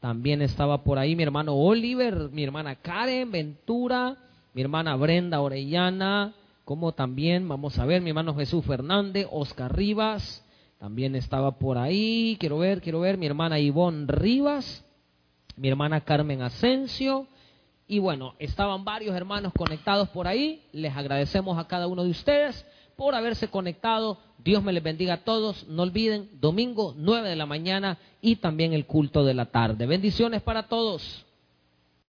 también 0.00 0.42
estaba 0.42 0.84
por 0.84 0.98
ahí 0.98 1.16
mi 1.16 1.22
hermano 1.22 1.54
Oliver, 1.54 2.28
mi 2.30 2.44
hermana 2.44 2.74
Karen 2.74 3.32
Ventura, 3.32 4.18
mi 4.52 4.60
hermana 4.60 4.96
Brenda 4.96 5.40
Orellana, 5.40 6.34
como 6.66 6.92
también, 6.92 7.48
vamos 7.48 7.78
a 7.78 7.86
ver, 7.86 8.02
mi 8.02 8.10
hermano 8.10 8.34
Jesús 8.34 8.66
Fernández, 8.66 9.26
Oscar 9.30 9.74
Rivas, 9.74 10.46
también 10.78 11.16
estaba 11.16 11.52
por 11.58 11.78
ahí, 11.78 12.36
quiero 12.38 12.58
ver, 12.58 12.82
quiero 12.82 13.00
ver, 13.00 13.16
mi 13.16 13.24
hermana 13.24 13.58
Ivonne 13.60 14.04
Rivas, 14.08 14.84
mi 15.56 15.68
hermana 15.68 16.02
Carmen 16.02 16.42
Asensio, 16.42 17.26
y 17.88 17.98
bueno, 17.98 18.34
estaban 18.40 18.84
varios 18.84 19.16
hermanos 19.16 19.54
conectados 19.56 20.10
por 20.10 20.28
ahí, 20.28 20.66
les 20.70 20.94
agradecemos 20.94 21.56
a 21.56 21.66
cada 21.66 21.86
uno 21.86 22.04
de 22.04 22.10
ustedes 22.10 22.66
por 23.00 23.14
haberse 23.14 23.48
conectado, 23.48 24.18
Dios 24.44 24.62
me 24.62 24.74
les 24.74 24.82
bendiga 24.82 25.14
a 25.14 25.24
todos, 25.24 25.66
no 25.68 25.84
olviden, 25.84 26.28
domingo 26.38 26.92
9 26.98 27.30
de 27.30 27.34
la 27.34 27.46
mañana 27.46 27.96
y 28.20 28.36
también 28.36 28.74
el 28.74 28.84
culto 28.84 29.24
de 29.24 29.32
la 29.32 29.46
tarde. 29.46 29.86
Bendiciones 29.86 30.42
para 30.42 30.64
todos. 30.64 31.24